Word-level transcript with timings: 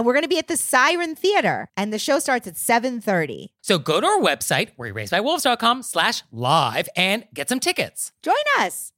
And 0.00 0.06
we're 0.06 0.14
going 0.14 0.22
to 0.22 0.28
be 0.28 0.38
at 0.38 0.48
the 0.48 0.56
Siren 0.56 1.14
Theater, 1.14 1.68
and 1.76 1.92
the 1.92 1.98
show 1.98 2.18
starts 2.20 2.46
at 2.46 2.54
7.30. 2.54 3.48
So 3.60 3.76
go 3.76 4.00
to 4.00 4.06
our 4.06 4.18
website, 4.18 4.70
wereraisedbywolves.com 4.78 5.82
slash 5.82 6.22
live 6.32 6.88
and 6.96 7.26
get 7.34 7.50
some 7.50 7.60
tickets. 7.60 8.10
Join 8.22 8.34
us. 8.60 8.94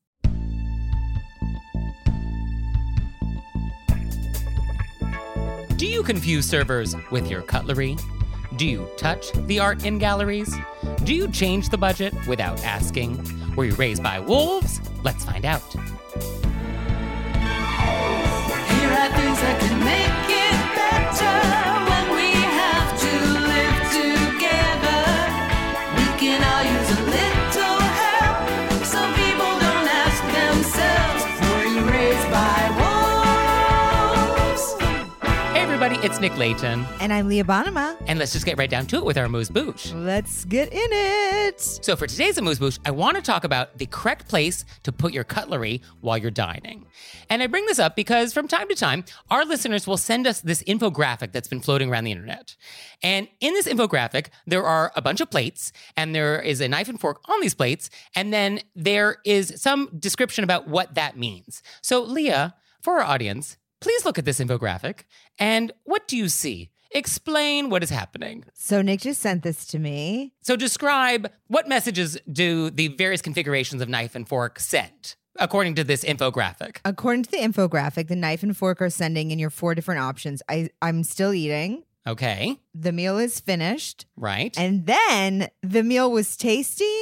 Do 5.74 5.88
you 5.88 6.04
confuse 6.04 6.48
servers 6.48 6.94
with 7.10 7.28
your 7.28 7.42
cutlery? 7.42 7.96
Do 8.54 8.64
you 8.64 8.88
touch 8.96 9.32
the 9.48 9.58
art 9.58 9.84
in 9.84 9.98
galleries? 9.98 10.54
Do 11.02 11.12
you 11.16 11.26
change 11.32 11.70
the 11.70 11.78
budget 11.78 12.14
without 12.28 12.62
asking? 12.62 13.56
Were 13.56 13.64
you 13.64 13.74
raised 13.74 14.04
by 14.04 14.20
wolves? 14.20 14.80
Let's 15.02 15.24
find 15.24 15.44
out. 15.44 15.64
Here 15.72 15.82
are 18.92 19.10
things 19.10 19.40
that 19.40 19.58
can 19.62 19.84
make 19.84 20.11
it's 36.02 36.18
Nick 36.18 36.36
Leighton. 36.36 36.84
And 36.98 37.12
I'm 37.12 37.28
Leah 37.28 37.44
Bonnema. 37.44 37.96
And 38.08 38.18
let's 38.18 38.32
just 38.32 38.44
get 38.44 38.58
right 38.58 38.68
down 38.68 38.86
to 38.86 38.96
it 38.96 39.04
with 39.04 39.16
our 39.16 39.26
Amuse 39.26 39.48
Bouche. 39.48 39.94
Let's 39.94 40.44
get 40.44 40.72
in 40.72 40.88
it. 40.90 41.60
So 41.60 41.94
for 41.94 42.08
today's 42.08 42.36
Amuse 42.38 42.58
Bouche, 42.58 42.80
I 42.84 42.90
want 42.90 43.14
to 43.16 43.22
talk 43.22 43.44
about 43.44 43.78
the 43.78 43.86
correct 43.86 44.26
place 44.26 44.64
to 44.82 44.90
put 44.90 45.12
your 45.12 45.22
cutlery 45.22 45.80
while 46.00 46.18
you're 46.18 46.32
dining. 46.32 46.86
And 47.30 47.40
I 47.40 47.46
bring 47.46 47.66
this 47.66 47.78
up 47.78 47.94
because 47.94 48.32
from 48.32 48.48
time 48.48 48.68
to 48.68 48.74
time, 48.74 49.04
our 49.30 49.44
listeners 49.44 49.86
will 49.86 49.96
send 49.96 50.26
us 50.26 50.40
this 50.40 50.64
infographic 50.64 51.30
that's 51.30 51.46
been 51.46 51.60
floating 51.60 51.88
around 51.88 52.02
the 52.02 52.10
internet. 52.10 52.56
And 53.04 53.28
in 53.38 53.54
this 53.54 53.68
infographic, 53.68 54.26
there 54.44 54.64
are 54.64 54.90
a 54.96 55.02
bunch 55.02 55.20
of 55.20 55.30
plates, 55.30 55.72
and 55.96 56.12
there 56.16 56.40
is 56.42 56.60
a 56.60 56.66
knife 56.66 56.88
and 56.88 56.98
fork 57.00 57.20
on 57.28 57.40
these 57.40 57.54
plates, 57.54 57.90
and 58.16 58.32
then 58.32 58.58
there 58.74 59.18
is 59.24 59.54
some 59.56 59.88
description 59.96 60.42
about 60.42 60.66
what 60.66 60.94
that 60.96 61.16
means. 61.16 61.62
So, 61.80 62.02
Leah, 62.02 62.56
for 62.82 62.94
our 62.94 63.04
audience, 63.04 63.56
please 63.82 64.04
look 64.06 64.18
at 64.18 64.24
this 64.24 64.38
infographic. 64.40 65.00
And 65.38 65.72
what 65.84 66.08
do 66.08 66.16
you 66.16 66.28
see? 66.28 66.70
Explain 66.94 67.70
what 67.70 67.82
is 67.82 67.90
happening. 67.90 68.44
So 68.54 68.82
Nick 68.82 69.00
just 69.00 69.20
sent 69.20 69.42
this 69.42 69.66
to 69.68 69.78
me. 69.78 70.32
So 70.42 70.56
describe 70.56 71.30
what 71.48 71.68
messages 71.68 72.18
do 72.30 72.70
the 72.70 72.88
various 72.88 73.22
configurations 73.22 73.80
of 73.82 73.88
knife 73.88 74.14
and 74.14 74.28
fork 74.28 74.58
send 74.60 75.16
according 75.38 75.74
to 75.76 75.84
this 75.84 76.04
infographic. 76.04 76.76
According 76.84 77.22
to 77.24 77.30
the 77.30 77.38
infographic, 77.38 78.08
the 78.08 78.16
knife 78.16 78.42
and 78.42 78.54
fork 78.56 78.82
are 78.82 78.90
sending 78.90 79.30
in 79.30 79.38
your 79.38 79.48
four 79.50 79.74
different 79.74 80.00
options. 80.02 80.42
I, 80.48 80.68
I'm 80.82 81.02
still 81.04 81.32
eating. 81.32 81.84
Okay, 82.06 82.58
The 82.74 82.92
meal 82.92 83.16
is 83.16 83.38
finished. 83.40 84.06
right. 84.16 84.52
And 84.58 84.86
then 84.86 85.48
the 85.62 85.82
meal 85.84 86.10
was 86.10 86.36
tasty. 86.36 86.92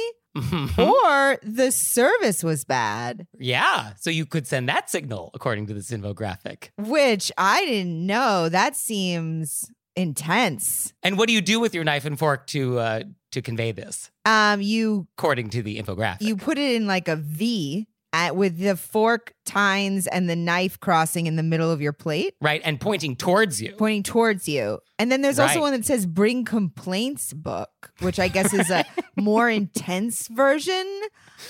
Or 0.77 1.37
the 1.43 1.71
service 1.71 2.43
was 2.43 2.63
bad, 2.63 3.27
yeah, 3.37 3.93
so 3.99 4.09
you 4.09 4.25
could 4.25 4.47
send 4.47 4.69
that 4.69 4.89
signal 4.89 5.31
according 5.33 5.67
to 5.67 5.73
this 5.73 5.91
infographic. 5.91 6.69
which 6.77 7.31
I 7.37 7.65
didn't 7.65 8.05
know. 8.05 8.49
That 8.49 8.75
seems 8.75 9.69
intense. 9.95 10.93
And 11.03 11.17
what 11.17 11.27
do 11.27 11.33
you 11.33 11.41
do 11.41 11.59
with 11.59 11.73
your 11.75 11.83
knife 11.83 12.05
and 12.05 12.17
fork 12.17 12.47
to 12.47 12.79
uh, 12.79 13.03
to 13.31 13.41
convey 13.41 13.71
this 13.71 14.09
Um, 14.25 14.61
you 14.61 15.07
according 15.17 15.49
to 15.51 15.61
the 15.61 15.81
infographic? 15.81 16.21
you 16.21 16.37
put 16.37 16.57
it 16.57 16.75
in 16.75 16.87
like 16.87 17.07
a 17.07 17.15
V 17.17 17.87
at, 18.13 18.35
with 18.35 18.57
the 18.59 18.75
fork 18.75 19.33
tines 19.51 20.07
and 20.07 20.29
the 20.29 20.35
knife 20.35 20.79
crossing 20.79 21.27
in 21.27 21.35
the 21.35 21.43
middle 21.43 21.69
of 21.71 21.81
your 21.81 21.93
plate, 21.93 22.35
right, 22.41 22.61
and 22.63 22.79
pointing 22.79 23.15
towards 23.15 23.61
you. 23.61 23.73
pointing 23.77 24.03
towards 24.03 24.47
you. 24.47 24.79
And 24.99 25.11
then 25.11 25.21
there's 25.21 25.39
also 25.39 25.61
one 25.61 25.71
that 25.73 25.85
says 25.85 26.05
"Bring 26.05 26.45
complaints 26.45 27.33
book," 27.33 27.91
which 27.99 28.19
I 28.19 28.27
guess 28.27 28.53
is 28.53 28.69
a 28.69 28.85
more 29.15 29.49
intense 29.49 30.27
version 30.27 31.01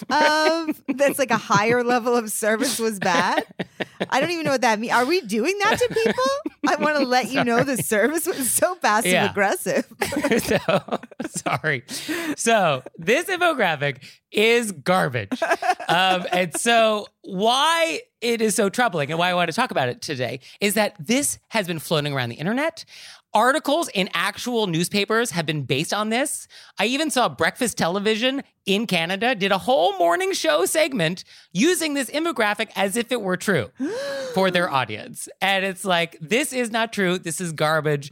of 0.09 0.81
that's 0.87 1.19
like 1.19 1.31
a 1.31 1.37
higher 1.37 1.83
level 1.83 2.15
of 2.15 2.31
service 2.31 2.79
was 2.79 2.97
bad. 2.99 3.43
I 4.09 4.21
don't 4.21 4.31
even 4.31 4.45
know 4.45 4.51
what 4.51 4.61
that 4.61 4.79
means. 4.79 4.93
Are 4.93 5.05
we 5.05 5.19
doing 5.21 5.53
that 5.63 5.77
to 5.79 5.87
people? 5.93 6.23
I 6.69 6.75
want 6.77 6.97
to 6.97 7.05
let 7.05 7.29
you 7.29 7.43
know 7.43 7.63
the 7.63 7.77
service 7.77 8.25
was 8.25 8.49
so 8.49 8.75
passive 8.75 9.11
Yeah. 9.11 9.29
aggressive. 9.29 9.85
so 10.43 10.99
sorry. 11.27 11.83
So 12.37 12.83
this 12.97 13.25
infographic 13.25 13.97
is 14.31 14.71
garbage. 14.71 15.41
Um, 15.89 16.25
and 16.31 16.57
so 16.57 17.07
why 17.23 18.01
it 18.19 18.41
is 18.41 18.55
so 18.55 18.69
troubling 18.69 19.09
and 19.11 19.19
why 19.19 19.29
I 19.29 19.33
want 19.33 19.49
to 19.49 19.55
talk 19.55 19.71
about 19.71 19.89
it 19.89 20.01
today 20.01 20.39
is 20.59 20.73
that 20.73 20.95
this 20.99 21.39
has 21.49 21.67
been 21.67 21.79
floating 21.79 22.13
around 22.13 22.29
the 22.29 22.35
internet. 22.35 22.85
Articles 23.33 23.87
in 23.93 24.09
actual 24.13 24.67
newspapers 24.67 25.31
have 25.31 25.45
been 25.45 25.63
based 25.63 25.93
on 25.93 26.09
this. 26.09 26.47
I 26.77 26.85
even 26.87 27.09
saw 27.09 27.29
breakfast 27.29 27.77
television 27.77 28.43
in 28.65 28.87
Canada 28.87 29.35
did 29.35 29.53
a 29.53 29.57
whole 29.57 29.97
morning 29.97 30.33
show 30.33 30.65
segment 30.65 31.23
using 31.53 31.93
this 31.93 32.09
infographic 32.09 32.71
as 32.75 32.97
if 32.97 33.11
it 33.11 33.21
were 33.21 33.37
true 33.37 33.71
for 34.33 34.51
their 34.51 34.69
audience. 34.69 35.29
And 35.39 35.63
it's 35.63 35.85
like, 35.85 36.17
this 36.19 36.51
is 36.51 36.71
not 36.71 36.91
true. 36.91 37.17
This 37.17 37.39
is 37.39 37.53
garbage. 37.53 38.11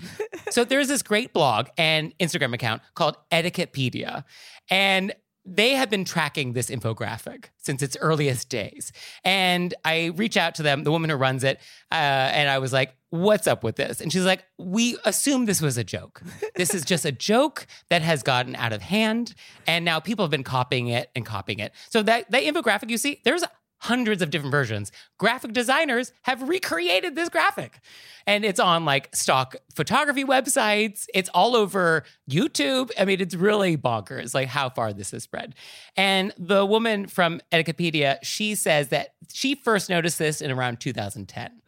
so 0.51 0.63
there's 0.63 0.87
this 0.87 1.03
great 1.03 1.33
blog 1.33 1.67
and 1.77 2.17
Instagram 2.19 2.53
account 2.53 2.81
called 2.93 3.17
Etiquettepedia. 3.31 4.23
And 4.69 5.13
they 5.55 5.73
have 5.73 5.89
been 5.89 6.05
tracking 6.05 6.53
this 6.53 6.69
infographic 6.69 7.45
since 7.57 7.81
its 7.81 7.97
earliest 7.99 8.49
days. 8.49 8.91
And 9.23 9.73
I 9.83 10.11
reach 10.15 10.37
out 10.37 10.55
to 10.55 10.63
them, 10.63 10.83
the 10.83 10.91
woman 10.91 11.09
who 11.09 11.15
runs 11.15 11.43
it, 11.43 11.59
uh, 11.91 11.95
and 11.95 12.49
I 12.49 12.59
was 12.59 12.71
like, 12.73 12.95
What's 13.11 13.47
up 13.47 13.63
with 13.63 13.75
this? 13.75 14.01
And 14.01 14.13
she's 14.13 14.23
like, 14.23 14.43
We 14.59 14.95
assumed 15.03 15.47
this 15.47 15.61
was 15.61 15.77
a 15.77 15.83
joke. 15.83 16.21
This 16.55 16.75
is 16.75 16.85
just 16.85 17.05
a 17.05 17.11
joke 17.11 17.65
that 17.89 18.01
has 18.03 18.21
gotten 18.21 18.55
out 18.55 18.71
of 18.71 18.81
hand. 18.81 19.33
And 19.65 19.83
now 19.83 19.99
people 19.99 20.23
have 20.23 20.29
been 20.29 20.43
copying 20.43 20.89
it 20.89 21.09
and 21.15 21.25
copying 21.25 21.59
it. 21.59 21.73
So 21.89 22.03
that, 22.03 22.29
that 22.29 22.43
infographic 22.43 22.89
you 22.89 22.97
see, 22.97 23.21
there's 23.23 23.43
hundreds 23.79 24.21
of 24.21 24.29
different 24.29 24.51
versions. 24.51 24.91
Graphic 25.17 25.53
designers 25.53 26.11
have 26.23 26.47
recreated 26.47 27.15
this 27.15 27.29
graphic. 27.29 27.79
And 28.27 28.45
it's 28.45 28.59
on 28.59 28.85
like 28.85 29.15
stock 29.15 29.55
photography 29.73 30.23
websites. 30.23 31.05
It's 31.13 31.29
all 31.29 31.55
over 31.55 32.03
YouTube. 32.29 32.91
I 32.99 33.05
mean, 33.05 33.21
it's 33.21 33.35
really 33.35 33.77
bonkers, 33.77 34.33
like 34.33 34.49
how 34.49 34.69
far 34.69 34.93
this 34.93 35.11
has 35.11 35.23
spread. 35.23 35.55
And 35.95 36.33
the 36.37 36.65
woman 36.65 37.07
from 37.07 37.41
Etiquettepedia, 37.51 38.19
she 38.21 38.55
says 38.55 38.89
that 38.89 39.13
she 39.31 39.55
first 39.55 39.89
noticed 39.89 40.19
this 40.19 40.41
in 40.41 40.51
around 40.51 40.79
2010. 40.79 41.61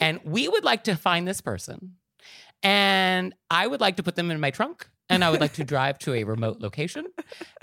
And 0.00 0.20
we 0.24 0.48
would 0.48 0.64
like 0.64 0.84
to 0.84 0.96
find 0.96 1.26
this 1.26 1.40
person. 1.40 1.96
And 2.62 3.34
I 3.50 3.66
would 3.66 3.80
like 3.80 3.96
to 3.96 4.02
put 4.02 4.16
them 4.16 4.30
in 4.30 4.40
my 4.40 4.50
trunk. 4.50 4.88
And 5.10 5.22
I 5.22 5.30
would 5.30 5.40
like 5.40 5.52
to 5.54 5.64
drive 5.64 5.98
to 6.00 6.14
a 6.14 6.24
remote 6.24 6.60
location. 6.60 7.06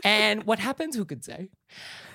And 0.04 0.44
what 0.44 0.60
happens, 0.60 0.96
who 0.96 1.06
could 1.06 1.26
say? 1.26 1.50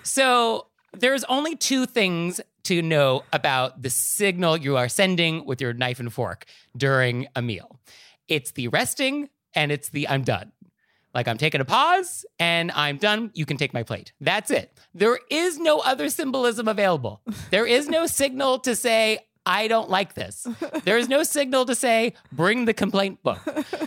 So 0.04 0.68
there's 1.00 1.24
only 1.24 1.56
two 1.56 1.86
things 1.86 2.40
to 2.64 2.82
know 2.82 3.22
about 3.32 3.82
the 3.82 3.90
signal 3.90 4.56
you 4.56 4.76
are 4.76 4.88
sending 4.88 5.44
with 5.44 5.60
your 5.60 5.72
knife 5.72 6.00
and 6.00 6.12
fork 6.12 6.46
during 6.76 7.26
a 7.36 7.42
meal 7.42 7.78
it's 8.28 8.52
the 8.52 8.68
resting 8.68 9.28
and 9.54 9.72
it's 9.72 9.88
the 9.90 10.08
I'm 10.08 10.22
done. 10.22 10.52
Like 11.14 11.28
I'm 11.28 11.38
taking 11.38 11.60
a 11.60 11.64
pause 11.64 12.26
and 12.38 12.70
I'm 12.72 12.98
done. 12.98 13.30
You 13.34 13.46
can 13.46 13.56
take 13.56 13.72
my 13.72 13.82
plate. 13.82 14.12
That's 14.20 14.50
it. 14.50 14.78
There 14.94 15.18
is 15.30 15.58
no 15.58 15.78
other 15.78 16.10
symbolism 16.10 16.68
available. 16.68 17.22
There 17.50 17.66
is 17.66 17.88
no 17.88 18.06
signal 18.06 18.58
to 18.60 18.76
say, 18.76 19.20
I 19.46 19.68
don't 19.68 19.88
like 19.88 20.14
this. 20.14 20.46
There 20.84 20.98
is 20.98 21.08
no 21.08 21.22
signal 21.22 21.64
to 21.66 21.74
say, 21.74 22.14
bring 22.32 22.64
the 22.66 22.74
complaint 22.74 23.22
book. 23.22 23.40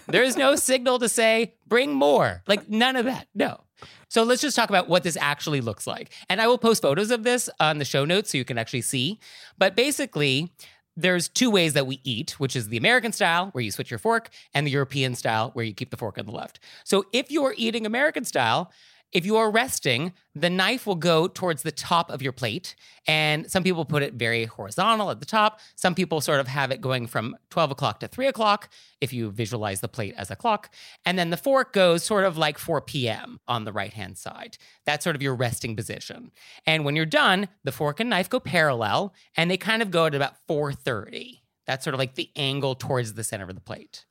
There 0.07 0.23
is 0.23 0.37
no 0.37 0.55
signal 0.55 0.99
to 0.99 1.09
say, 1.09 1.53
bring 1.67 1.93
more. 1.93 2.41
Like 2.47 2.69
none 2.69 2.95
of 2.95 3.05
that. 3.05 3.27
No. 3.35 3.61
So 4.07 4.23
let's 4.23 4.41
just 4.41 4.55
talk 4.55 4.69
about 4.69 4.89
what 4.89 5.03
this 5.03 5.17
actually 5.17 5.61
looks 5.61 5.85
like. 5.85 6.11
And 6.29 6.41
I 6.41 6.47
will 6.47 6.57
post 6.57 6.81
photos 6.81 7.11
of 7.11 7.23
this 7.23 7.49
on 7.59 7.77
the 7.77 7.85
show 7.85 8.05
notes 8.05 8.31
so 8.31 8.37
you 8.37 8.45
can 8.45 8.57
actually 8.57 8.81
see. 8.81 9.19
But 9.57 9.75
basically, 9.75 10.51
there's 10.97 11.29
two 11.29 11.49
ways 11.49 11.73
that 11.73 11.87
we 11.87 12.01
eat, 12.03 12.31
which 12.39 12.55
is 12.55 12.67
the 12.67 12.77
American 12.77 13.13
style, 13.13 13.49
where 13.53 13.63
you 13.63 13.71
switch 13.71 13.89
your 13.89 13.99
fork, 13.99 14.29
and 14.53 14.67
the 14.67 14.71
European 14.71 15.15
style, 15.15 15.51
where 15.53 15.63
you 15.63 15.73
keep 15.73 15.91
the 15.91 15.97
fork 15.97 16.17
on 16.17 16.25
the 16.25 16.31
left. 16.31 16.59
So 16.83 17.05
if 17.13 17.31
you're 17.31 17.53
eating 17.55 17.85
American 17.85 18.25
style, 18.25 18.71
if 19.11 19.25
you 19.25 19.37
are 19.37 19.49
resting, 19.49 20.13
the 20.35 20.49
knife 20.49 20.85
will 20.85 20.95
go 20.95 21.27
towards 21.27 21.63
the 21.63 21.71
top 21.71 22.11
of 22.11 22.21
your 22.21 22.31
plate. 22.31 22.75
And 23.07 23.49
some 23.49 23.63
people 23.63 23.85
put 23.85 24.03
it 24.03 24.13
very 24.13 24.45
horizontal 24.45 25.09
at 25.09 25.19
the 25.19 25.25
top. 25.25 25.59
Some 25.75 25.95
people 25.95 26.21
sort 26.21 26.39
of 26.39 26.47
have 26.47 26.71
it 26.71 26.79
going 26.79 27.07
from 27.07 27.35
12 27.49 27.71
o'clock 27.71 27.99
to 28.01 28.07
3 28.07 28.27
o'clock, 28.27 28.69
if 29.01 29.11
you 29.11 29.31
visualize 29.31 29.81
the 29.81 29.87
plate 29.87 30.13
as 30.15 30.29
a 30.29 30.35
clock. 30.35 30.73
And 31.05 31.17
then 31.17 31.31
the 31.31 31.37
fork 31.37 31.73
goes 31.73 32.03
sort 32.03 32.23
of 32.23 32.37
like 32.37 32.59
4 32.59 32.81
p.m. 32.81 33.39
on 33.47 33.65
the 33.65 33.73
right 33.73 33.93
hand 33.93 34.17
side. 34.17 34.57
That's 34.85 35.03
sort 35.03 35.15
of 35.15 35.21
your 35.21 35.35
resting 35.35 35.75
position. 35.75 36.31
And 36.65 36.85
when 36.85 36.95
you're 36.95 37.05
done, 37.05 37.49
the 37.63 37.71
fork 37.71 37.99
and 37.99 38.09
knife 38.09 38.29
go 38.29 38.39
parallel 38.39 39.13
and 39.35 39.49
they 39.49 39.57
kind 39.57 39.81
of 39.81 39.91
go 39.91 40.05
at 40.05 40.15
about 40.15 40.35
4:30. 40.47 41.41
That's 41.65 41.83
sort 41.83 41.93
of 41.93 41.99
like 41.99 42.15
the 42.15 42.29
angle 42.35 42.75
towards 42.75 43.13
the 43.13 43.23
center 43.23 43.47
of 43.47 43.55
the 43.55 43.61
plate. 43.61 44.05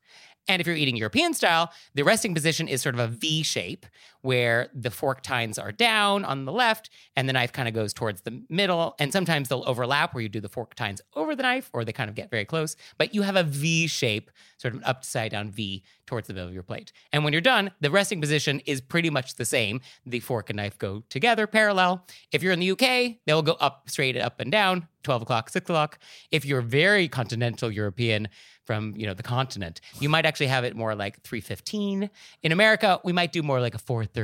And 0.49 0.61
if 0.61 0.67
you're 0.67 0.77
eating 0.77 0.97
European 0.97 1.35
style, 1.35 1.71
the 1.95 2.03
resting 2.03 2.35
position 2.35 2.69
is 2.69 2.81
sort 2.81 2.95
of 2.95 3.01
a 3.01 3.07
V 3.07 3.43
shape 3.43 3.85
where 4.29 4.69
the 4.75 4.91
fork 4.91 5.23
tines 5.23 5.59
are 5.59 5.73
down 5.73 6.23
on 6.23 6.45
the 6.45 6.53
left 6.53 6.91
and 7.17 7.27
the 7.27 7.33
knife 7.33 7.51
kind 7.51 7.67
of 7.67 7.73
goes 7.73 7.95
towards 7.95 8.21
the 8.21 8.43
middle. 8.51 8.95
And 8.99 9.11
sometimes 9.11 9.49
they'll 9.49 9.65
overlap 9.67 10.13
where 10.13 10.21
you 10.21 10.29
do 10.29 10.39
the 10.39 10.51
fork 10.51 10.75
tines 10.75 11.01
over 11.17 11.35
the 11.35 11.43
knife 11.43 11.71
or 11.73 11.83
they 11.83 11.95
kind 11.95 12.11
of 12.11 12.15
get 12.15 12.31
very 12.31 12.45
close. 12.45 12.77
But 12.99 13.15
you 13.15 13.23
have 13.23 13.37
a 13.37 13.43
V 13.43 13.87
shape, 13.87 14.31
sort 14.59 14.75
of 14.75 14.81
an 14.81 14.85
upside 14.85 15.31
down 15.31 15.51
V 15.51 15.83
towards 16.05 16.29
the 16.29 16.35
middle 16.35 16.47
of 16.47 16.53
your 16.53 16.63
plate. 16.63 16.93
And 17.11 17.25
when 17.25 17.33
you're 17.33 17.41
done, 17.41 17.71
the 17.81 17.91
resting 17.91 18.21
position 18.21 18.61
is 18.67 18.83
pretty 18.83 19.09
much 19.09 19.37
the 19.37 19.47
same. 19.47 19.81
The 20.05 20.21
fork 20.21 20.51
and 20.51 20.59
knife 20.59 20.77
go 20.77 21.05
together 21.09 21.47
parallel. 21.47 22.05
If 22.31 22.43
you're 22.43 22.53
in 22.53 22.61
the 22.61 22.73
UK, 22.73 23.21
they'll 23.25 23.41
go 23.41 23.57
up 23.61 23.89
straight 23.89 24.19
up 24.19 24.41
and 24.41 24.53
down, 24.53 24.89
12 25.05 25.23
o'clock, 25.23 25.49
6 25.49 25.65
o'clock. 25.65 25.99
If 26.31 26.45
you're 26.45 26.61
very 26.61 27.09
continental 27.09 27.71
European, 27.71 28.29
from 28.69 28.93
you 28.99 29.07
know 29.07 29.15
the 29.15 29.23
continent 29.23 29.81
you 29.99 30.11
might 30.11 30.27
actually 30.27 30.47
have 30.47 30.63
it 30.63 30.77
more 30.77 30.95
like 30.95 31.23
315 31.23 32.11
in 32.43 32.53
america 32.53 33.01
we 33.03 33.15
might 33.15 33.33
do 33.33 33.43
more 33.43 33.63
like 33.63 33.75
a 33.75 33.79
430 33.79 34.18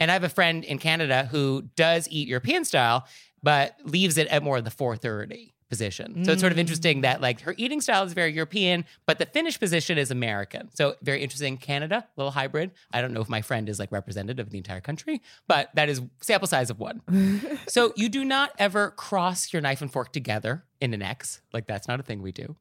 and 0.00 0.10
i 0.10 0.14
have 0.14 0.24
a 0.24 0.28
friend 0.28 0.64
in 0.64 0.78
canada 0.78 1.28
who 1.30 1.62
does 1.76 2.08
eat 2.10 2.28
european 2.28 2.64
style 2.64 3.06
but 3.42 3.76
leaves 3.84 4.18
it 4.18 4.26
at 4.28 4.42
more 4.42 4.58
of 4.58 4.64
the 4.64 4.70
430 4.70 5.54
position. 5.68 6.24
So 6.24 6.32
it's 6.32 6.40
sort 6.40 6.52
of 6.52 6.56
mm. 6.56 6.62
interesting 6.62 7.02
that 7.02 7.20
like 7.20 7.42
her 7.42 7.54
eating 7.58 7.80
style 7.80 8.02
is 8.04 8.14
very 8.14 8.32
european 8.32 8.84
but 9.06 9.18
the 9.18 9.26
finish 9.26 9.58
position 9.60 9.98
is 9.98 10.10
american. 10.10 10.70
So 10.74 10.96
very 11.02 11.22
interesting 11.22 11.56
canada 11.58 12.06
little 12.16 12.30
hybrid. 12.30 12.70
I 12.92 13.00
don't 13.00 13.12
know 13.12 13.20
if 13.20 13.28
my 13.28 13.42
friend 13.42 13.68
is 13.68 13.78
like 13.78 13.92
representative 13.92 14.46
of 14.46 14.50
the 14.50 14.58
entire 14.58 14.80
country 14.80 15.20
but 15.46 15.70
that 15.74 15.88
is 15.88 16.00
sample 16.20 16.48
size 16.48 16.70
of 16.70 16.78
one. 16.78 17.02
So 17.68 17.92
you 17.96 18.08
do 18.08 18.24
not 18.24 18.52
ever 18.58 18.90
cross 18.90 19.52
your 19.52 19.60
knife 19.60 19.82
and 19.82 19.92
fork 19.92 20.12
together 20.12 20.64
in 20.80 20.94
an 20.94 21.02
X. 21.02 21.40
Like 21.52 21.66
that's 21.66 21.88
not 21.88 22.00
a 22.00 22.02
thing 22.02 22.22
we 22.22 22.32
do. 22.32 22.56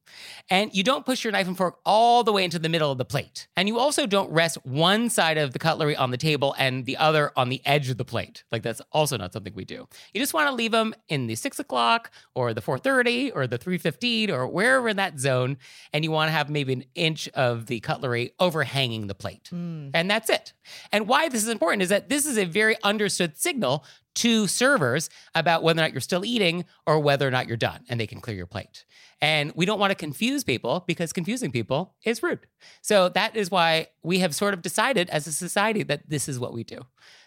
And 0.50 0.74
you 0.75 0.84
don't 0.84 1.06
push 1.06 1.24
your 1.24 1.31
knife 1.31 1.48
and 1.48 1.58
fork 1.58 1.80
all 1.86 2.24
the 2.24 2.31
way 2.31 2.44
into 2.44 2.60
the 2.60 2.69
middle 2.69 2.92
of 2.92 2.98
the 2.98 3.06
plate. 3.06 3.48
And 3.56 3.68
you 3.68 3.80
also 3.80 4.06
don't 4.06 4.31
rest 4.31 4.58
one 4.66 5.10
side 5.10 5.38
of 5.38 5.54
the 5.54 5.60
cutlery 5.60 5.96
on 5.96 6.12
the 6.12 6.18
table 6.18 6.56
and 6.58 6.86
the 6.86 6.98
other 6.98 7.31
on 7.36 7.50
the 7.50 7.62
edge 7.66 7.90
of 7.90 7.98
the 7.98 8.06
plate. 8.06 8.44
Like 8.52 8.64
that's 8.64 8.81
also 8.92 9.18
not 9.18 9.34
something 9.34 9.54
we 9.54 9.66
do. 9.66 9.88
You 10.14 10.22
just 10.22 10.34
want 10.34 10.50
to 10.50 10.56
leave 10.56 10.72
them 10.72 10.94
in 11.10 11.28
the 11.28 11.36
six 11.36 11.60
o'clock 11.60 12.12
or 12.34 12.54
the 12.54 12.62
4:30 12.62 13.31
or 13.36 13.48
the 13.48 13.58
3:15 13.58 14.30
or 14.30 14.48
wherever 14.48 14.90
in 14.90 14.98
that 14.98 15.19
zone. 15.19 15.58
And 15.94 16.04
you 16.04 16.12
want 16.12 16.30
to 16.30 16.34
have 16.34 16.50
maybe 16.50 16.74
an 16.74 16.86
inch 16.96 17.28
of 17.30 17.68
the 17.68 17.80
cutlery 17.81 18.31
overhanging 18.40 19.08
the 19.08 19.16
plate. 19.16 19.50
Mm. 19.54 19.92
And 19.94 20.10
that's 20.10 20.30
it. 20.30 20.54
And 20.92 21.08
why 21.08 21.30
this 21.30 21.44
is 21.44 21.50
important 21.50 21.84
is 21.84 21.90
that 21.90 22.10
this 22.10 22.25
is 22.25 22.38
a 22.38 22.46
very 22.46 22.75
understood 22.84 23.38
signal 23.38 23.86
to 24.18 24.48
servers 24.48 25.10
about 25.36 25.64
whether 25.64 25.80
or 25.80 25.84
not 25.84 25.92
you're 25.92 26.02
still 26.02 26.25
eating 26.25 26.66
or 26.86 27.00
whether 27.00 27.28
or 27.28 27.31
not 27.31 27.48
you're 27.48 27.58
done 27.58 27.84
and 27.88 28.00
they 28.00 28.08
can 28.08 28.19
clear 28.19 28.36
your 28.36 28.48
plate. 28.48 28.86
And 29.22 29.52
we 29.56 29.66
don't 29.66 29.80
want 29.80 29.92
to 29.92 29.96
confuse 29.96 30.44
people 30.44 30.84
because 30.88 31.14
confusing 31.14 31.52
people 31.52 31.96
is 32.04 32.22
rude. 32.22 32.48
So 32.81 33.10
that 33.10 33.36
is 33.36 33.50
why 33.50 33.88
we 34.04 34.19
have 34.19 34.36
sort 34.36 34.54
of 34.54 34.62
decided 34.62 35.10
as 35.10 35.28
a 35.28 35.31
society 35.31 35.84
that 35.84 36.10
this 36.10 36.28
is 36.28 36.40
what 36.40 36.54
we 36.54 36.64
do. 36.64 36.81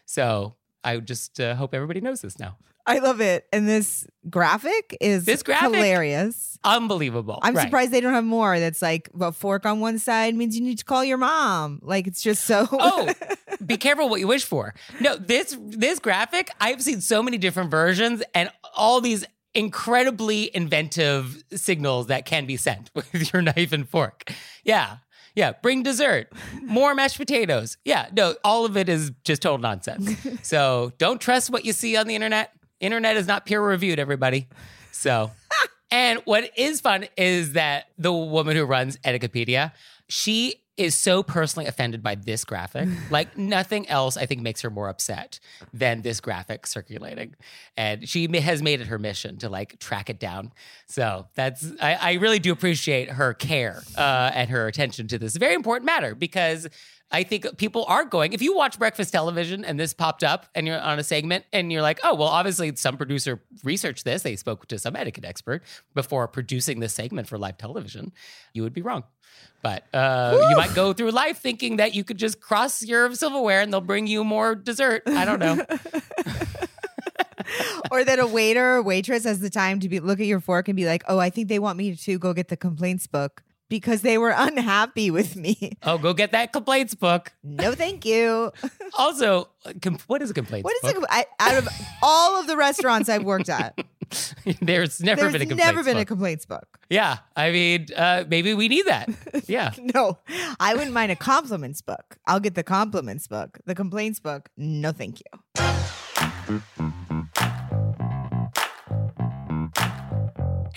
So 0.04 0.56
I 0.84 0.98
just 0.98 1.40
uh, 1.40 1.54
hope 1.54 1.75
everybody 1.75 2.00
knows 2.00 2.20
this 2.20 2.38
now. 2.38 2.56
I 2.90 2.98
love 2.98 3.20
it. 3.20 3.46
And 3.52 3.69
this 3.69 4.06
graphic 4.28 4.96
is 5.00 5.25
This 5.25 5.42
graphic- 5.42 5.75
hilarious. 5.75 6.58
Unbelievable. 6.62 7.38
I'm 7.42 7.54
Right. 7.54 7.64
surprised 7.64 7.90
they 7.92 8.00
don't 8.00 8.12
have 8.12 8.25
more. 8.25 8.58
That's 8.60 8.82
like 8.82 9.08
a 9.19 9.32
fork 9.32 9.64
on 9.64 9.81
one 9.81 9.98
side 9.98 10.34
means 10.34 10.54
you 10.58 10.62
need 10.64 10.78
to 10.78 10.84
call 10.84 11.02
your 11.04 11.16
mom. 11.19 11.81
Like 11.82 12.06
it's 12.06 12.22
just 12.22 12.44
so. 12.44 12.69
oh, 12.70 13.12
be 13.66 13.76
careful 13.78 14.08
what 14.08 14.20
you 14.20 14.26
wish 14.26 14.44
for. 14.44 14.75
No, 15.00 15.16
this 15.16 15.56
this 15.60 15.98
graphic, 15.98 16.50
I've 16.60 16.82
seen 16.82 17.00
so 17.00 17.22
many 17.22 17.38
different 17.38 17.70
versions 17.70 18.22
and 18.34 18.50
all 18.76 19.00
these 19.00 19.25
incredibly 19.54 20.54
inventive 20.54 21.42
signals 21.54 22.08
that 22.08 22.25
can 22.26 22.44
be 22.46 22.56
sent 22.56 22.90
with 22.94 23.32
your 23.32 23.40
knife 23.42 23.72
and 23.72 23.88
fork. 23.88 24.31
Yeah. 24.64 24.96
Yeah, 25.37 25.52
bring 25.62 25.84
dessert, 25.84 26.32
more 26.60 26.92
mashed 26.92 27.16
potatoes. 27.16 27.76
Yeah, 27.84 28.08
no, 28.12 28.34
all 28.42 28.64
of 28.64 28.76
it 28.76 28.88
is 28.88 29.12
just 29.22 29.42
total 29.42 29.58
nonsense. 29.58 30.10
so 30.42 30.92
don't 30.98 31.20
trust 31.20 31.50
what 31.50 31.64
you 31.64 31.72
see 31.72 31.96
on 31.96 32.08
the 32.08 32.16
internet. 32.16 32.52
Internet 32.80 33.16
is 33.16 33.26
not 33.26 33.46
peer 33.46 33.62
reviewed, 33.62 33.98
everybody. 33.98 34.48
So, 34.90 35.30
and 35.90 36.20
what 36.24 36.50
is 36.56 36.80
fun 36.80 37.06
is 37.16 37.52
that 37.52 37.86
the 37.98 38.12
woman 38.12 38.56
who 38.56 38.64
runs 38.64 38.96
Etiquettepedia, 38.98 39.72
she 40.08 40.56
is 40.80 40.94
so 40.94 41.22
personally 41.22 41.66
offended 41.66 42.02
by 42.02 42.14
this 42.14 42.44
graphic. 42.44 42.88
Like 43.10 43.36
nothing 43.36 43.88
else, 43.88 44.16
I 44.16 44.24
think, 44.24 44.40
makes 44.40 44.62
her 44.62 44.70
more 44.70 44.88
upset 44.88 45.40
than 45.74 46.02
this 46.02 46.20
graphic 46.20 46.66
circulating. 46.66 47.34
And 47.76 48.08
she 48.08 48.28
has 48.38 48.62
made 48.62 48.80
it 48.80 48.86
her 48.86 48.98
mission 49.00 49.36
to 49.38 49.48
like 49.48 49.80
track 49.80 50.08
it 50.08 50.20
down. 50.20 50.52
So 50.86 51.26
that's, 51.34 51.66
I, 51.82 51.94
I 51.94 52.12
really 52.14 52.38
do 52.38 52.52
appreciate 52.52 53.10
her 53.10 53.34
care 53.34 53.82
uh, 53.98 54.30
and 54.32 54.48
her 54.48 54.68
attention 54.68 55.08
to 55.08 55.18
this 55.18 55.36
very 55.36 55.54
important 55.54 55.86
matter 55.86 56.14
because 56.14 56.68
I 57.12 57.24
think 57.24 57.56
people 57.56 57.84
are 57.88 58.04
going. 58.04 58.32
If 58.32 58.40
you 58.40 58.54
watch 58.54 58.78
breakfast 58.78 59.12
television 59.12 59.64
and 59.64 59.80
this 59.80 59.92
popped 59.92 60.23
up 60.23 60.46
and 60.54 60.66
you're 60.66 60.80
on 60.80 60.99
a 60.99 61.04
segment 61.04 61.44
and 61.52 61.73
you're 61.73 61.82
like, 61.82 61.99
oh, 62.04 62.14
well, 62.14 62.28
obviously 62.28 62.75
some 62.76 62.96
producer 62.96 63.42
researched 63.64 64.04
this. 64.04 64.23
They 64.23 64.37
spoke 64.37 64.66
to 64.68 64.78
some 64.78 64.94
etiquette 64.94 65.25
expert 65.25 65.62
before 65.94 66.28
producing 66.28 66.78
this 66.78 66.94
segment 66.94 67.26
for 67.26 67.37
live 67.37 67.58
television. 67.58 68.12
You 68.52 68.62
would 68.62 68.73
be 68.73 68.82
wrong. 68.82 69.02
But 69.62 69.85
uh, 69.92 70.38
you 70.50 70.56
might 70.56 70.75
go 70.75 70.92
through 70.92 71.11
life 71.11 71.38
thinking 71.38 71.76
that 71.76 71.94
you 71.94 72.04
could 72.04 72.16
just 72.16 72.40
cross 72.40 72.82
your 72.82 73.14
silverware 73.14 73.61
and 73.61 73.73
they'll 73.73 73.80
bring 73.80 74.06
you 74.06 74.25
more 74.25 74.54
dessert. 74.54 75.02
I 75.06 75.25
don't 75.25 75.38
know. 75.38 75.58
or 77.90 78.04
that 78.04 78.18
a 78.18 78.26
waiter 78.26 78.76
or 78.76 78.82
waitress 78.82 79.25
has 79.25 79.40
the 79.40 79.50
time 79.50 79.80
to 79.80 79.88
be 79.88 80.00
look 80.00 80.20
at 80.20 80.26
your 80.26 80.40
fork 80.40 80.68
and 80.68 80.76
be 80.76 80.87
like, 80.87 81.02
"Oh, 81.08 81.18
I 81.18 81.28
think 81.30 81.49
they 81.49 81.58
want 81.58 81.76
me 81.76 81.94
to 81.94 82.18
go 82.18 82.32
get 82.32 82.49
the 82.49 82.56
complaints 82.56 83.06
book 83.06 83.42
because 83.70 84.02
they 84.02 84.18
were 84.18 84.34
unhappy 84.36 85.10
with 85.10 85.34
me." 85.36 85.78
Oh, 85.82 85.96
go 85.96 86.12
get 86.12 86.32
that 86.32 86.52
complaints 86.52 86.94
book. 86.94 87.32
no, 87.42 87.72
thank 87.72 88.04
you. 88.04 88.52
Also, 88.98 89.48
com- 89.80 89.98
what 90.08 90.20
is 90.20 90.30
a 90.30 90.34
complaints 90.34 90.64
What 90.64 90.74
is 90.84 90.92
book? 90.92 91.04
it? 91.10 91.26
Out 91.38 91.56
of 91.56 91.68
all 92.02 92.38
of 92.40 92.46
the 92.48 92.56
restaurants 92.56 93.08
I've 93.08 93.22
worked 93.22 93.48
at, 93.48 93.78
There's 94.60 95.00
never 95.00 95.20
there's 95.20 95.32
been 95.32 95.42
a 95.42 95.46
complaints 95.46 95.64
never 95.64 95.84
been 95.84 95.96
a 95.96 96.00
book. 96.00 96.08
complaints 96.08 96.44
book. 96.44 96.66
yeah, 96.90 97.18
I 97.36 97.52
mean, 97.52 97.86
uh, 97.96 98.24
maybe 98.28 98.52
we 98.54 98.66
need 98.68 98.86
that. 98.86 99.08
Yeah. 99.46 99.70
No, 99.94 100.18
I 100.58 100.74
wouldn't 100.74 100.92
mind 100.92 101.12
a 101.12 101.16
compliments 101.16 101.80
book. 101.82 102.18
I'll 102.26 102.40
get 102.40 102.54
the 102.56 102.64
compliments 102.64 103.28
book. 103.28 103.58
The 103.64 103.74
complaints 103.76 104.18
book, 104.20 104.50
no, 104.56 104.90
thank 104.92 105.20
you. 105.22 106.60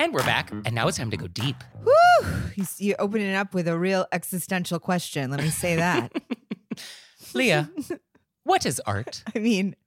And 0.04 0.14
we're 0.14 0.26
back, 0.26 0.52
and 0.52 0.74
now 0.74 0.90
it's 0.90 0.98
time 0.98 1.12
to 1.12 1.16
go 1.16 1.28
deep. 1.28 1.56
Whew, 1.82 2.28
you, 2.56 2.66
you 2.78 2.96
opening 3.00 3.28
it 3.30 3.36
up 3.36 3.54
with 3.54 3.70
a 3.70 3.80
real 3.80 4.06
existential 4.12 4.78
question. 4.78 5.32
Let 5.32 5.42
me 5.42 5.50
say 5.50 5.78
that. 5.78 6.12
Leah, 7.34 7.72
what 8.44 8.66
is 8.66 8.82
art? 8.86 9.24
I 9.34 9.40
mean, 9.40 9.78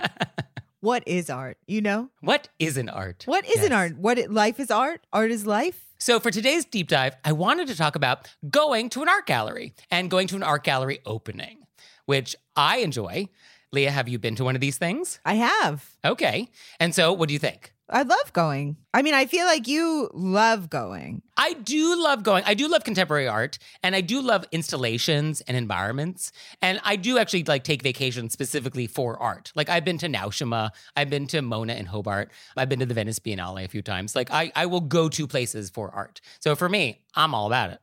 what 0.80 1.02
is 1.08 1.28
art? 1.28 1.58
You 1.66 1.80
know, 1.80 2.10
what 2.20 2.50
is 2.60 2.76
an 2.76 2.88
art? 2.88 3.24
what 3.26 3.44
is 3.44 3.64
an 3.64 3.72
art? 3.72 3.98
What 3.98 4.30
life 4.30 4.60
is 4.60 4.70
art. 4.70 5.04
Art 5.12 5.32
is 5.32 5.44
life. 5.44 5.86
So, 5.98 6.20
for 6.20 6.30
today's 6.30 6.64
deep 6.64 6.86
dive, 6.86 7.16
I 7.24 7.32
wanted 7.32 7.66
to 7.66 7.76
talk 7.76 7.96
about 7.96 8.32
going 8.48 8.90
to 8.90 9.02
an 9.02 9.08
art 9.08 9.26
gallery 9.26 9.74
and 9.90 10.08
going 10.08 10.28
to 10.28 10.36
an 10.36 10.44
art 10.44 10.62
gallery 10.62 11.00
opening, 11.04 11.66
which 12.06 12.36
I 12.54 12.76
enjoy. 12.76 13.28
Leah, 13.72 13.90
have 13.90 14.08
you 14.08 14.20
been 14.20 14.36
to 14.36 14.44
one 14.44 14.54
of 14.54 14.60
these 14.60 14.78
things? 14.78 15.18
I 15.24 15.34
have. 15.34 15.96
Okay. 16.04 16.48
And 16.78 16.94
so, 16.94 17.12
what 17.12 17.26
do 17.26 17.32
you 17.32 17.40
think? 17.40 17.71
I 17.88 18.02
love 18.02 18.32
going. 18.32 18.76
I 18.94 19.02
mean, 19.02 19.12
I 19.12 19.26
feel 19.26 19.44
like 19.44 19.68
you 19.68 20.08
love 20.14 20.70
going. 20.70 21.22
I 21.36 21.52
do 21.52 22.02
love 22.02 22.22
going. 22.22 22.44
I 22.46 22.54
do 22.54 22.68
love 22.68 22.84
contemporary 22.84 23.28
art 23.28 23.58
and 23.82 23.94
I 23.94 24.00
do 24.00 24.22
love 24.22 24.46
installations 24.52 25.40
and 25.42 25.56
environments. 25.56 26.32
And 26.62 26.80
I 26.84 26.96
do 26.96 27.18
actually 27.18 27.44
like 27.44 27.64
take 27.64 27.82
vacations 27.82 28.32
specifically 28.32 28.86
for 28.86 29.20
art. 29.20 29.52
Like 29.54 29.68
I've 29.68 29.84
been 29.84 29.98
to 29.98 30.08
Naoshima, 30.08 30.70
I've 30.96 31.10
been 31.10 31.26
to 31.28 31.42
Mona 31.42 31.74
and 31.74 31.88
Hobart, 31.88 32.30
I've 32.56 32.68
been 32.68 32.78
to 32.78 32.86
the 32.86 32.94
Venice 32.94 33.18
Biennale 33.18 33.64
a 33.64 33.68
few 33.68 33.82
times. 33.82 34.16
Like 34.16 34.30
I, 34.30 34.52
I 34.54 34.66
will 34.66 34.80
go 34.80 35.08
to 35.08 35.26
places 35.26 35.68
for 35.68 35.90
art. 35.90 36.20
So 36.38 36.54
for 36.54 36.68
me, 36.68 37.02
I'm 37.14 37.34
all 37.34 37.46
about 37.46 37.70
it. 37.70 37.80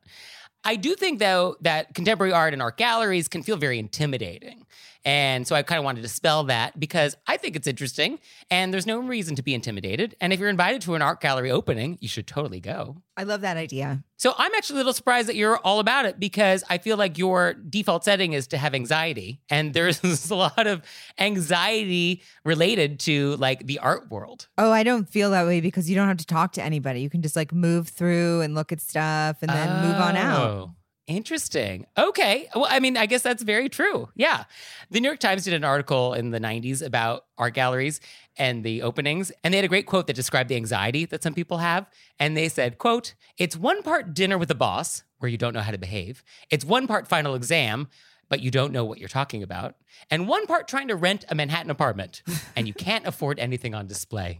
I 0.64 0.76
do 0.76 0.94
think 0.94 1.18
though 1.18 1.56
that 1.60 1.94
contemporary 1.94 2.32
art 2.32 2.52
and 2.52 2.60
art 2.60 2.76
galleries 2.76 3.28
can 3.28 3.42
feel 3.42 3.56
very 3.56 3.78
intimidating. 3.78 4.66
And 5.04 5.46
so 5.46 5.56
I 5.56 5.62
kind 5.62 5.78
of 5.78 5.84
wanted 5.84 6.02
to 6.02 6.08
spell 6.08 6.44
that 6.44 6.78
because 6.78 7.16
I 7.26 7.36
think 7.36 7.56
it's 7.56 7.66
interesting 7.66 8.18
and 8.50 8.72
there's 8.72 8.86
no 8.86 8.98
reason 8.98 9.34
to 9.36 9.42
be 9.42 9.54
intimidated. 9.54 10.14
And 10.20 10.32
if 10.32 10.40
you're 10.40 10.48
invited 10.50 10.82
to 10.82 10.94
an 10.94 11.02
art 11.02 11.20
gallery 11.20 11.50
opening, 11.50 11.96
you 12.00 12.08
should 12.08 12.26
totally 12.26 12.60
go. 12.60 13.02
I 13.16 13.22
love 13.22 13.40
that 13.42 13.56
idea. 13.56 14.02
So 14.16 14.34
I'm 14.36 14.54
actually 14.54 14.76
a 14.76 14.78
little 14.78 14.92
surprised 14.92 15.28
that 15.28 15.36
you're 15.36 15.56
all 15.58 15.80
about 15.80 16.04
it 16.04 16.20
because 16.20 16.62
I 16.68 16.78
feel 16.78 16.96
like 16.96 17.16
your 17.16 17.54
default 17.54 18.04
setting 18.04 18.34
is 18.34 18.46
to 18.48 18.58
have 18.58 18.74
anxiety. 18.74 19.40
And 19.48 19.72
there's 19.72 20.02
a 20.30 20.34
lot 20.34 20.66
of 20.66 20.82
anxiety 21.18 22.22
related 22.44 23.00
to 23.00 23.36
like 23.36 23.66
the 23.66 23.78
art 23.78 24.10
world. 24.10 24.48
Oh, 24.58 24.70
I 24.70 24.82
don't 24.82 25.08
feel 25.08 25.30
that 25.30 25.46
way 25.46 25.60
because 25.60 25.88
you 25.88 25.96
don't 25.96 26.08
have 26.08 26.18
to 26.18 26.26
talk 26.26 26.52
to 26.52 26.62
anybody. 26.62 27.00
You 27.00 27.10
can 27.10 27.22
just 27.22 27.36
like 27.36 27.52
move 27.52 27.88
through 27.88 28.42
and 28.42 28.54
look 28.54 28.72
at 28.72 28.80
stuff 28.80 29.38
and 29.42 29.50
then 29.50 29.86
move 29.86 29.96
on 29.96 30.16
out. 30.16 30.46
Oh. 30.46 30.74
Interesting. 31.10 31.86
Okay. 31.98 32.48
Well, 32.54 32.68
I 32.70 32.78
mean, 32.78 32.96
I 32.96 33.06
guess 33.06 33.22
that's 33.22 33.42
very 33.42 33.68
true. 33.68 34.08
Yeah. 34.14 34.44
The 34.90 35.00
New 35.00 35.08
York 35.08 35.18
Times 35.18 35.42
did 35.42 35.54
an 35.54 35.64
article 35.64 36.14
in 36.14 36.30
the 36.30 36.38
90s 36.38 36.86
about 36.86 37.24
art 37.36 37.54
galleries 37.54 38.00
and 38.36 38.62
the 38.62 38.82
openings, 38.82 39.32
and 39.42 39.52
they 39.52 39.58
had 39.58 39.64
a 39.64 39.68
great 39.68 39.86
quote 39.86 40.06
that 40.06 40.14
described 40.14 40.48
the 40.48 40.54
anxiety 40.54 41.06
that 41.06 41.24
some 41.24 41.34
people 41.34 41.58
have. 41.58 41.90
And 42.20 42.36
they 42.36 42.48
said, 42.48 42.78
quote, 42.78 43.14
it's 43.38 43.56
one 43.56 43.82
part 43.82 44.14
dinner 44.14 44.38
with 44.38 44.48
the 44.48 44.54
boss, 44.54 45.02
where 45.18 45.28
you 45.28 45.36
don't 45.36 45.52
know 45.52 45.62
how 45.62 45.72
to 45.72 45.78
behave. 45.78 46.22
It's 46.48 46.64
one 46.64 46.86
part 46.86 47.08
final 47.08 47.34
exam, 47.34 47.88
but 48.28 48.40
you 48.40 48.52
don't 48.52 48.72
know 48.72 48.84
what 48.84 48.98
you're 48.98 49.08
talking 49.08 49.42
about. 49.42 49.74
And 50.12 50.28
one 50.28 50.46
part 50.46 50.68
trying 50.68 50.86
to 50.88 50.96
rent 50.96 51.24
a 51.28 51.34
Manhattan 51.34 51.72
apartment, 51.72 52.22
and 52.54 52.68
you 52.68 52.72
can't 52.72 53.04
afford 53.04 53.40
anything 53.40 53.74
on 53.74 53.88
display. 53.88 54.38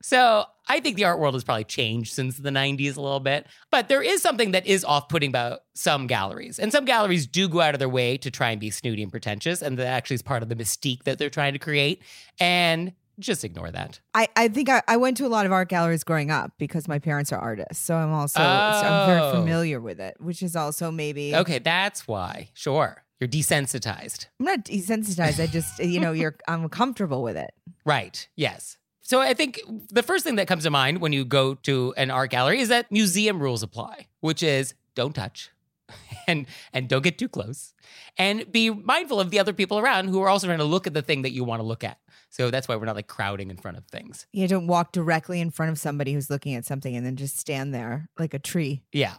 So 0.00 0.44
I 0.68 0.80
think 0.80 0.96
the 0.96 1.04
art 1.04 1.18
world 1.18 1.34
has 1.34 1.44
probably 1.44 1.64
changed 1.64 2.12
since 2.14 2.36
the 2.38 2.50
90s 2.50 2.96
a 2.96 3.00
little 3.00 3.20
bit. 3.20 3.46
But 3.70 3.88
there 3.88 4.02
is 4.02 4.20
something 4.22 4.50
that 4.52 4.66
is 4.66 4.84
off 4.84 5.08
putting 5.08 5.30
about 5.30 5.60
some 5.74 6.06
galleries. 6.06 6.58
And 6.58 6.72
some 6.72 6.84
galleries 6.84 7.26
do 7.26 7.48
go 7.48 7.60
out 7.60 7.74
of 7.74 7.78
their 7.78 7.88
way 7.88 8.16
to 8.18 8.30
try 8.30 8.50
and 8.50 8.60
be 8.60 8.70
snooty 8.70 9.02
and 9.02 9.10
pretentious. 9.10 9.62
And 9.62 9.78
that 9.78 9.86
actually 9.86 10.14
is 10.16 10.22
part 10.22 10.42
of 10.42 10.48
the 10.48 10.56
mystique 10.56 11.04
that 11.04 11.18
they're 11.18 11.30
trying 11.30 11.52
to 11.52 11.58
create. 11.58 12.02
And 12.40 12.92
just 13.18 13.44
ignore 13.44 13.70
that. 13.70 13.98
I, 14.12 14.28
I 14.36 14.48
think 14.48 14.68
I, 14.68 14.82
I 14.86 14.98
went 14.98 15.16
to 15.18 15.26
a 15.26 15.28
lot 15.28 15.46
of 15.46 15.52
art 15.52 15.68
galleries 15.70 16.04
growing 16.04 16.30
up 16.30 16.52
because 16.58 16.86
my 16.86 16.98
parents 16.98 17.32
are 17.32 17.38
artists. 17.40 17.82
So 17.82 17.96
I'm 17.96 18.12
also 18.12 18.40
so 18.40 18.44
I'm 18.44 19.06
very 19.06 19.20
Oh. 19.22 19.30
familiar 19.32 19.80
with 19.80 20.00
it, 20.00 20.16
which 20.20 20.42
is 20.42 20.54
also 20.54 20.90
maybe 20.90 21.34
Okay, 21.34 21.58
that's 21.58 22.06
why. 22.06 22.50
Sure. 22.52 23.02
You're 23.18 23.28
desensitized. 23.28 24.26
I'm 24.38 24.44
not 24.46 24.64
desensitized. 24.66 25.40
I 25.42 25.46
just 25.46 25.78
you 25.78 25.98
know, 26.00 26.12
you're 26.12 26.36
I'm 26.46 26.68
comfortable 26.68 27.22
with 27.22 27.36
it. 27.38 27.52
Right. 27.86 28.28
Yes. 28.36 28.76
So 29.06 29.20
I 29.20 29.34
think 29.34 29.60
the 29.88 30.02
first 30.02 30.24
thing 30.24 30.34
that 30.34 30.48
comes 30.48 30.64
to 30.64 30.70
mind 30.70 31.00
when 31.00 31.12
you 31.12 31.24
go 31.24 31.54
to 31.54 31.94
an 31.96 32.10
art 32.10 32.32
gallery 32.32 32.58
is 32.58 32.70
that 32.70 32.90
museum 32.90 33.40
rules 33.40 33.62
apply, 33.62 34.08
which 34.18 34.42
is 34.42 34.74
don't 34.96 35.14
touch 35.14 35.52
and 36.26 36.44
and 36.72 36.88
don't 36.88 37.02
get 37.02 37.16
too 37.16 37.28
close 37.28 37.72
and 38.18 38.50
be 38.50 38.68
mindful 38.68 39.20
of 39.20 39.30
the 39.30 39.38
other 39.38 39.52
people 39.52 39.78
around 39.78 40.08
who 40.08 40.20
are 40.22 40.28
also 40.28 40.48
trying 40.48 40.58
to 40.58 40.64
look 40.64 40.88
at 40.88 40.94
the 40.94 41.02
thing 41.02 41.22
that 41.22 41.30
you 41.30 41.44
want 41.44 41.60
to 41.60 41.62
look 41.62 41.84
at. 41.84 41.98
So 42.30 42.50
that's 42.50 42.66
why 42.66 42.74
we're 42.74 42.86
not 42.86 42.96
like 42.96 43.06
crowding 43.06 43.48
in 43.48 43.58
front 43.58 43.76
of 43.76 43.84
things. 43.84 44.26
You 44.32 44.48
don't 44.48 44.66
walk 44.66 44.90
directly 44.90 45.40
in 45.40 45.52
front 45.52 45.70
of 45.70 45.78
somebody 45.78 46.12
who's 46.12 46.28
looking 46.28 46.56
at 46.56 46.64
something 46.64 46.96
and 46.96 47.06
then 47.06 47.14
just 47.14 47.38
stand 47.38 47.72
there 47.72 48.08
like 48.18 48.34
a 48.34 48.40
tree. 48.40 48.82
Yeah. 48.90 49.14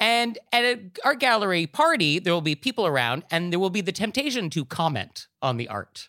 And 0.00 0.38
at 0.52 0.64
an 0.64 0.92
art 1.04 1.20
gallery 1.20 1.66
party, 1.66 2.18
there 2.18 2.32
will 2.32 2.40
be 2.40 2.54
people 2.54 2.86
around 2.86 3.24
and 3.30 3.52
there 3.52 3.60
will 3.60 3.68
be 3.68 3.82
the 3.82 3.92
temptation 3.92 4.48
to 4.50 4.64
comment 4.64 5.26
on 5.42 5.58
the 5.58 5.68
art. 5.68 6.08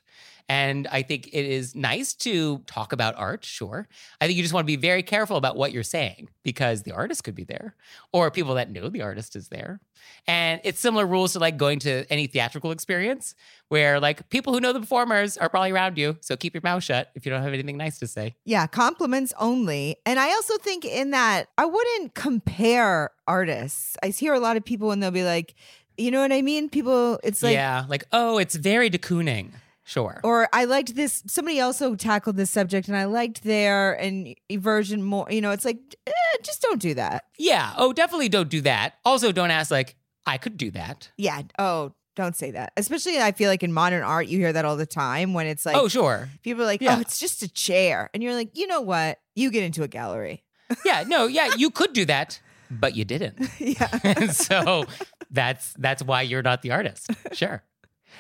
And 0.50 0.88
I 0.88 1.04
think 1.04 1.28
it 1.28 1.46
is 1.46 1.76
nice 1.76 2.16
to 2.16 2.58
talk 2.66 2.92
about 2.92 3.14
art, 3.16 3.46
sure. 3.46 3.88
I 4.20 4.26
think 4.26 4.36
you 4.36 4.42
just 4.42 4.54
want 4.54 4.66
to 4.66 4.68
be 4.68 4.78
very 4.78 5.04
careful 5.04 5.38
about 5.38 5.56
what 5.56 5.72
you're 5.72 5.84
saying 5.84 6.30
because 6.44 6.82
the 6.82 6.92
artist 6.92 7.24
could 7.24 7.36
be 7.36 7.44
there 7.44 7.76
or 8.12 8.32
people 8.32 8.56
that 8.56 8.72
know 8.72 8.90
the 8.90 9.04
artist 9.04 9.36
is 9.36 9.50
there. 9.50 9.80
And 10.26 10.60
it's 10.64 10.80
similar 10.80 11.06
rules 11.06 11.34
to 11.34 11.40
like 11.40 11.58
going 11.58 11.78
to 11.80 12.04
any 12.10 12.26
theatrical 12.26 12.72
experience 12.72 13.36
where 13.68 14.00
like 14.00 14.28
people 14.30 14.52
who 14.52 14.60
know 14.60 14.74
the 14.74 14.80
performers 14.80 15.38
are 15.38 15.50
probably 15.50 15.72
around 15.72 16.00
you. 16.00 16.18
So 16.22 16.36
keep 16.36 16.56
your 16.56 16.62
mouth 16.64 16.84
shut 16.84 17.12
if 17.14 17.28
you 17.28 17.32
don't 17.32 17.44
have 17.44 17.54
anything 17.54 17.78
nice 17.78 18.00
to 18.00 18.08
say. 18.08 18.36
Yeah, 18.44 18.66
compliments 18.66 19.34
only. 19.40 19.98
And 20.04 20.20
I 20.20 20.32
also 20.32 20.58
think 20.58 20.84
in 20.84 21.12
that 21.12 21.50
I 21.60 21.66
wouldn't 21.66 22.16
compare 22.16 23.12
artists. 23.28 23.98
I 24.02 24.08
hear 24.08 24.34
a 24.34 24.40
lot 24.40 24.58
of 24.58 24.66
people 24.66 24.90
and 24.90 25.04
they'll 25.04 25.12
be 25.12 25.24
like, 25.24 25.54
you 25.96 26.10
know 26.10 26.22
what 26.22 26.32
I 26.32 26.42
mean? 26.42 26.70
People, 26.70 27.20
it's 27.24 27.44
like, 27.44 27.54
yeah, 27.54 27.86
like, 27.88 28.06
oh, 28.12 28.40
it's 28.40 28.56
very 28.56 28.90
de 28.90 28.98
Kooning. 28.98 29.52
Sure. 29.90 30.22
or 30.24 30.48
I 30.54 30.66
liked 30.66 30.96
this. 30.96 31.24
Somebody 31.26 31.60
also 31.60 31.96
tackled 31.96 32.36
this 32.38 32.52
subject 32.52 32.88
and 32.88 32.96
I 32.96 33.06
liked 33.06 33.44
their 33.44 33.94
and 33.94 34.36
version 34.52 35.02
more. 35.02 35.26
You 35.32 35.42
know, 35.42 35.50
it's 35.50 35.66
like, 35.66 35.80
eh, 36.06 36.12
just 36.44 36.62
don't 36.62 36.80
do 36.80 36.94
that. 36.94 37.24
Yeah. 37.40 37.74
Oh, 37.76 37.92
definitely 37.92 38.30
don't 38.30 38.50
do 38.50 38.62
that. 38.62 38.94
Also, 39.04 39.32
don't 39.32 39.50
ask, 39.50 39.72
like, 39.72 39.96
I 40.28 40.38
could 40.38 40.58
do 40.58 40.70
that. 40.72 41.10
Yeah. 41.18 41.42
Oh, 41.58 41.94
don't 42.16 42.36
say 42.36 42.52
that. 42.52 42.72
Especially, 42.78 43.20
I 43.20 43.32
feel 43.32 43.50
like 43.50 43.64
in 43.64 43.74
modern 43.74 44.04
art, 44.04 44.28
you 44.28 44.38
hear 44.38 44.54
that 44.54 44.64
all 44.64 44.78
the 44.78 44.86
time 44.86 45.34
when 45.34 45.48
it's 45.48 45.66
like, 45.66 45.76
oh, 45.76 45.88
sure. 45.88 46.30
people 46.44 46.62
are 46.62 46.66
like, 46.68 46.82
Yeah. 46.82 46.98
oh, 46.98 47.00
it's 47.02 47.20
just 47.20 47.42
a 47.42 47.48
chair. 47.52 48.10
And 48.14 48.22
you're 48.22 48.36
like, 48.36 48.56
you 48.58 48.68
know 48.68 48.82
what? 48.82 49.20
You 49.36 49.50
get 49.50 49.64
into 49.64 49.82
a 49.84 49.88
gallery. 49.88 50.44
Yeah. 50.86 51.04
No, 51.08 51.26
yeah, 51.26 51.56
you 51.58 51.72
could 51.72 51.94
do 51.94 52.06
that, 52.06 52.40
but 52.70 52.96
you 52.96 53.04
didn't. 53.06 53.40
yeah. 53.60 54.28
So 54.32 54.86
that's 55.32 55.74
that's 55.80 56.04
why 56.04 56.22
you're 56.22 56.44
not 56.44 56.62
the 56.62 56.72
artist. 56.72 57.10
Sure. 57.32 57.64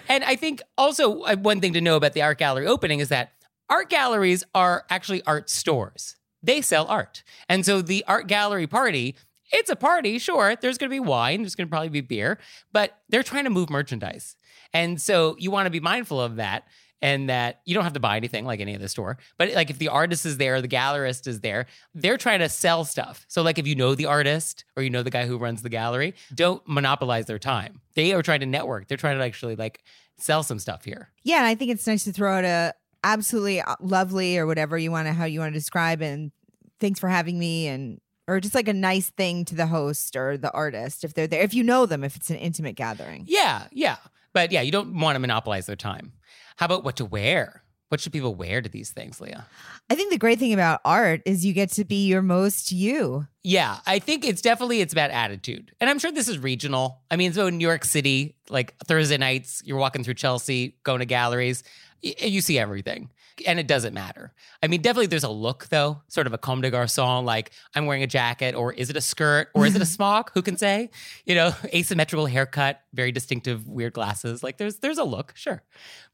And 0.07 0.23
I 0.23 0.35
think 0.35 0.61
also 0.77 1.21
uh, 1.21 1.35
one 1.35 1.61
thing 1.61 1.73
to 1.73 1.81
know 1.81 1.95
about 1.95 2.13
the 2.13 2.21
art 2.21 2.37
gallery 2.37 2.67
opening 2.67 2.99
is 2.99 3.09
that 3.09 3.31
art 3.69 3.89
galleries 3.89 4.43
are 4.55 4.85
actually 4.89 5.21
art 5.23 5.49
stores. 5.49 6.15
They 6.41 6.61
sell 6.61 6.85
art. 6.87 7.23
And 7.47 7.65
so 7.65 7.81
the 7.81 8.03
art 8.07 8.27
gallery 8.27 8.67
party, 8.67 9.15
it's 9.51 9.69
a 9.69 9.75
party, 9.75 10.19
sure. 10.19 10.55
There's 10.55 10.77
going 10.77 10.89
to 10.89 10.93
be 10.93 10.99
wine, 10.99 11.41
there's 11.41 11.55
going 11.55 11.67
to 11.67 11.71
probably 11.71 11.89
be 11.89 12.01
beer, 12.01 12.39
but 12.71 12.97
they're 13.09 13.23
trying 13.23 13.43
to 13.43 13.49
move 13.49 13.69
merchandise. 13.69 14.35
And 14.73 15.01
so 15.01 15.35
you 15.39 15.51
want 15.51 15.65
to 15.65 15.71
be 15.71 15.79
mindful 15.79 16.21
of 16.21 16.37
that 16.37 16.67
and 17.01 17.29
that 17.29 17.61
you 17.65 17.73
don't 17.73 17.83
have 17.83 17.93
to 17.93 17.99
buy 17.99 18.17
anything 18.17 18.45
like 18.45 18.59
any 18.59 18.75
of 18.75 18.81
the 18.81 18.89
store. 18.89 19.17
But 19.37 19.53
like 19.53 19.69
if 19.69 19.77
the 19.77 19.87
artist 19.87 20.25
is 20.25 20.37
there, 20.37 20.61
the 20.61 20.67
gallerist 20.67 21.27
is 21.27 21.41
there, 21.41 21.65
they're 21.93 22.17
trying 22.17 22.39
to 22.39 22.49
sell 22.49 22.83
stuff. 22.85 23.25
So 23.27 23.41
like 23.41 23.57
if 23.57 23.67
you 23.67 23.75
know 23.75 23.95
the 23.95 24.05
artist 24.05 24.65
or 24.75 24.83
you 24.83 24.89
know 24.89 25.03
the 25.03 25.09
guy 25.09 25.25
who 25.25 25.37
runs 25.37 25.61
the 25.61 25.69
gallery, 25.69 26.15
don't 26.33 26.61
monopolize 26.67 27.25
their 27.25 27.39
time. 27.39 27.81
They 27.95 28.13
are 28.13 28.21
trying 28.21 28.41
to 28.41 28.45
network. 28.45 28.87
They're 28.87 28.97
trying 28.97 29.17
to 29.17 29.23
actually 29.23 29.55
like 29.55 29.83
sell 30.17 30.43
some 30.43 30.59
stuff 30.59 30.83
here. 30.83 31.09
Yeah, 31.23 31.37
and 31.37 31.47
I 31.47 31.55
think 31.55 31.71
it's 31.71 31.87
nice 31.87 32.03
to 32.03 32.11
throw 32.11 32.33
out 32.33 32.43
a 32.43 32.73
absolutely 33.03 33.61
uh, 33.61 33.75
lovely 33.79 34.37
or 34.37 34.45
whatever 34.45 34.77
you 34.77 34.91
want 34.91 35.07
to 35.07 35.13
how 35.13 35.23
you 35.23 35.39
want 35.39 35.53
to 35.53 35.57
describe 35.57 36.01
and 36.01 36.33
thanks 36.81 36.99
for 36.99 37.07
having 37.07 37.39
me 37.39 37.65
and 37.67 38.01
or 38.27 38.41
just 38.41 38.53
like 38.53 38.67
a 38.67 38.73
nice 38.73 39.09
thing 39.11 39.45
to 39.45 39.55
the 39.55 39.67
host 39.67 40.17
or 40.17 40.37
the 40.37 40.51
artist 40.51 41.05
if 41.05 41.13
they're 41.13 41.25
there 41.25 41.41
if 41.41 41.53
you 41.53 41.63
know 41.63 41.85
them 41.85 42.03
if 42.03 42.15
it's 42.15 42.29
an 42.29 42.35
intimate 42.35 42.75
gathering. 42.75 43.23
Yeah, 43.27 43.67
yeah. 43.71 43.97
But 44.33 44.51
yeah, 44.51 44.61
you 44.61 44.71
don't 44.71 44.99
want 44.99 45.15
to 45.15 45.19
monopolize 45.19 45.65
their 45.65 45.75
time. 45.75 46.13
How 46.59 46.65
about 46.65 46.83
what 46.83 46.97
to 46.97 47.05
wear? 47.05 47.63
What 47.87 48.01
should 48.01 48.11
people 48.11 48.35
wear 48.35 48.61
to 48.61 48.67
these 48.67 48.91
things, 48.91 49.21
Leah? 49.21 49.45
I 49.89 49.95
think 49.95 50.11
the 50.11 50.17
great 50.17 50.39
thing 50.39 50.51
about 50.51 50.81
art 50.83 51.21
is 51.25 51.45
you 51.45 51.53
get 51.53 51.71
to 51.71 51.85
be 51.85 52.05
your 52.05 52.21
most 52.21 52.73
you. 52.73 53.27
Yeah, 53.43 53.77
I 53.87 53.99
think 53.99 54.25
it's 54.25 54.41
definitely 54.41 54.81
it's 54.81 54.91
about 54.91 55.09
attitude. 55.09 55.71
And 55.79 55.89
I'm 55.89 55.99
sure 55.99 56.11
this 56.11 56.27
is 56.27 56.37
regional. 56.37 56.99
I 57.09 57.15
mean, 57.15 57.31
so 57.31 57.47
in 57.47 57.57
New 57.57 57.65
York 57.65 57.85
City, 57.85 58.35
like 58.49 58.75
Thursday 58.79 59.17
nights, 59.17 59.61
you're 59.63 59.77
walking 59.77 60.03
through 60.03 60.15
Chelsea, 60.15 60.75
going 60.83 60.99
to 60.99 61.05
galleries, 61.05 61.63
y- 62.03 62.15
you 62.19 62.41
see 62.41 62.59
everything. 62.59 63.09
And 63.47 63.59
it 63.59 63.67
doesn't 63.67 63.93
matter. 63.93 64.33
I 64.61 64.67
mean, 64.67 64.81
definitely 64.81 65.07
there's 65.07 65.23
a 65.23 65.29
look 65.29 65.67
though, 65.69 66.01
sort 66.07 66.27
of 66.27 66.33
a 66.33 66.37
Comme 66.37 66.61
des 66.61 66.71
Garçons, 66.71 67.23
like 67.23 67.51
I'm 67.75 67.85
wearing 67.85 68.03
a 68.03 68.07
jacket, 68.07 68.55
or 68.55 68.73
is 68.73 68.89
it 68.89 68.95
a 68.95 69.01
skirt, 69.01 69.49
or 69.53 69.65
is 69.65 69.75
it 69.75 69.81
a 69.81 69.85
smock? 69.97 70.31
Who 70.33 70.41
can 70.41 70.57
say? 70.57 70.89
You 71.25 71.35
know, 71.35 71.53
asymmetrical 71.73 72.25
haircut, 72.25 72.81
very 72.93 73.11
distinctive, 73.11 73.67
weird 73.67 73.93
glasses. 73.93 74.43
Like 74.43 74.57
there's 74.57 74.77
there's 74.77 74.97
a 74.97 75.03
look, 75.03 75.33
sure. 75.35 75.63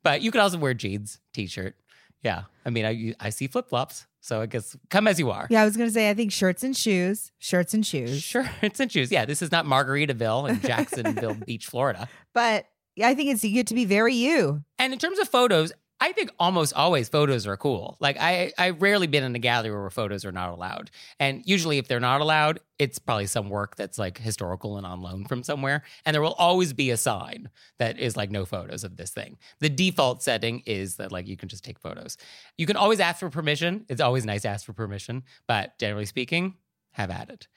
But 0.04 0.22
you 0.22 0.32
could 0.32 0.42
also 0.42 0.58
wear 0.58 0.74
jeans, 0.74 1.20
t-shirt. 1.34 1.76
Yeah. 2.24 2.44
I 2.66 2.70
mean, 2.70 2.86
I 2.86 3.16
I 3.20 3.30
see 3.30 3.48
flip-flops. 3.48 4.08
So 4.22 4.42
I 4.42 4.48
guess 4.48 4.76
come 4.90 5.08
as 5.08 5.20
you 5.20 5.30
are. 5.30 5.46
Yeah, 5.52 5.62
I 5.62 5.66
was 5.66 5.78
gonna 5.78 5.92
say 5.92 6.10
I 6.10 6.16
think 6.16 6.32
shirts 6.32 6.64
and 6.64 6.76
shoes, 6.76 7.32
shirts 7.38 7.76
and 7.76 7.86
shoes. 7.86 8.24
Sure, 8.24 8.50
it's 8.64 8.80
in 8.80 8.90
shoes. 8.90 9.12
Yeah, 9.12 9.26
this 9.26 9.44
is 9.44 9.52
not 9.52 9.66
Margaritaville 9.66 10.50
in 10.50 10.60
Jacksonville 10.62 11.36
Beach, 11.36 11.68
Florida. 11.68 12.10
But 12.34 12.66
yeah, 12.96 13.08
I 13.08 13.14
think 13.14 13.30
it's 13.30 13.44
you 13.44 13.52
get 13.54 13.68
to 13.68 13.76
be 13.76 13.86
very 13.86 14.16
you. 14.16 14.64
And 14.80 14.94
in 14.94 14.98
terms 14.98 15.20
of 15.20 15.28
photos, 15.30 15.72
I 16.02 16.12
think 16.12 16.30
almost 16.38 16.74
always 16.74 17.08
photos 17.08 17.48
are 17.48 17.56
cool. 17.56 17.96
Like 18.02 18.18
I, 18.20 18.52
I've 18.58 18.82
rarely 18.82 19.08
been 19.08 19.24
in 19.24 19.34
a 19.34 19.40
gallery 19.40 19.72
where 19.72 19.90
photos 19.90 20.26
are 20.26 20.32
not 20.32 20.50
allowed. 20.50 20.92
And 21.20 21.42
usually 21.46 21.78
if 21.78 21.88
they're 21.88 22.02
not 22.02 22.20
allowed, 22.20 22.60
it's 22.78 23.00
probably 23.00 23.28
some 23.28 23.50
work 23.50 23.78
that's 23.78 23.98
like 23.98 24.18
historical 24.18 24.78
and 24.78 24.86
on 24.86 25.02
loan 25.02 25.24
from 25.26 25.42
somewhere. 25.42 25.84
And 26.06 26.14
there 26.14 26.22
will 26.22 26.34
always 26.34 26.74
be 26.74 26.92
a 26.92 26.98
sign 26.98 27.50
that 27.80 27.98
is 27.98 28.18
like 28.18 28.30
no 28.30 28.44
photos 28.44 28.84
of 28.84 28.98
this 28.98 29.12
thing. 29.12 29.38
The 29.60 29.70
default 29.70 30.22
setting 30.22 30.64
is 30.66 30.98
that 30.98 31.14
like 31.14 31.28
you 31.28 31.38
can 31.38 31.48
just 31.48 31.64
take 31.64 31.80
photos. 31.80 32.18
You 32.58 32.66
can 32.66 32.76
always 32.76 33.00
ask 33.00 33.20
for 33.20 33.30
permission. 33.30 33.86
It's 33.88 34.02
always 34.02 34.26
nice 34.26 34.42
to 34.42 34.50
ask 34.50 34.66
for 34.66 34.74
permission, 34.74 35.24
but 35.48 35.80
generally 35.80 36.06
speaking, 36.06 36.56
have 36.92 37.10
at 37.10 37.30
it. 37.30 37.48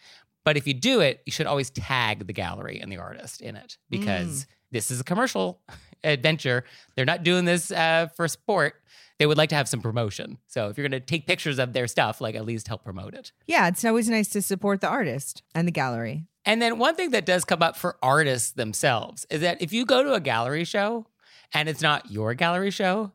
But 0.44 0.56
if 0.56 0.66
you 0.66 0.74
do 0.74 1.00
it, 1.00 1.22
you 1.26 1.32
should 1.32 1.46
always 1.46 1.70
tag 1.70 2.26
the 2.26 2.32
gallery 2.32 2.80
and 2.80 2.90
the 2.90 2.98
artist 2.98 3.40
in 3.40 3.56
it 3.56 3.76
mm. 3.78 4.00
because 4.00 4.46
this 4.70 4.90
is 4.90 5.00
a 5.00 5.04
commercial 5.04 5.60
adventure. 6.04 6.64
They're 6.94 7.04
not 7.04 7.22
doing 7.22 7.44
this 7.44 7.70
uh, 7.70 8.08
for 8.16 8.28
sport. 8.28 8.74
They 9.18 9.26
would 9.26 9.36
like 9.36 9.48
to 9.48 9.56
have 9.56 9.68
some 9.68 9.80
promotion. 9.80 10.38
So 10.46 10.68
if 10.68 10.78
you're 10.78 10.88
going 10.88 11.00
to 11.00 11.04
take 11.04 11.26
pictures 11.26 11.58
of 11.58 11.72
their 11.72 11.88
stuff, 11.88 12.20
like 12.20 12.36
at 12.36 12.44
least 12.44 12.68
help 12.68 12.84
promote 12.84 13.14
it. 13.14 13.32
Yeah, 13.46 13.66
it's 13.66 13.84
always 13.84 14.08
nice 14.08 14.28
to 14.30 14.42
support 14.42 14.80
the 14.80 14.88
artist 14.88 15.42
and 15.54 15.66
the 15.66 15.72
gallery. 15.72 16.26
And 16.44 16.62
then 16.62 16.78
one 16.78 16.94
thing 16.94 17.10
that 17.10 17.26
does 17.26 17.44
come 17.44 17.62
up 17.62 17.76
for 17.76 17.96
artists 18.02 18.52
themselves 18.52 19.26
is 19.28 19.40
that 19.40 19.60
if 19.60 19.72
you 19.72 19.84
go 19.84 20.02
to 20.02 20.14
a 20.14 20.20
gallery 20.20 20.64
show 20.64 21.06
and 21.52 21.68
it's 21.68 21.82
not 21.82 22.10
your 22.10 22.34
gallery 22.34 22.70
show, 22.70 23.12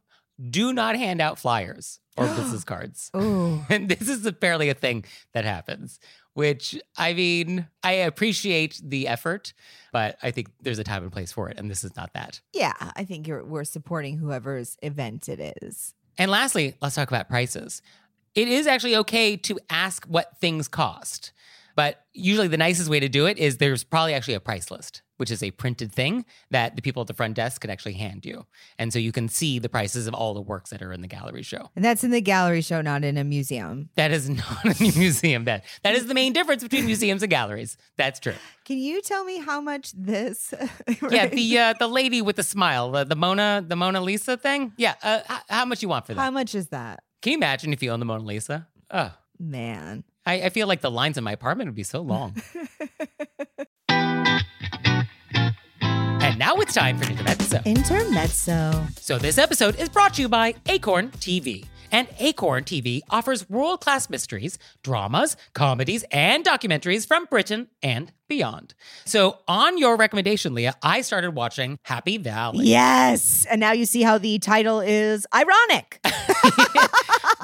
do 0.49 0.73
not 0.73 0.95
hand 0.95 1.21
out 1.21 1.39
flyers 1.39 1.99
or 2.17 2.27
business 2.35 2.63
cards. 2.63 3.09
And 3.13 3.89
this 3.89 4.09
is 4.09 4.25
apparently 4.25 4.69
a 4.69 4.73
thing 4.73 5.05
that 5.33 5.45
happens, 5.45 5.99
which 6.33 6.79
I 6.97 7.13
mean, 7.13 7.67
I 7.83 7.91
appreciate 7.93 8.81
the 8.83 9.07
effort, 9.07 9.53
but 9.91 10.17
I 10.23 10.31
think 10.31 10.49
there's 10.61 10.79
a 10.79 10.83
time 10.83 11.03
and 11.03 11.11
place 11.11 11.31
for 11.31 11.49
it. 11.49 11.59
And 11.59 11.69
this 11.69 11.83
is 11.83 11.95
not 11.95 12.13
that. 12.13 12.41
yeah. 12.53 12.73
I 12.95 13.03
think 13.03 13.27
you're, 13.27 13.43
we're 13.43 13.63
supporting 13.63 14.17
whoever's 14.17 14.77
event 14.81 15.29
it 15.29 15.57
is. 15.61 15.93
And 16.17 16.31
lastly, 16.31 16.75
let's 16.81 16.95
talk 16.95 17.09
about 17.09 17.27
prices. 17.27 17.81
It 18.35 18.47
is 18.47 18.65
actually 18.65 18.95
okay 18.97 19.37
to 19.37 19.59
ask 19.69 20.05
what 20.05 20.37
things 20.39 20.67
cost, 20.67 21.32
but 21.75 22.05
usually 22.13 22.47
the 22.47 22.57
nicest 22.57 22.89
way 22.89 22.99
to 22.99 23.09
do 23.09 23.25
it 23.25 23.37
is 23.37 23.57
there's 23.57 23.83
probably 23.83 24.13
actually 24.13 24.35
a 24.35 24.39
price 24.39 24.69
list, 24.69 25.01
which 25.17 25.31
is 25.31 25.41
a 25.41 25.51
printed 25.51 25.91
thing 25.91 26.25
that 26.51 26.75
the 26.75 26.81
people 26.81 27.01
at 27.01 27.07
the 27.07 27.13
front 27.13 27.35
desk 27.35 27.61
can 27.61 27.69
actually 27.69 27.93
hand 27.93 28.25
you. 28.25 28.45
And 28.77 28.93
so 28.93 28.99
you 28.99 29.11
can 29.11 29.27
see 29.29 29.57
the 29.59 29.69
prices 29.69 30.05
of 30.07 30.13
all 30.13 30.33
the 30.33 30.41
works 30.41 30.69
that 30.69 30.81
are 30.81 30.91
in 30.93 31.01
the 31.01 31.07
gallery 31.07 31.41
show. 31.43 31.69
And 31.75 31.83
that's 31.83 32.03
in 32.03 32.11
the 32.11 32.21
gallery 32.21 32.61
show, 32.61 32.81
not 32.81 33.03
in 33.03 33.17
a 33.17 33.23
museum. 33.23 33.89
That 33.95 34.11
is 34.11 34.29
not 34.43 34.65
a 34.65 34.75
museum. 34.97 35.45
That 35.45 35.63
that 35.83 35.95
is 35.95 36.05
the 36.07 36.13
main 36.13 36.33
difference 36.33 36.61
between 36.63 36.85
museums 36.85 37.23
and 37.23 37.29
galleries. 37.29 37.77
That's 37.97 38.19
true. 38.19 38.35
Can 38.65 38.77
you 38.77 39.01
tell 39.01 39.23
me 39.25 39.39
how 39.39 39.59
much 39.61 39.91
this? 39.93 40.53
Yeah, 41.09 41.27
the 41.27 41.57
uh, 41.59 41.73
the 41.79 41.87
lady 41.87 42.21
with 42.21 42.35
the 42.37 42.43
smile, 42.43 42.91
the, 42.91 43.03
the 43.03 43.15
Mona 43.15 43.63
the 43.67 43.75
Mona 43.75 44.01
Lisa 44.01 44.37
thing. 44.37 44.73
Yeah, 44.77 44.95
uh, 45.03 45.19
h- 45.29 45.37
how 45.49 45.65
much 45.65 45.81
you 45.81 45.89
want 45.89 46.05
for 46.07 46.13
that? 46.13 46.21
how 46.21 46.31
much 46.31 46.55
is 46.55 46.67
that? 46.69 47.03
Can 47.21 47.31
you 47.31 47.37
imagine 47.37 47.73
if 47.73 47.81
you 47.83 47.89
own 47.91 47.99
the 47.99 48.05
Mona 48.05 48.23
Lisa? 48.23 48.67
Oh, 48.91 49.11
Man. 49.39 50.03
I, 50.25 50.41
I 50.43 50.49
feel 50.49 50.67
like 50.67 50.81
the 50.81 50.91
lines 50.91 51.17
in 51.17 51.23
my 51.23 51.31
apartment 51.31 51.67
would 51.67 51.75
be 51.75 51.83
so 51.83 52.01
long. 52.01 52.35
and 53.89 54.43
now 56.39 56.55
it's 56.55 56.73
time 56.73 56.97
for 56.97 57.09
Intermezzo. 57.09 57.61
Intermezzo. 57.65 58.87
So 58.97 59.17
this 59.17 59.37
episode 59.37 59.79
is 59.79 59.89
brought 59.89 60.13
to 60.15 60.21
you 60.21 60.29
by 60.29 60.55
Acorn 60.67 61.09
TV. 61.11 61.65
And 61.91 62.07
Acorn 62.19 62.63
TV 62.63 63.01
offers 63.11 63.47
world 63.47 63.81
class 63.81 64.09
mysteries, 64.09 64.57
dramas, 64.81 65.37
comedies, 65.53 66.03
and 66.09 66.43
documentaries 66.43 67.07
from 67.07 67.25
Britain 67.25 67.67
and 67.83 68.11
beyond. 68.27 68.73
So, 69.05 69.37
on 69.47 69.77
your 69.77 69.95
recommendation, 69.95 70.55
Leah, 70.55 70.73
I 70.81 71.01
started 71.01 71.35
watching 71.35 71.77
Happy 71.83 72.17
Valley. 72.17 72.65
Yes. 72.65 73.45
And 73.45 73.59
now 73.59 73.73
you 73.73 73.85
see 73.85 74.01
how 74.01 74.17
the 74.17 74.39
title 74.39 74.79
is 74.79 75.27
ironic. 75.35 75.99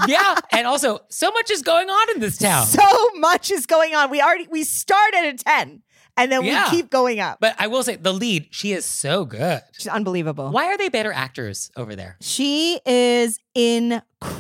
yeah. 0.08 0.36
And 0.52 0.66
also, 0.68 1.00
so 1.10 1.32
much 1.32 1.50
is 1.52 1.62
going 1.62 1.90
on 1.90 2.16
in 2.16 2.20
this 2.22 2.38
town. 2.38 2.66
So 2.66 3.10
much 3.16 3.52
is 3.52 3.66
going 3.66 3.96
on. 3.96 4.10
We 4.10 4.22
already 4.22 4.48
we 4.50 4.64
start 4.64 5.14
at 5.16 5.26
a 5.26 5.34
10 5.38 5.82
and 6.18 6.32
then 6.32 6.44
Yeah. 6.44 6.66
we 6.66 6.78
keep 6.78 6.90
going 6.90 7.20
up. 7.20 7.40
but 7.40 7.56
I 7.58 7.68
will 7.68 7.84
say, 7.84 7.96
the 7.96 8.14
lead, 8.14 8.48
she 8.52 8.74
is 8.74 8.84
so 8.86 9.26
good. 9.26 9.62
She's 9.74 9.88
unbelievable. 9.88 10.50
Why 10.52 10.66
are 10.66 10.78
they 10.78 10.90
better 10.90 11.14
actors 11.14 11.72
over 11.78 11.96
there? 11.96 12.18
She 12.22 12.80
is 12.86 13.40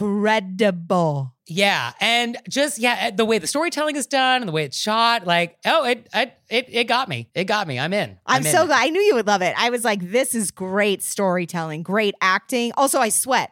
incredible. 0.10 1.34
Yeah, 1.52 1.94
and 2.00 2.38
just 2.48 2.78
yeah, 2.78 2.96
eh, 3.00 3.12
the 3.12 3.26
way 3.26 3.40
the 3.40 3.48
storytelling 3.48 3.96
is 3.96 4.06
done 4.06 4.44
and 4.44 4.48
the 4.48 4.52
way 4.52 4.66
it's 4.66 4.78
shot, 4.78 5.26
like 5.26 5.58
oh, 5.66 5.84
it 5.86 6.08
it 6.14 6.34
it, 6.50 6.66
it 6.70 6.84
got 6.84 7.10
me. 7.10 7.28
It 7.34 7.46
got 7.46 7.68
me. 7.68 7.80
I'm 7.80 7.92
in. 7.92 8.20
I'm, 8.26 8.46
in. 8.46 8.52
so 8.52 8.68
glad. 8.68 8.86
I 8.86 8.90
knew 8.90 9.02
you 9.02 9.16
would 9.16 9.26
love 9.26 9.42
it. 9.42 9.56
I 9.58 9.72
was 9.72 9.84
like, 9.84 10.12
this 10.12 10.36
is 10.36 10.52
great 10.52 11.02
storytelling, 11.02 11.82
great 11.82 12.14
acting. 12.22 12.72
Also, 12.78 13.00
I 13.00 13.10
sweat. 13.10 13.52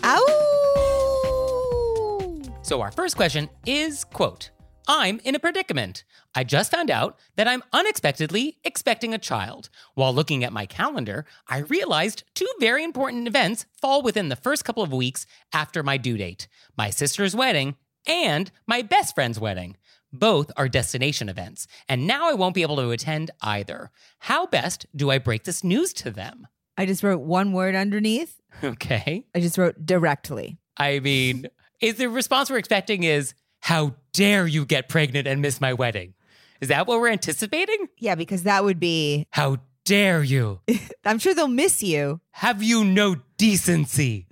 So 2.63 2.81
our 2.81 2.91
first 2.91 3.15
question 3.15 3.49
is 3.65 4.03
quote, 4.03 4.51
I'm 4.87 5.19
in 5.23 5.35
a 5.35 5.39
predicament. 5.39 6.03
I 6.35 6.43
just 6.43 6.71
found 6.71 6.89
out 6.89 7.17
that 7.35 7.47
I'm 7.47 7.63
unexpectedly 7.73 8.57
expecting 8.63 9.13
a 9.13 9.17
child. 9.19 9.69
While 9.95 10.13
looking 10.13 10.43
at 10.43 10.53
my 10.53 10.65
calendar, 10.65 11.25
I 11.47 11.59
realized 11.59 12.23
two 12.33 12.47
very 12.59 12.83
important 12.83 13.27
events 13.27 13.65
fall 13.79 14.01
within 14.01 14.29
the 14.29 14.35
first 14.35 14.63
couple 14.63 14.83
of 14.83 14.93
weeks 14.93 15.25
after 15.53 15.83
my 15.83 15.97
due 15.97 16.17
date 16.17 16.47
my 16.77 16.89
sister's 16.89 17.35
wedding 17.35 17.75
and 18.07 18.51
my 18.67 18.81
best 18.81 19.15
friend's 19.15 19.39
wedding. 19.39 19.77
Both 20.13 20.51
are 20.57 20.67
destination 20.67 21.29
events, 21.29 21.67
and 21.87 22.05
now 22.05 22.29
I 22.29 22.33
won't 22.33 22.55
be 22.55 22.63
able 22.63 22.75
to 22.77 22.91
attend 22.91 23.31
either. 23.41 23.91
How 24.19 24.45
best 24.45 24.85
do 24.93 25.09
I 25.09 25.19
break 25.19 25.45
this 25.45 25.63
news 25.63 25.93
to 25.93 26.11
them? 26.11 26.47
I 26.77 26.85
just 26.85 27.01
wrote 27.01 27.21
one 27.21 27.53
word 27.53 27.75
underneath. 27.75 28.37
Okay. 28.63 29.23
I 29.33 29.39
just 29.39 29.57
wrote 29.57 29.85
directly. 29.85 30.57
I 30.75 30.99
mean, 30.99 31.47
is 31.81 31.95
the 31.95 32.09
response 32.09 32.49
we're 32.49 32.57
expecting 32.57 33.03
is, 33.03 33.33
how 33.59 33.95
dare 34.13 34.47
you 34.47 34.65
get 34.65 34.89
pregnant 34.89 35.27
and 35.27 35.41
miss 35.41 35.59
my 35.59 35.73
wedding? 35.73 36.13
Is 36.61 36.69
that 36.69 36.87
what 36.87 36.99
we're 36.99 37.09
anticipating? 37.09 37.87
Yeah, 37.97 38.15
because 38.15 38.43
that 38.43 38.63
would 38.63 38.79
be, 38.79 39.25
How 39.31 39.57
dare 39.83 40.23
you? 40.23 40.59
I'm 41.05 41.19
sure 41.19 41.33
they'll 41.33 41.47
miss 41.47 41.81
you. 41.81 42.21
Have 42.31 42.61
you 42.61 42.85
no 42.85 43.15
decency? 43.37 44.27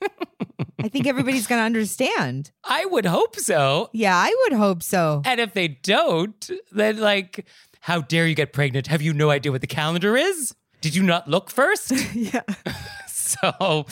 I 0.78 0.88
think 0.88 1.06
everybody's 1.06 1.46
going 1.46 1.60
to 1.60 1.64
understand. 1.64 2.50
I 2.64 2.84
would 2.86 3.06
hope 3.06 3.36
so. 3.36 3.90
Yeah, 3.92 4.16
I 4.16 4.34
would 4.44 4.58
hope 4.58 4.82
so. 4.82 5.22
And 5.24 5.40
if 5.40 5.52
they 5.52 5.68
don't, 5.68 6.50
then 6.70 6.98
like, 6.98 7.46
how 7.80 8.00
dare 8.02 8.26
you 8.26 8.34
get 8.34 8.52
pregnant? 8.52 8.86
Have 8.86 9.02
you 9.02 9.12
no 9.12 9.30
idea 9.30 9.52
what 9.52 9.60
the 9.60 9.66
calendar 9.66 10.16
is? 10.16 10.54
Did 10.80 10.94
you 10.94 11.02
not 11.02 11.28
look 11.28 11.50
first? 11.50 11.90
yeah. 12.14 12.42
so, 13.06 13.86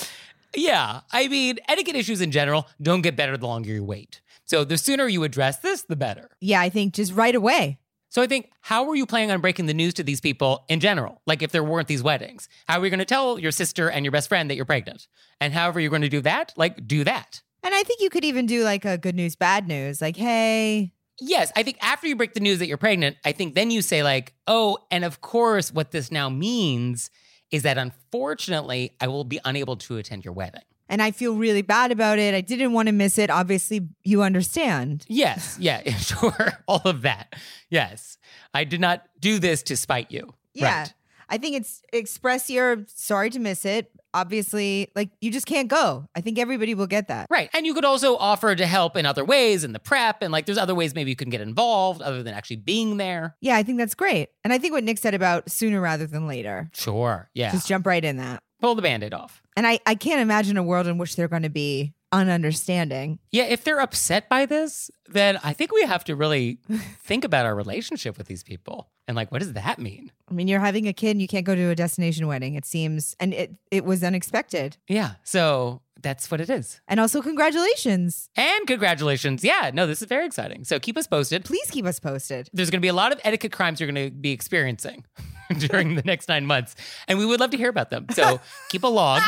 yeah, 0.57 1.01
I 1.13 1.29
mean, 1.29 1.59
etiquette 1.69 1.97
issues 1.97 2.21
in 2.21 2.31
general 2.31 2.67
don't 2.81 3.03
get 3.03 3.17
better 3.17 3.37
the 3.37 3.47
longer 3.47 3.71
you 3.71 3.85
wait. 3.85 4.21
So 4.45 4.65
the 4.65 4.79
sooner 4.79 5.07
you 5.09 5.25
address 5.25 5.59
this, 5.59 5.83
the 5.83 5.97
better. 5.97 6.31
Yeah, 6.41 6.61
I 6.61 6.69
think 6.69 6.95
just 6.95 7.13
right 7.13 7.35
away. 7.35 7.79
So 8.11 8.23
I 8.23 8.29
think, 8.29 8.53
how 8.61 8.85
were 8.85 8.95
you 8.95 9.07
planning 9.07 9.33
on 9.33 9.41
breaking 9.41 9.67
the 9.67 9.75
news 9.75 9.95
to 9.95 10.05
these 10.05 10.21
people 10.21 10.65
in 10.69 10.79
general? 10.79 11.21
Like 11.27 11.43
if 11.43 11.51
there 11.51 11.65
weren't 11.65 11.89
these 11.89 12.03
weddings, 12.03 12.49
how 12.69 12.79
are 12.79 12.85
you 12.85 12.91
going 12.91 12.99
to 13.01 13.05
tell 13.05 13.39
your 13.39 13.51
sister 13.51 13.91
and 13.91 14.05
your 14.05 14.13
best 14.13 14.29
friend 14.29 14.49
that 14.49 14.55
you're 14.55 14.65
pregnant? 14.65 15.09
And 15.41 15.53
however 15.53 15.81
you're 15.81 15.91
going 15.91 16.03
to 16.03 16.09
do 16.09 16.21
that, 16.21 16.53
like 16.57 16.87
do 16.87 17.03
that. 17.05 17.43
And 17.65 17.75
I 17.75 17.83
think 17.83 18.01
you 18.01 18.11
could 18.11 18.25
even 18.25 18.47
do 18.47 18.63
like 18.63 18.85
a 18.85 18.99
good 18.99 19.17
news, 19.17 19.35
bad 19.35 19.67
news. 19.67 20.01
Like, 20.01 20.17
hey, 20.17 20.93
Yes, 21.21 21.53
I 21.55 21.63
think 21.63 21.79
after 21.81 22.09
you 22.09 22.17
break 22.17 22.35
the 22.35 22.41
news 22.41 22.59
that 22.59 22.67
you're 22.67 22.77
pregnant, 22.77 23.17
I 23.25 23.33
think 23.33 23.55
then 23.55 23.71
you 23.71 23.83
say, 23.83 24.03
like, 24.03 24.35
oh, 24.49 24.79
and 24.91 25.05
of 25.05 25.21
course, 25.21 25.73
what 25.73 25.93
this 25.93 26.11
now 26.11 26.29
means 26.29 27.09
is 27.55 27.63
that 27.63 27.79
unfortunately, 27.79 28.93
I 29.01 29.07
will 29.09 29.25
be 29.25 29.41
unable 29.45 29.77
to 29.77 29.97
attend 29.97 30.25
your 30.25 30.35
wedding. 30.35 30.63
and 30.89 31.01
I 31.01 31.11
feel 31.13 31.35
really 31.35 31.63
bad 31.63 31.93
about 31.93 32.19
it. 32.19 32.35
I 32.35 32.41
didn't 32.43 32.73
want 32.73 32.89
to 32.89 32.93
miss 32.93 33.17
it. 33.19 33.31
Obviously, 33.31 33.89
you 34.03 34.23
understand. 34.23 35.05
Yes, 35.09 35.57
yeah, 35.59 35.81
sure. 35.99 36.53
All 36.69 36.83
of 36.85 37.03
that. 37.03 37.35
Yes. 37.71 38.19
I 38.53 38.65
did 38.65 38.81
not 38.81 39.07
do 39.19 39.39
this 39.39 39.63
to 39.65 39.77
spite 39.77 40.11
you. 40.11 40.35
Yeah. 40.53 40.81
Right. 40.83 40.95
I 41.29 41.39
think 41.39 41.57
it's 41.57 41.83
express 41.93 42.51
your 42.51 42.85
sorry 42.95 43.31
to 43.31 43.39
miss 43.39 43.65
it. 43.65 43.91
Obviously, 44.15 44.91
like 44.95 45.11
you 45.21 45.31
just 45.31 45.45
can't 45.47 45.69
go. 45.69 46.09
I 46.15 46.21
think 46.23 46.39
everybody 46.39 46.75
will 46.75 46.87
get 46.87 47.09
that. 47.09 47.27
Right. 47.29 47.51
And 47.53 47.67
you 47.67 47.75
could 47.75 47.85
also 47.85 48.17
offer 48.17 48.55
to 48.55 48.67
help 48.67 48.97
in 48.97 49.05
other 49.05 49.25
ways 49.25 49.65
in 49.65 49.73
the 49.73 49.79
prep. 49.79 50.23
And 50.23 50.33
like 50.33 50.47
there's 50.47 50.57
other 50.59 50.75
ways 50.75 50.95
maybe 50.95 51.11
you 51.11 51.17
can 51.17 51.29
get 51.31 51.41
involved 51.41 52.01
other 52.01 52.23
than 52.23 52.33
actually 52.33 52.57
being 52.57 52.97
there. 52.97 53.37
Yeah, 53.41 53.57
I 53.57 53.63
think 53.63 53.77
that's 53.79 53.95
great. 53.95 54.31
And 54.45 54.53
I 54.53 54.59
think 54.59 54.73
what 54.73 54.85
Nick 54.85 54.99
said 54.99 55.15
about 55.15 55.51
sooner 55.51 55.81
rather 55.81 56.07
than 56.07 56.27
later, 56.27 56.71
Sure. 56.73 57.29
Yeah. 57.35 57.51
just 57.53 57.69
jump 57.69 57.87
right 57.87 58.05
in 58.05 58.17
that. 58.17 58.43
Pull 58.61 58.77
the 58.77 58.83
band 58.83 59.03
aid 59.03 59.13
off. 59.13 59.43
And 59.57 59.67
I, 59.67 59.79
I 59.85 59.95
can't 59.95 60.21
imagine 60.21 60.57
a 60.57 60.63
world 60.63 60.87
in 60.87 60.97
which 60.97 61.17
they're 61.17 61.29
going 61.29 61.43
to 61.43 61.51
be 61.51 61.93
ununderstanding. 62.15 63.19
Yeah. 63.31 63.45
If 63.45 63.65
they're 63.65 63.81
upset 63.81 64.29
by 64.29 64.47
this, 64.47 64.91
then 65.09 65.39
I 65.43 65.53
think 65.53 65.73
we 65.73 65.83
have 65.83 66.05
to 66.05 66.17
really 66.17 66.59
think 67.03 67.25
about 67.25 67.47
our 67.47 67.55
relationship 67.55 68.19
with 68.19 68.27
these 68.27 68.43
people. 68.43 68.89
And 69.07 69.17
like, 69.17 69.31
what 69.31 69.41
does 69.41 69.53
that 69.53 69.79
mean? 69.79 70.11
I 70.31 70.35
mean, 70.35 70.49
you're 70.49 70.61
having 70.61 70.89
a 70.89 70.93
kid 70.93 71.11
and 71.11 71.21
you 71.21 71.29
can't 71.29 71.45
go 71.45 71.55
to 71.55 71.71
a 71.71 71.75
destination 71.75 72.27
wedding. 72.27 72.55
It 72.55 72.65
seems, 72.65 73.15
and 73.21 73.35
it, 73.35 73.55
it 73.71 73.85
was 73.85 74.03
unexpected. 74.03 74.79
Yeah. 74.89 75.13
So 75.25 75.83
that's 76.01 76.31
what 76.31 76.41
it 76.41 76.49
is. 76.49 76.81
And 76.89 77.01
also, 77.01 77.21
congratulations. 77.21 78.31
And 78.37 78.67
congratulations. 78.67 79.45
Yeah. 79.45 79.71
No, 79.75 79.87
this 79.87 80.01
is 80.01 80.09
very 80.09 80.25
exciting. 80.27 80.65
So 80.65 80.79
keep 80.79 80.97
us 80.97 81.07
posted. 81.07 81.45
Please 81.45 81.71
keep 81.71 81.85
us 81.85 82.01
posted. 82.01 82.49
there's 82.53 82.71
going 82.71 82.81
to 82.81 82.85
be 82.85 82.89
a 82.89 82.95
lot 82.95 83.13
of 83.13 83.21
etiquette 83.25 83.53
crimes 83.53 83.81
you're 83.81 83.91
going 83.91 84.11
to 84.11 84.15
be 84.15 84.33
experiencing 84.33 85.05
during 85.59 85.95
the 85.97 86.03
next 86.03 86.29
nine 86.29 86.47
months. 86.47 86.75
And 87.09 87.19
we 87.19 87.27
would 87.27 87.41
love 87.41 87.51
to 87.51 87.57
hear 87.57 87.69
about 87.69 87.91
them. 87.91 88.07
So 88.11 88.41
keep 88.71 88.85
a 88.85 88.89
log, 88.89 89.23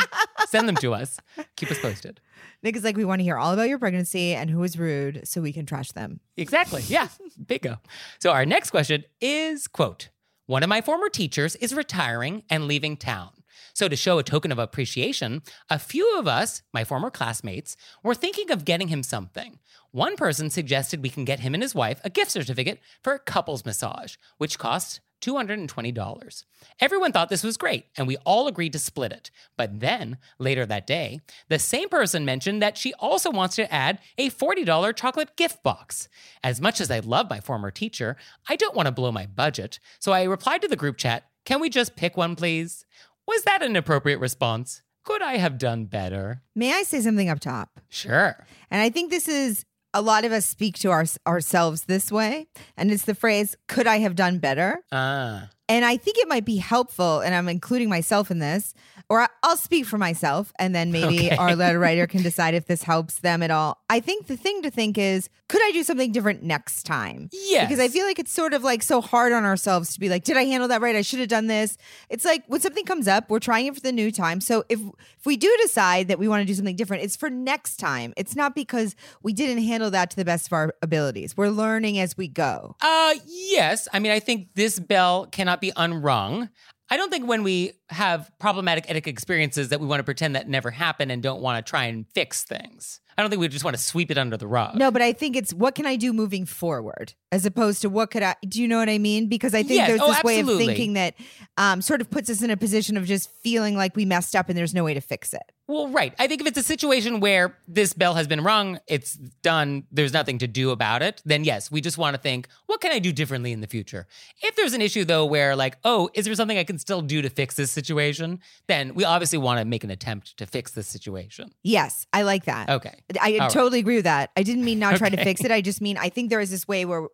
send 0.47 0.67
them 0.67 0.75
to 0.77 0.93
us, 0.93 1.17
keep 1.55 1.69
us 1.69 1.79
posted. 1.79 2.19
Nick 2.63 2.75
is 2.75 2.83
like, 2.83 2.97
we 2.97 3.05
want 3.05 3.19
to 3.19 3.23
hear 3.23 3.37
all 3.37 3.53
about 3.53 3.69
your 3.69 3.79
pregnancy 3.79 4.33
and 4.33 4.49
who 4.49 4.59
was 4.59 4.79
rude 4.79 5.27
so 5.27 5.41
we 5.41 5.53
can 5.53 5.65
trash 5.65 5.91
them. 5.91 6.19
Exactly. 6.35 6.81
Yeah. 6.87 7.07
Bingo. 7.45 7.79
So 8.19 8.31
our 8.31 8.45
next 8.45 8.71
question 8.71 9.03
is 9.21 9.67
quote, 9.67 10.09
one 10.47 10.63
of 10.63 10.69
my 10.69 10.81
former 10.81 11.09
teachers 11.09 11.55
is 11.57 11.73
retiring 11.73 12.43
and 12.49 12.67
leaving 12.67 12.97
town. 12.97 13.29
So 13.73 13.87
to 13.87 13.95
show 13.95 14.17
a 14.17 14.23
token 14.23 14.51
of 14.51 14.57
appreciation, 14.57 15.43
a 15.69 15.77
few 15.77 16.17
of 16.17 16.27
us, 16.27 16.63
my 16.73 16.83
former 16.83 17.11
classmates, 17.11 17.77
were 18.03 18.15
thinking 18.15 18.49
of 18.49 18.65
getting 18.65 18.87
him 18.87 19.03
something. 19.03 19.59
One 19.91 20.15
person 20.15 20.49
suggested 20.49 21.03
we 21.03 21.09
can 21.09 21.25
get 21.25 21.41
him 21.41 21.53
and 21.53 21.61
his 21.61 21.75
wife 21.75 22.01
a 22.03 22.09
gift 22.09 22.31
certificate 22.31 22.79
for 23.03 23.13
a 23.13 23.19
couples 23.19 23.65
massage, 23.65 24.15
which 24.37 24.57
costs 24.57 24.99
$220. 25.21 26.43
Everyone 26.79 27.11
thought 27.11 27.29
this 27.29 27.43
was 27.43 27.57
great, 27.57 27.85
and 27.97 28.07
we 28.07 28.17
all 28.17 28.47
agreed 28.47 28.73
to 28.73 28.79
split 28.79 29.11
it. 29.11 29.31
But 29.55 29.79
then, 29.79 30.17
later 30.39 30.65
that 30.65 30.87
day, 30.87 31.19
the 31.49 31.59
same 31.59 31.89
person 31.89 32.25
mentioned 32.25 32.61
that 32.61 32.77
she 32.77 32.93
also 32.95 33.31
wants 33.31 33.55
to 33.55 33.73
add 33.73 33.99
a 34.17 34.29
$40 34.29 34.95
chocolate 34.95 35.35
gift 35.35 35.63
box. 35.63 36.09
As 36.43 36.61
much 36.61 36.79
as 36.81 36.91
I 36.91 36.99
love 36.99 37.29
my 37.29 37.39
former 37.39 37.71
teacher, 37.71 38.17
I 38.47 38.55
don't 38.55 38.75
want 38.75 38.87
to 38.87 38.91
blow 38.91 39.11
my 39.11 39.25
budget, 39.25 39.79
so 39.99 40.11
I 40.11 40.23
replied 40.23 40.61
to 40.61 40.67
the 40.67 40.75
group 40.75 40.97
chat 40.97 41.25
Can 41.45 41.59
we 41.59 41.69
just 41.69 41.95
pick 41.95 42.17
one, 42.17 42.35
please? 42.35 42.85
Was 43.27 43.43
that 43.43 43.61
an 43.61 43.75
appropriate 43.75 44.19
response? 44.19 44.81
Could 45.03 45.21
I 45.21 45.37
have 45.37 45.57
done 45.57 45.85
better? 45.85 46.41
May 46.53 46.73
I 46.73 46.83
say 46.83 46.99
something 46.99 47.29
up 47.29 47.39
top? 47.39 47.79
Sure. 47.87 48.45
And 48.69 48.81
I 48.81 48.89
think 48.89 49.09
this 49.09 49.29
is 49.29 49.63
a 49.93 50.01
lot 50.01 50.25
of 50.25 50.31
us 50.31 50.45
speak 50.45 50.77
to 50.79 50.91
our, 50.91 51.05
ourselves 51.25 51.83
this 51.83 52.11
way. 52.11 52.47
And 52.75 52.91
it's 52.91 53.05
the 53.05 53.15
phrase, 53.15 53.55
could 53.67 53.87
I 53.87 53.99
have 53.99 54.15
done 54.15 54.39
better? 54.39 54.83
Ah. 54.91 55.49
And 55.69 55.83
I 55.83 55.97
think 55.97 56.17
it 56.17 56.27
might 56.27 56.45
be 56.45 56.57
helpful, 56.57 57.19
and 57.19 57.35
I'm 57.35 57.49
including 57.49 57.89
myself 57.89 58.31
in 58.31 58.39
this, 58.39 58.73
or 59.09 59.27
I'll 59.43 59.57
speak 59.57 59.85
for 59.85 59.97
myself, 59.97 60.51
and 60.59 60.73
then 60.75 60.91
maybe 60.91 61.27
Okay. 61.27 61.35
our 61.37 61.55
letter 61.55 61.79
writer 61.87 62.07
can 62.07 62.21
decide 62.23 62.53
if 62.53 62.65
this 62.67 62.83
helps 62.83 63.19
them 63.19 63.41
at 63.43 63.51
all. 63.51 63.81
I 63.89 63.99
think 63.99 64.27
the 64.27 64.37
thing 64.37 64.61
to 64.63 64.69
think 64.71 64.97
is, 64.97 65.29
could 65.49 65.61
I 65.63 65.71
do 65.71 65.83
something 65.83 66.11
different 66.11 66.43
next 66.43 66.83
time? 66.83 67.29
Yeah. 67.31 67.65
Because 67.65 67.79
I 67.79 67.87
feel 67.87 68.05
like 68.05 68.19
it's 68.19 68.31
sort 68.33 68.53
of 68.53 68.63
like 68.63 68.83
so 68.83 68.99
hard 69.01 69.31
on 69.31 69.45
ourselves 69.45 69.93
to 69.93 69.99
be 69.99 70.09
like, 70.09 70.25
did 70.25 70.35
I 70.35 70.43
handle 70.43 70.67
that 70.67 70.81
right? 70.81 70.95
I 70.95 71.01
should 71.01 71.19
have 71.19 71.29
done 71.29 71.47
this. 71.47 71.77
It's 72.09 72.25
like 72.25 72.43
when 72.47 72.59
something 72.59 72.83
comes 72.85 73.07
up, 73.07 73.29
we're 73.29 73.39
trying 73.39 73.65
it 73.67 73.73
for 73.75 73.79
the 73.81 73.93
new 73.93 74.11
time. 74.11 74.41
So 74.41 74.65
if 74.67 74.79
if 75.19 75.25
we 75.25 75.37
do 75.37 75.53
decide 75.61 76.09
that 76.09 76.19
we 76.19 76.27
want 76.27 76.41
to 76.41 76.45
do 76.45 76.53
something 76.53 76.75
different, 76.75 77.03
it's 77.03 77.15
for 77.15 77.29
next 77.29 77.77
time. 77.77 78.13
It's 78.17 78.35
not 78.35 78.55
because 78.55 78.95
we 79.23 79.31
didn't 79.33 79.63
handle 79.63 79.89
that 79.91 80.09
to 80.11 80.15
the 80.17 80.25
best 80.25 80.47
of 80.47 80.53
our 80.53 80.73
abilities. 80.81 81.35
We're 81.37 81.49
learning 81.49 81.97
as 81.99 82.17
we 82.17 82.27
go. 82.27 82.75
Uh 82.81 83.15
yes. 83.25 83.87
I 83.93 83.99
mean, 83.99 84.11
I 84.11 84.19
think 84.19 84.49
this 84.55 84.79
bell 84.79 85.27
cannot 85.27 85.56
be 85.61 85.71
unrung. 85.75 86.49
I 86.89 86.97
don't 86.97 87.09
think 87.09 87.27
when 87.27 87.43
we 87.43 87.73
have 87.89 88.31
problematic 88.39 88.85
etiquette 88.87 89.11
experiences 89.11 89.69
that 89.69 89.79
we 89.79 89.87
want 89.87 89.99
to 89.99 90.03
pretend 90.03 90.35
that 90.35 90.47
never 90.47 90.71
happened 90.71 91.11
and 91.11 91.21
don't 91.21 91.41
want 91.41 91.63
to 91.63 91.69
try 91.69 91.85
and 91.85 92.05
fix 92.13 92.43
things. 92.43 93.01
I 93.17 93.23
don't 93.23 93.29
think 93.31 93.39
we 93.39 93.47
just 93.47 93.65
want 93.65 93.75
to 93.75 93.81
sweep 93.81 94.11
it 94.11 94.17
under 94.17 94.37
the 94.37 94.47
rug. 94.47 94.75
No, 94.75 94.91
but 94.91 95.01
I 95.01 95.11
think 95.11 95.35
it's 95.35 95.53
what 95.53 95.73
can 95.73 95.85
I 95.85 95.95
do 95.95 96.13
moving 96.13 96.45
forward 96.45 97.13
as 97.31 97.45
opposed 97.45 97.81
to 97.81 97.89
what 97.89 98.11
could 98.11 98.23
I 98.23 98.35
do 98.47 98.61
you 98.61 98.67
know 98.67 98.77
what 98.77 98.89
I 98.89 98.99
mean? 98.99 99.27
Because 99.27 99.53
I 99.53 99.63
think 99.63 99.77
Yes. 99.77 99.87
there's 99.89 100.01
Oh, 100.01 100.13
this 100.13 100.23
way 100.23 100.39
of 100.39 100.47
thinking 100.47 100.93
that 100.93 101.15
um, 101.57 101.81
sort 101.81 101.99
of 102.01 102.09
puts 102.09 102.29
us 102.29 102.41
in 102.43 102.51
a 102.51 102.57
position 102.57 102.95
of 102.95 103.05
just 103.05 103.29
feeling 103.41 103.75
like 103.75 103.95
we 103.95 104.05
messed 104.05 104.35
up 104.35 104.49
and 104.49 104.57
there's 104.57 104.73
no 104.73 104.83
way 104.83 104.93
to 104.93 105.01
fix 105.01 105.33
it. 105.33 105.41
Well, 105.69 105.89
right. 105.89 106.13
I 106.17 106.27
think 106.27 106.39
if 106.39 106.47
it's 106.47 106.57
a 106.57 106.63
situation 106.63 107.19
where 107.19 107.57
this 107.67 107.91
bell 107.91 108.13
has 108.13 108.25
been 108.25 108.41
rung, 108.41 108.79
it's 108.87 109.15
done, 109.15 109.83
there's 109.91 110.13
nothing 110.13 110.37
to 110.37 110.47
do 110.47 110.69
about 110.69 111.01
it, 111.01 111.21
then 111.25 111.43
yes, 111.43 111.69
we 111.69 111.81
just 111.81 111.97
want 111.97 112.15
to 112.15 112.21
think, 112.21 112.47
what 112.67 112.79
can 112.79 112.93
I 112.93 112.99
do 112.99 113.11
differently 113.11 113.51
in 113.51 113.59
the 113.59 113.67
future? 113.67 114.07
If 114.41 114.55
there's 114.55 114.73
an 114.73 114.81
issue 114.81 115.03
though 115.03 115.25
where 115.25 115.57
like, 115.57 115.77
oh, 115.83 116.09
is 116.13 116.23
there 116.23 116.35
something 116.35 116.57
I 116.57 116.63
can 116.63 116.79
still 116.79 117.01
do 117.01 117.21
to 117.21 117.29
fix 117.29 117.55
this 117.55 117.69
situation? 117.69 118.39
Then 118.67 118.93
we 118.93 119.03
obviously 119.03 119.39
want 119.39 119.59
to 119.59 119.65
make 119.65 119.83
an 119.83 119.91
attempt 119.91 120.37
to 120.37 120.45
fix 120.45 120.71
this 120.71 120.87
situation. 120.87 121.51
Yes, 121.63 122.07
I 122.13 122.21
like 122.21 122.45
that. 122.45 122.69
Okay. 122.69 123.03
I 123.21 123.33
All 123.33 123.39
right. 123.39 123.49
totally 123.51 123.79
agree 123.79 123.95
with 123.95 124.05
that. 124.05 124.31
I 124.35 124.43
didn't 124.43 124.65
mean 124.65 124.79
not 124.79 124.97
try 124.97 125.09
to 125.09 125.23
fix 125.23 125.43
it. 125.43 125.51
I 125.51 125.61
just 125.61 125.81
mean 125.81 125.97
I 125.97 126.09
think 126.09 126.29
there 126.29 126.41
is 126.41 126.51
this 126.51 126.67
way 126.67 126.85
where 126.85 127.07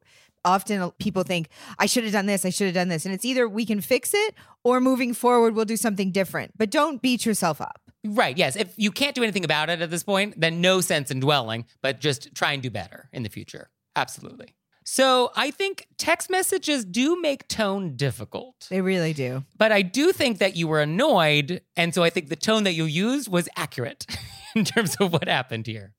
often 0.46 0.92
people 1.00 1.24
think 1.24 1.50
I 1.80 1.86
should 1.86 2.04
have 2.04 2.14
done 2.14 2.26
this, 2.26 2.46
I 2.46 2.50
should 2.50 2.66
have 2.66 2.74
done 2.74 2.90
this, 2.90 3.06
and 3.06 3.14
it's 3.14 3.26
either 3.26 3.48
we 3.48 3.66
can 3.66 3.82
fix 3.82 4.12
it 4.14 4.36
or 4.64 4.80
moving 4.82 5.14
forward 5.14 5.56
we'll 5.56 5.66
do 5.66 5.78
something 5.78 6.12
different. 6.12 6.58
But 6.58 6.70
don't 6.70 7.02
beat 7.02 7.26
yourself 7.26 7.62
up. 7.62 7.80
Right. 8.06 8.38
Yes. 8.38 8.56
If 8.56 8.74
you 8.76 8.92
can't 8.92 9.16
do 9.16 9.24
anything 9.24 9.46
about 9.46 9.70
it 9.70 9.82
at 9.82 9.90
this 9.90 10.04
point, 10.04 10.40
then 10.40 10.60
no 10.60 10.82
sense 10.82 11.10
in 11.12 11.20
dwelling, 11.22 11.66
but 11.82 12.02
just 12.02 12.36
try 12.36 12.52
and 12.52 12.62
do 12.62 12.70
better 12.70 13.10
in 13.14 13.24
the 13.24 13.30
future. 13.30 13.70
Absolutely. 13.96 14.56
So 14.86 15.32
I 15.36 15.52
think 15.52 15.88
text 15.98 16.30
messages 16.30 16.84
do 16.84 17.22
make 17.22 17.48
tone 17.48 17.96
difficult. 17.96 18.68
They 18.70 18.82
really 18.82 19.14
do. 19.14 19.46
But 19.58 19.72
I 19.72 19.82
do 19.82 20.12
think 20.12 20.40
that 20.40 20.58
you 20.58 20.68
were 20.68 20.82
annoyed. 20.82 21.62
And 21.78 21.94
so 21.94 22.04
I 22.04 22.10
think 22.10 22.28
the 22.28 22.36
tone 22.36 22.64
that 22.66 22.74
you 22.74 22.84
used 22.84 23.30
was 23.32 23.48
accurate 23.56 24.06
in 24.56 24.66
terms 24.66 24.96
of 24.96 25.12
what 25.12 25.28
happened 25.28 25.68
here. 25.68 25.94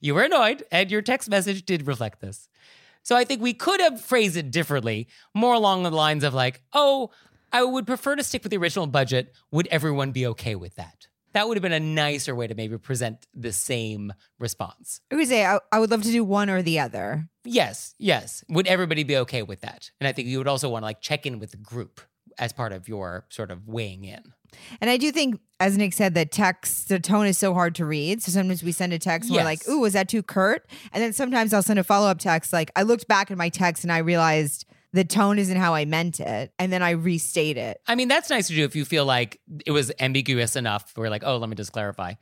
You 0.00 0.14
were 0.14 0.22
annoyed, 0.22 0.64
and 0.70 0.90
your 0.90 1.02
text 1.02 1.28
message 1.30 1.64
did 1.64 1.86
reflect 1.86 2.20
this. 2.20 2.48
So 3.02 3.16
I 3.16 3.24
think 3.24 3.40
we 3.40 3.54
could 3.54 3.80
have 3.80 4.00
phrased 4.00 4.36
it 4.36 4.50
differently, 4.50 5.08
more 5.34 5.54
along 5.54 5.84
the 5.84 5.90
lines 5.90 6.24
of 6.24 6.34
like, 6.34 6.62
oh, 6.72 7.10
I 7.52 7.62
would 7.62 7.86
prefer 7.86 8.16
to 8.16 8.24
stick 8.24 8.42
with 8.42 8.50
the 8.50 8.58
original 8.58 8.86
budget. 8.86 9.32
Would 9.52 9.68
everyone 9.68 10.12
be 10.12 10.26
okay 10.26 10.56
with 10.56 10.74
that? 10.74 11.06
That 11.32 11.48
would 11.48 11.56
have 11.56 11.62
been 11.62 11.72
a 11.72 11.80
nicer 11.80 12.34
way 12.34 12.46
to 12.46 12.54
maybe 12.54 12.78
present 12.78 13.26
the 13.34 13.52
same 13.52 14.12
response. 14.38 15.00
I 15.12 15.16
would 15.16 15.28
say 15.28 15.44
I, 15.44 15.60
I 15.70 15.78
would 15.78 15.90
love 15.90 16.02
to 16.02 16.10
do 16.10 16.24
one 16.24 16.50
or 16.50 16.62
the 16.62 16.80
other. 16.80 17.28
Yes, 17.44 17.94
yes. 17.98 18.42
Would 18.48 18.66
everybody 18.66 19.04
be 19.04 19.18
okay 19.18 19.42
with 19.42 19.60
that? 19.60 19.90
And 20.00 20.08
I 20.08 20.12
think 20.12 20.28
you 20.28 20.38
would 20.38 20.48
also 20.48 20.68
want 20.68 20.82
to 20.82 20.86
like 20.86 21.00
check 21.00 21.26
in 21.26 21.38
with 21.38 21.50
the 21.50 21.58
group 21.58 22.00
as 22.38 22.52
part 22.52 22.72
of 22.72 22.88
your 22.88 23.26
sort 23.28 23.50
of 23.50 23.68
weighing 23.68 24.04
in. 24.04 24.32
And 24.80 24.90
I 24.90 24.96
do 24.96 25.10
think, 25.12 25.40
as 25.60 25.76
Nick 25.76 25.92
said, 25.92 26.14
that 26.14 26.30
text, 26.32 26.88
the 26.88 26.98
tone 27.00 27.26
is 27.26 27.38
so 27.38 27.54
hard 27.54 27.74
to 27.76 27.86
read. 27.86 28.22
So 28.22 28.32
sometimes 28.32 28.62
we 28.62 28.72
send 28.72 28.92
a 28.92 28.98
text 28.98 29.28
and 29.30 29.36
we're 29.36 29.44
like, 29.44 29.60
Yes. 29.60 29.68
ooh, 29.68 29.80
was 29.80 29.92
that 29.94 30.08
too 30.08 30.22
curt? 30.22 30.68
And 30.92 31.02
then 31.02 31.12
sometimes 31.12 31.52
I'll 31.52 31.62
send 31.62 31.78
a 31.78 31.84
follow 31.84 32.08
up 32.08 32.18
text 32.18 32.52
like, 32.52 32.70
I 32.76 32.82
looked 32.82 33.08
back 33.08 33.30
at 33.30 33.38
my 33.38 33.48
text 33.48 33.82
and 33.84 33.92
I 33.92 33.98
realized 33.98 34.66
the 34.92 35.04
tone 35.04 35.38
isn't 35.38 35.56
how 35.56 35.74
I 35.74 35.84
meant 35.84 36.20
it. 36.20 36.52
And 36.58 36.72
then 36.72 36.82
I 36.82 36.90
restate 36.90 37.56
it. 37.58 37.80
I 37.86 37.94
mean, 37.94 38.08
that's 38.08 38.30
nice 38.30 38.46
to 38.48 38.54
do 38.54 38.64
if 38.64 38.74
you 38.76 38.84
feel 38.84 39.04
like 39.04 39.40
it 39.66 39.72
was 39.72 39.92
ambiguous 40.00 40.56
enough. 40.56 40.92
We're 40.96 41.10
like, 41.10 41.22
oh, 41.24 41.36
let 41.36 41.48
me 41.50 41.56
just 41.56 41.72
clarify. 41.72 42.14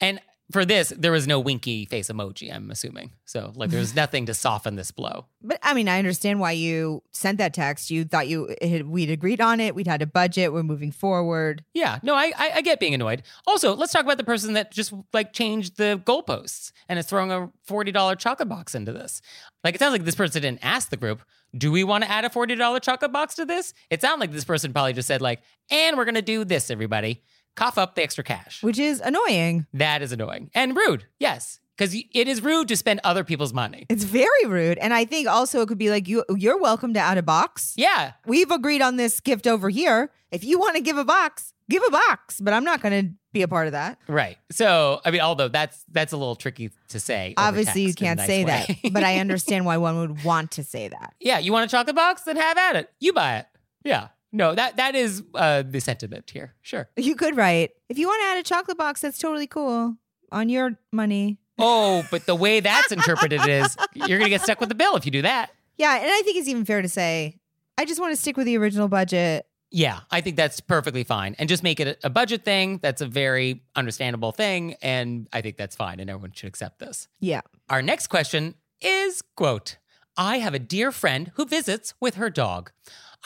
And 0.00 0.20
for 0.52 0.64
this, 0.64 0.92
there 0.96 1.10
was 1.10 1.26
no 1.26 1.40
winky 1.40 1.86
face 1.86 2.08
emoji, 2.08 2.54
I'm 2.54 2.70
assuming. 2.70 3.12
So, 3.24 3.52
like, 3.56 3.70
there's 3.70 3.94
nothing 3.96 4.26
to 4.26 4.34
soften 4.34 4.76
this 4.76 4.90
blow. 4.92 5.26
But 5.42 5.58
I 5.62 5.74
mean, 5.74 5.88
I 5.88 5.98
understand 5.98 6.38
why 6.40 6.52
you 6.52 7.02
sent 7.12 7.38
that 7.38 7.52
text. 7.52 7.90
You 7.90 8.04
thought 8.04 8.28
you 8.28 8.54
it 8.60 8.68
had, 8.68 8.86
we'd 8.86 9.10
agreed 9.10 9.40
on 9.40 9.60
it. 9.60 9.74
We'd 9.74 9.86
had 9.86 10.02
a 10.02 10.06
budget. 10.06 10.52
We're 10.52 10.62
moving 10.62 10.92
forward. 10.92 11.64
Yeah, 11.74 11.98
no, 12.02 12.14
I, 12.14 12.32
I 12.36 12.50
I 12.56 12.60
get 12.62 12.80
being 12.80 12.94
annoyed. 12.94 13.22
Also, 13.46 13.74
let's 13.74 13.92
talk 13.92 14.04
about 14.04 14.18
the 14.18 14.24
person 14.24 14.52
that 14.54 14.72
just 14.72 14.92
like 15.12 15.32
changed 15.32 15.76
the 15.76 16.00
goalposts 16.04 16.72
and 16.88 16.98
is 16.98 17.06
throwing 17.06 17.32
a 17.32 17.50
forty 17.64 17.92
dollar 17.92 18.14
chocolate 18.14 18.48
box 18.48 18.74
into 18.74 18.92
this. 18.92 19.20
Like 19.64 19.74
it 19.74 19.78
sounds 19.78 19.92
like 19.92 20.04
this 20.04 20.14
person 20.14 20.42
didn't 20.42 20.64
ask 20.64 20.90
the 20.90 20.96
group, 20.96 21.22
"Do 21.56 21.72
we 21.72 21.82
want 21.82 22.04
to 22.04 22.10
add 22.10 22.24
a 22.24 22.30
forty 22.30 22.54
dollar 22.54 22.78
chocolate 22.78 23.12
box 23.12 23.34
to 23.36 23.44
this?" 23.44 23.74
It 23.90 24.00
sounded 24.00 24.20
like 24.20 24.32
this 24.32 24.44
person 24.44 24.72
probably 24.72 24.92
just 24.92 25.08
said 25.08 25.20
like, 25.20 25.42
"And 25.70 25.96
we're 25.96 26.04
gonna 26.04 26.22
do 26.22 26.44
this, 26.44 26.70
everybody. 26.70 27.22
Cough 27.56 27.78
up 27.78 27.94
the 27.96 28.02
extra 28.02 28.22
cash." 28.22 28.62
which 28.62 28.78
is 28.78 29.00
annoying. 29.00 29.66
That 29.74 30.02
is 30.02 30.12
annoying 30.12 30.50
and 30.54 30.76
rude. 30.76 31.06
Yes, 31.18 31.58
because 31.76 31.94
it 31.94 32.28
is 32.28 32.40
rude 32.42 32.68
to 32.68 32.76
spend 32.76 33.00
other 33.04 33.24
people's 33.24 33.52
money. 33.52 33.86
It's 33.88 34.04
very 34.04 34.46
rude. 34.46 34.78
And 34.78 34.94
I 34.94 35.04
think 35.04 35.26
also 35.28 35.60
it 35.62 35.66
could 35.68 35.78
be 35.78 35.90
like 35.90 36.06
you 36.08 36.24
you're 36.36 36.58
welcome 36.60 36.94
to 36.94 37.00
add 37.00 37.18
a 37.18 37.22
box. 37.22 37.74
Yeah, 37.76 38.12
We've 38.26 38.50
agreed 38.50 38.82
on 38.82 38.96
this 38.96 39.20
gift 39.20 39.46
over 39.46 39.68
here. 39.68 40.10
If 40.30 40.44
you 40.44 40.58
want 40.58 40.76
to 40.76 40.82
give 40.82 40.96
a 40.98 41.04
box, 41.04 41.52
give 41.70 41.82
a 41.86 41.90
box, 41.90 42.40
but 42.40 42.52
I'm 42.52 42.64
not 42.64 42.80
going 42.82 43.06
to 43.08 43.12
be 43.32 43.42
a 43.42 43.48
part 43.48 43.66
of 43.68 43.72
that. 43.72 43.98
right. 44.08 44.38
So, 44.50 45.00
I 45.04 45.10
mean, 45.10 45.20
although 45.20 45.48
that's 45.48 45.84
that's 45.92 46.12
a 46.12 46.16
little 46.16 46.34
tricky 46.36 46.70
to 46.88 46.98
say. 47.00 47.34
Obviously, 47.36 47.82
you 47.82 47.88
text 47.88 48.00
in 48.00 48.04
a 48.04 48.08
can't 48.08 48.18
nice 48.18 48.26
say 48.26 48.44
way. 48.44 48.80
that, 48.82 48.92
but 48.92 49.04
I 49.04 49.18
understand 49.20 49.66
why 49.66 49.76
one 49.76 49.98
would 49.98 50.24
want 50.24 50.50
to 50.52 50.64
say 50.64 50.88
that. 50.88 51.14
Yeah, 51.20 51.38
you 51.38 51.52
want 51.52 51.64
a 51.66 51.68
chocolate 51.70 51.94
box? 51.96 52.22
Then 52.22 52.36
have 52.36 52.58
at 52.58 52.76
it. 52.76 52.90
You 52.98 53.12
buy 53.12 53.36
it. 53.38 53.46
Yeah. 53.84 54.08
No, 54.32 54.54
that 54.54 54.76
that 54.76 54.94
is 54.94 55.22
uh, 55.34 55.62
the 55.62 55.80
sentiment 55.80 56.30
here. 56.30 56.54
Sure. 56.62 56.88
You 56.96 57.14
could 57.14 57.36
write, 57.36 57.70
if 57.88 57.98
you 57.98 58.06
want 58.06 58.20
to 58.22 58.26
add 58.26 58.38
a 58.38 58.42
chocolate 58.42 58.76
box, 58.78 59.00
that's 59.00 59.18
totally 59.18 59.46
cool 59.46 59.96
on 60.32 60.48
your 60.48 60.78
money. 60.92 61.38
Oh, 61.58 62.04
but 62.10 62.26
the 62.26 62.34
way 62.34 62.60
that's 62.60 62.92
interpreted 62.92 63.46
is 63.48 63.76
you're 63.94 64.18
gonna 64.18 64.28
get 64.28 64.42
stuck 64.42 64.60
with 64.60 64.68
the 64.68 64.74
bill 64.74 64.96
if 64.96 65.06
you 65.06 65.12
do 65.12 65.22
that. 65.22 65.50
Yeah. 65.78 65.94
And 65.96 66.06
I 66.10 66.22
think 66.22 66.36
it's 66.38 66.48
even 66.48 66.64
fair 66.64 66.82
to 66.82 66.88
say, 66.88 67.38
I 67.78 67.84
just 67.84 68.00
want 68.00 68.12
to 68.14 68.16
stick 68.20 68.36
with 68.36 68.46
the 68.46 68.56
original 68.58 68.88
budget. 68.88 69.46
Yeah, 69.70 70.00
I 70.10 70.20
think 70.20 70.36
that's 70.36 70.60
perfectly 70.60 71.02
fine, 71.02 71.34
and 71.38 71.48
just 71.48 71.62
make 71.64 71.80
it 71.80 71.98
a- 72.02 72.06
a 72.06 72.10
budget 72.10 72.44
thing. 72.44 72.78
That's 72.82 73.00
a 73.02 73.06
very 73.06 73.62
understandable 73.74 74.30
thing, 74.32 74.74
and 74.80 75.28
I 75.32 75.40
think 75.40 75.56
that's 75.56 75.74
fine, 75.74 75.98
and 75.98 76.08
everyone 76.08 76.32
should 76.32 76.46
accept 76.48 76.78
this. 76.78 77.08
Yeah. 77.20 77.40
Our 77.68 77.82
next 77.82 78.06
question 78.06 78.54
is 78.80 79.22
quote, 79.34 79.78
I 80.16 80.38
have 80.38 80.54
a 80.54 80.58
dear 80.60 80.92
friend 80.92 81.32
who 81.34 81.44
visits 81.44 81.94
with 82.00 82.14
her 82.14 82.30
dog. 82.30 82.70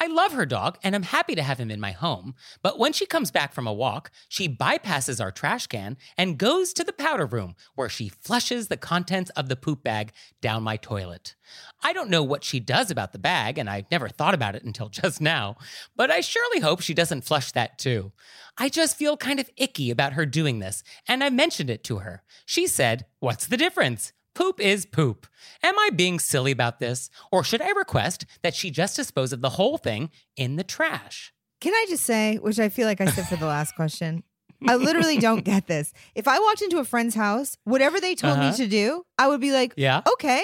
I 0.02 0.06
love 0.06 0.32
her 0.32 0.46
dog 0.46 0.78
and 0.82 0.94
I'm 0.94 1.02
happy 1.02 1.34
to 1.34 1.42
have 1.42 1.60
him 1.60 1.70
in 1.70 1.78
my 1.78 1.92
home, 1.92 2.34
but 2.62 2.78
when 2.78 2.94
she 2.94 3.04
comes 3.04 3.30
back 3.30 3.52
from 3.52 3.66
a 3.66 3.72
walk, 3.72 4.10
she 4.30 4.48
bypasses 4.48 5.20
our 5.20 5.30
trash 5.30 5.66
can 5.66 5.98
and 6.16 6.38
goes 6.38 6.72
to 6.72 6.84
the 6.84 6.94
powder 6.94 7.26
room 7.26 7.54
where 7.74 7.90
she 7.90 8.08
flushes 8.08 8.68
the 8.68 8.78
contents 8.78 9.28
of 9.30 9.50
the 9.50 9.56
poop 9.56 9.84
bag 9.84 10.12
down 10.40 10.62
my 10.62 10.78
toilet. 10.78 11.34
I 11.82 11.92
don't 11.92 12.08
know 12.08 12.22
what 12.22 12.44
she 12.44 12.60
does 12.60 12.90
about 12.90 13.12
the 13.12 13.18
bag, 13.18 13.58
and 13.58 13.68
I've 13.68 13.90
never 13.90 14.08
thought 14.08 14.32
about 14.32 14.54
it 14.54 14.64
until 14.64 14.88
just 14.88 15.20
now, 15.20 15.56
but 15.94 16.10
I 16.10 16.22
surely 16.22 16.60
hope 16.60 16.80
she 16.80 16.94
doesn't 16.94 17.24
flush 17.24 17.52
that 17.52 17.78
too. 17.78 18.12
I 18.56 18.70
just 18.70 18.96
feel 18.96 19.18
kind 19.18 19.38
of 19.38 19.50
icky 19.58 19.90
about 19.90 20.14
her 20.14 20.24
doing 20.24 20.60
this, 20.60 20.82
and 21.06 21.22
I 21.22 21.28
mentioned 21.28 21.68
it 21.68 21.84
to 21.84 21.98
her. 21.98 22.22
She 22.46 22.66
said, 22.66 23.04
What's 23.18 23.46
the 23.46 23.58
difference? 23.58 24.14
Poop 24.40 24.58
is 24.58 24.86
poop. 24.86 25.26
Am 25.62 25.78
I 25.78 25.90
being 25.94 26.18
silly 26.18 26.50
about 26.50 26.78
this? 26.80 27.10
Or 27.30 27.44
should 27.44 27.60
I 27.60 27.72
request 27.72 28.24
that 28.42 28.54
she 28.54 28.70
just 28.70 28.96
dispose 28.96 29.34
of 29.34 29.42
the 29.42 29.50
whole 29.50 29.76
thing 29.76 30.08
in 30.34 30.56
the 30.56 30.64
trash? 30.64 31.34
Can 31.60 31.74
I 31.74 31.84
just 31.90 32.04
say, 32.04 32.36
which 32.36 32.58
I 32.58 32.70
feel 32.70 32.86
like 32.86 33.02
I 33.02 33.04
said 33.10 33.28
for 33.28 33.36
the 33.36 33.44
last 33.44 33.74
question, 33.76 34.22
I 34.66 34.76
literally 34.76 35.18
don't 35.18 35.44
get 35.44 35.66
this. 35.66 35.92
If 36.14 36.26
I 36.26 36.38
walked 36.38 36.62
into 36.62 36.78
a 36.78 36.86
friend's 36.86 37.14
house, 37.14 37.58
whatever 37.64 38.00
they 38.00 38.14
told 38.14 38.38
Uh-huh. 38.38 38.50
me 38.52 38.56
to 38.56 38.66
do, 38.66 39.04
I 39.18 39.28
would 39.28 39.42
be 39.42 39.52
like, 39.52 39.74
Yeah. 39.76 40.00
okay, 40.10 40.42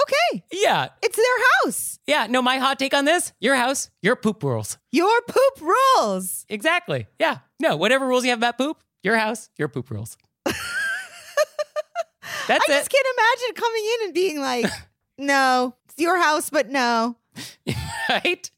okay, 0.00 0.42
Yeah. 0.50 0.88
it's 1.02 1.16
their 1.16 1.44
house. 1.62 1.98
Yeah. 2.06 2.26
No, 2.30 2.40
my 2.40 2.56
hot 2.56 2.78
take 2.78 2.94
on 2.94 3.04
this 3.04 3.34
your 3.38 3.56
house, 3.56 3.90
your 4.00 4.16
poop 4.16 4.42
rules. 4.42 4.78
Your 4.92 5.20
poop 5.28 5.60
rules. 5.60 6.46
Exactly. 6.48 7.06
Yeah. 7.20 7.40
No, 7.60 7.76
whatever 7.76 8.06
rules 8.06 8.24
you 8.24 8.30
have 8.30 8.38
about 8.38 8.56
poop, 8.56 8.82
your 9.02 9.18
house, 9.18 9.50
your 9.58 9.68
poop 9.68 9.90
rules. 9.90 10.16
That's 12.46 12.68
I 12.68 12.72
it. 12.72 12.76
just 12.76 12.90
can't 12.90 13.06
imagine 13.18 13.54
coming 13.54 13.84
in 13.84 14.04
and 14.06 14.14
being 14.14 14.40
like, 14.40 14.66
no, 15.18 15.74
it's 15.86 15.98
your 15.98 16.18
house, 16.18 16.50
but 16.50 16.70
no. 16.70 17.16
right? 18.08 18.50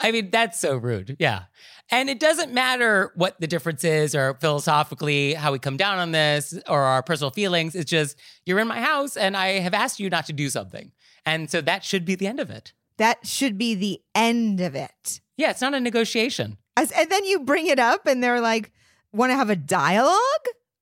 I 0.00 0.10
mean, 0.10 0.30
that's 0.30 0.60
so 0.60 0.76
rude. 0.76 1.16
Yeah. 1.18 1.44
And 1.90 2.08
it 2.08 2.18
doesn't 2.18 2.52
matter 2.52 3.12
what 3.14 3.38
the 3.40 3.46
difference 3.46 3.84
is 3.84 4.14
or 4.14 4.34
philosophically 4.40 5.34
how 5.34 5.52
we 5.52 5.58
come 5.58 5.76
down 5.76 5.98
on 5.98 6.12
this 6.12 6.58
or 6.68 6.80
our 6.80 7.02
personal 7.02 7.30
feelings. 7.30 7.74
It's 7.74 7.90
just, 7.90 8.18
you're 8.46 8.58
in 8.58 8.68
my 8.68 8.80
house 8.80 9.16
and 9.16 9.36
I 9.36 9.60
have 9.60 9.74
asked 9.74 10.00
you 10.00 10.08
not 10.08 10.26
to 10.26 10.32
do 10.32 10.48
something. 10.48 10.92
And 11.26 11.50
so 11.50 11.60
that 11.60 11.84
should 11.84 12.04
be 12.04 12.14
the 12.14 12.26
end 12.26 12.40
of 12.40 12.50
it. 12.50 12.72
That 12.96 13.26
should 13.26 13.58
be 13.58 13.74
the 13.74 14.00
end 14.14 14.60
of 14.60 14.74
it. 14.74 15.20
Yeah, 15.36 15.50
it's 15.50 15.60
not 15.60 15.74
a 15.74 15.80
negotiation. 15.80 16.58
As, 16.76 16.90
and 16.92 17.10
then 17.10 17.24
you 17.24 17.40
bring 17.40 17.66
it 17.66 17.78
up 17.78 18.06
and 18.06 18.22
they're 18.22 18.40
like, 18.40 18.72
want 19.12 19.30
to 19.30 19.36
have 19.36 19.50
a 19.50 19.56
dialogue? 19.56 20.14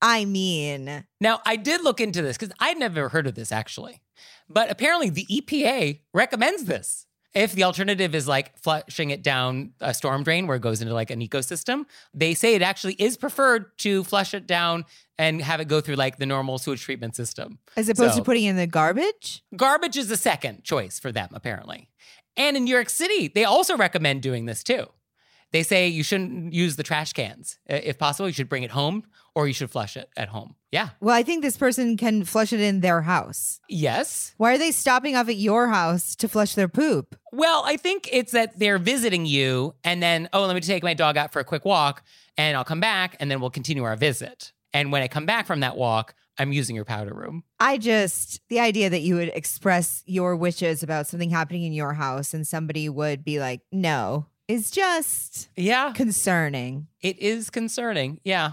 I 0.03 0.25
mean, 0.25 1.05
Now, 1.21 1.41
I 1.47 1.57
did 1.57 1.83
look 1.83 2.01
into 2.01 2.21
this 2.23 2.37
because 2.37 2.53
I'd 2.59 2.77
never 2.79 3.09
heard 3.09 3.27
of 3.27 3.35
this 3.37 3.53
actually. 3.53 4.03
But 4.49 4.71
apparently, 4.71 5.09
the 5.09 5.25
EPA 5.31 6.01
recommends 6.13 6.65
this. 6.65 7.07
If 7.35 7.53
the 7.53 7.65
alternative 7.65 8.15
is 8.15 8.29
like 8.29 8.59
flushing 8.59 9.09
it 9.09 9.23
down 9.23 9.73
a 9.81 9.95
storm 9.95 10.23
drain 10.23 10.47
where 10.47 10.57
it 10.57 10.61
goes 10.63 10.83
into 10.83 10.93
like 10.93 11.11
an 11.11 11.21
ecosystem, 11.21 11.87
they 12.13 12.35
say 12.35 12.55
it 12.55 12.61
actually 12.61 12.93
is 12.99 13.17
preferred 13.17 13.79
to 13.79 14.05
flush 14.05 14.35
it 14.35 14.47
down 14.47 14.85
and 15.19 15.41
have 15.41 15.59
it 15.61 15.67
go 15.69 15.81
through 15.81 15.95
like 15.95 16.19
the 16.19 16.27
normal 16.27 16.59
sewage 16.59 16.83
treatment 16.83 17.17
system. 17.17 17.59
as 17.77 17.89
opposed 17.89 18.15
So- 18.15 18.19
to 18.19 18.25
putting 18.25 18.45
in 18.45 18.57
the 18.57 18.67
garbage. 18.67 19.43
Garbage 19.57 19.97
is 19.97 20.09
the 20.09 20.17
second 20.19 20.65
choice 20.65 20.99
for 20.99 21.11
them, 21.13 21.31
apparently. 21.33 21.89
And 22.37 22.57
in 22.57 22.65
New 22.65 22.75
York 22.75 22.91
City, 22.91 23.29
they 23.29 23.45
also 23.45 23.77
recommend 23.79 24.21
doing 24.23 24.45
this 24.47 24.63
too. 24.63 24.89
They 25.53 25.63
say 25.63 25.89
you 25.89 26.03
shouldn't 26.03 26.53
use 26.53 26.77
the 26.77 26.83
trash 26.83 27.13
cans. 27.15 27.59
If 27.67 27.97
possible, 27.99 28.29
you 28.29 28.33
should 28.35 28.49
bring 28.49 28.63
it 28.63 28.71
home 28.73 29.05
or 29.35 29.47
you 29.47 29.53
should 29.55 29.71
flush 29.71 29.97
it 29.97 30.09
at 30.17 30.29
home. 30.29 30.55
Yeah. 30.71 30.91
Well, 31.01 31.15
I 31.15 31.23
think 31.23 31.43
this 31.43 31.57
person 31.57 31.97
can 31.97 32.25
flush 32.25 32.53
it 32.53 32.61
in 32.61 32.81
their 32.81 33.03
house. 33.03 33.61
Yes. 33.69 34.35
Why 34.37 34.55
are 34.55 34.59
they 34.59 34.71
stopping 34.71 35.17
off 35.17 35.29
at 35.29 35.37
your 35.37 35.69
house 35.69 36.15
to 36.17 36.29
flush 36.29 36.55
their 36.55 36.69
poop? 36.69 37.17
Well, 37.33 37.63
I 37.67 37.77
think 37.77 38.09
it's 38.13 38.33
that 38.33 38.59
they're 38.59 38.79
visiting 38.79 39.25
you 39.27 39.75
and 39.85 40.03
then, 40.03 40.29
oh, 40.33 40.45
let 40.47 40.55
me 40.55 40.61
take 40.61 40.83
my 40.83 40.95
dog 40.95 41.17
out 41.17 41.33
for 41.33 41.41
a 41.41 41.45
quick 41.45 41.65
walk 41.65 42.03
and 42.37 42.57
I'll 42.57 42.65
come 42.65 42.81
back 42.81 43.17
and 43.21 43.31
then 43.31 43.41
we'll 43.41 43.51
continue 43.51 43.85
our 43.85 43.97
visit. 43.97 44.53
And 44.75 44.93
when 44.93 45.03
I 45.03 45.09
come 45.09 45.27
back 45.27 45.47
from 45.47 45.61
that 45.61 45.77
walk, 45.77 46.15
I'm 46.39 46.53
using 46.53 46.75
your 46.75 46.87
powder 46.87 47.13
room. 47.13 47.45
I 47.61 47.77
just, 47.77 48.41
the 48.49 48.61
idea 48.61 48.89
that 48.89 49.01
you 49.03 49.17
would 49.17 49.29
express 49.35 50.03
your 50.07 50.35
wishes 50.35 50.83
about 50.83 51.07
something 51.07 51.29
happening 51.29 51.63
in 51.65 51.75
your 51.75 51.93
house 51.93 52.33
and 52.33 52.47
somebody 52.47 52.89
would 52.89 53.23
be 53.23 53.39
like, 53.39 53.61
no, 53.71 54.27
is 54.49 54.71
just 54.71 55.51
Yeah, 55.57 55.93
concerning. 55.93 56.87
it 57.03 57.19
is 57.19 57.51
concerning. 57.51 58.21
Yeah. 58.25 58.53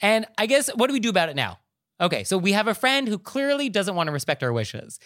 And 0.00 0.26
I 0.38 0.46
guess, 0.46 0.68
what 0.74 0.86
do 0.86 0.92
we 0.92 1.00
do 1.00 1.10
about 1.10 1.28
it 1.28 1.36
now? 1.36 1.58
Okay, 2.00 2.24
so 2.24 2.38
we 2.38 2.52
have 2.52 2.66
a 2.66 2.74
friend 2.74 3.06
who 3.06 3.18
clearly 3.18 3.68
doesn't 3.68 3.94
want 3.94 4.06
to 4.06 4.12
respect 4.12 4.42
our 4.42 4.52
wishes. 4.52 4.98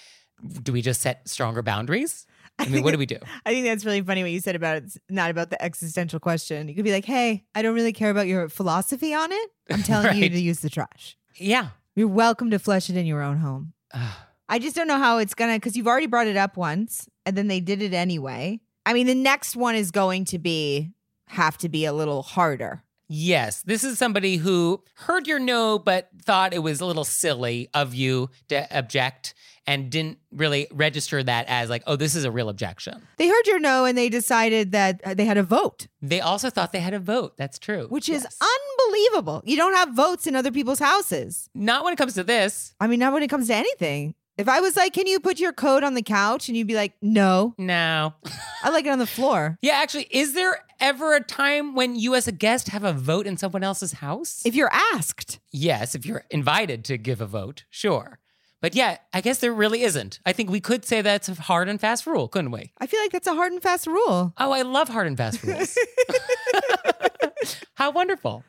Do 0.62 0.72
we 0.72 0.82
just 0.82 1.00
set 1.00 1.28
stronger 1.28 1.62
boundaries? 1.62 2.26
I 2.58 2.66
mean, 2.66 2.84
what 2.84 2.92
do 2.92 2.98
we 2.98 3.06
do? 3.06 3.18
I 3.44 3.50
think 3.50 3.66
that's 3.66 3.84
really 3.84 4.00
funny 4.00 4.22
what 4.22 4.30
you 4.30 4.38
said 4.38 4.54
about 4.54 4.76
it's 4.76 4.96
not 5.08 5.30
about 5.30 5.50
the 5.50 5.60
existential 5.60 6.20
question. 6.20 6.68
You 6.68 6.74
could 6.74 6.84
be 6.84 6.92
like, 6.92 7.04
hey, 7.04 7.44
I 7.54 7.62
don't 7.62 7.74
really 7.74 7.92
care 7.92 8.10
about 8.10 8.28
your 8.28 8.48
philosophy 8.48 9.12
on 9.12 9.32
it. 9.32 9.50
I'm 9.70 9.82
telling 9.82 10.16
you 10.16 10.28
to 10.28 10.40
use 10.40 10.60
the 10.60 10.70
trash. 10.70 11.16
Yeah. 11.34 11.68
You're 11.96 12.06
welcome 12.06 12.50
to 12.50 12.60
flush 12.60 12.88
it 12.90 12.96
in 12.96 13.06
your 13.06 13.22
own 13.22 13.38
home. 13.38 13.72
I 14.48 14.58
just 14.60 14.76
don't 14.76 14.86
know 14.86 14.98
how 14.98 15.18
it's 15.18 15.34
gonna 15.34 15.54
because 15.54 15.76
you've 15.76 15.88
already 15.88 16.06
brought 16.06 16.28
it 16.28 16.36
up 16.36 16.56
once 16.56 17.08
and 17.26 17.36
then 17.36 17.48
they 17.48 17.60
did 17.60 17.82
it 17.82 17.92
anyway. 17.92 18.60
I 18.86 18.92
mean, 18.92 19.06
the 19.06 19.14
next 19.14 19.56
one 19.56 19.74
is 19.74 19.90
going 19.90 20.26
to 20.26 20.38
be 20.38 20.92
have 21.28 21.58
to 21.58 21.68
be 21.68 21.86
a 21.86 21.92
little 21.92 22.22
harder. 22.22 22.83
Yes, 23.08 23.62
this 23.62 23.84
is 23.84 23.98
somebody 23.98 24.36
who 24.36 24.82
heard 24.94 25.26
your 25.26 25.38
no, 25.38 25.78
but 25.78 26.08
thought 26.24 26.54
it 26.54 26.60
was 26.60 26.80
a 26.80 26.86
little 26.86 27.04
silly 27.04 27.68
of 27.74 27.94
you 27.94 28.30
to 28.48 28.66
object 28.76 29.34
and 29.66 29.90
didn't 29.90 30.18
really 30.30 30.66
register 30.72 31.22
that 31.22 31.46
as 31.48 31.70
like, 31.70 31.82
oh, 31.86 31.96
this 31.96 32.14
is 32.14 32.24
a 32.24 32.30
real 32.30 32.48
objection. 32.48 33.00
They 33.16 33.28
heard 33.28 33.46
your 33.46 33.58
no 33.58 33.84
and 33.86 33.96
they 33.96 34.08
decided 34.10 34.72
that 34.72 35.00
uh, 35.04 35.14
they 35.14 35.24
had 35.24 35.38
a 35.38 35.42
vote, 35.42 35.86
They 36.02 36.20
also 36.20 36.50
thought 36.50 36.72
they 36.72 36.80
had 36.80 36.92
a 36.94 36.98
vote. 36.98 37.36
That's 37.38 37.58
true. 37.58 37.86
which 37.88 38.08
is 38.08 38.22
Yes. 38.24 38.38
unbelievable. 38.40 39.42
You 39.46 39.56
don't 39.56 39.74
have 39.74 39.90
votes 39.94 40.26
in 40.26 40.36
other 40.36 40.50
people's 40.52 40.78
houses. 40.80 41.48
not 41.54 41.84
when 41.84 41.92
it 41.92 41.96
comes 41.96 42.14
to 42.14 42.24
this. 42.24 42.74
I 42.80 42.86
mean, 42.86 42.98
not 43.00 43.12
when 43.12 43.22
it 43.22 43.28
comes 43.28 43.46
to 43.48 43.54
anything. 43.54 44.14
If 44.36 44.48
I 44.48 44.60
was 44.60 44.76
like, 44.76 44.92
can 44.92 45.06
you 45.06 45.20
put 45.20 45.38
your 45.38 45.52
coat 45.52 45.84
on 45.84 45.94
the 45.94 46.02
couch? 46.02 46.48
And 46.48 46.56
you'd 46.58 46.66
be 46.66 46.74
like, 46.74 46.94
no, 47.00 47.54
No. 47.56 48.14
I 48.64 48.70
like 48.70 48.84
it 48.84 48.90
on 48.90 48.98
the 48.98 49.06
floor. 49.06 49.58
yeah, 49.62 49.74
actually, 49.74 50.08
is 50.10 50.34
there 50.34 50.58
ever 50.80 51.14
a 51.14 51.20
time 51.20 51.74
when 51.74 51.96
you 51.96 52.14
as 52.14 52.28
a 52.28 52.32
guest 52.32 52.68
have 52.68 52.84
a 52.84 52.92
vote 52.92 53.26
in 53.26 53.36
someone 53.36 53.62
else's 53.64 53.94
house? 53.94 54.42
If 54.44 54.54
you're 54.54 54.72
asked, 54.72 55.40
yes, 55.52 55.94
if 55.94 56.06
you're 56.06 56.24
invited 56.30 56.84
to 56.86 56.98
give 56.98 57.20
a 57.20 57.26
vote, 57.26 57.64
sure. 57.70 58.18
But 58.60 58.74
yeah, 58.74 58.96
I 59.12 59.20
guess 59.20 59.40
there 59.40 59.52
really 59.52 59.82
isn't. 59.82 60.20
I 60.24 60.32
think 60.32 60.50
we 60.50 60.60
could 60.60 60.84
say 60.86 61.02
that's 61.02 61.28
a 61.28 61.34
hard 61.34 61.68
and 61.68 61.80
fast 61.80 62.06
rule, 62.06 62.28
couldn't 62.28 62.50
we? 62.50 62.72
I 62.78 62.86
feel 62.86 63.00
like 63.00 63.12
that's 63.12 63.26
a 63.26 63.34
hard 63.34 63.52
and 63.52 63.62
fast 63.62 63.86
rule. 63.86 64.32
Oh, 64.38 64.52
I 64.52 64.62
love 64.62 64.88
hard 64.88 65.06
and 65.06 65.18
fast 65.18 65.42
rules. 65.42 65.76
How 67.74 67.90
wonderful. 67.90 68.42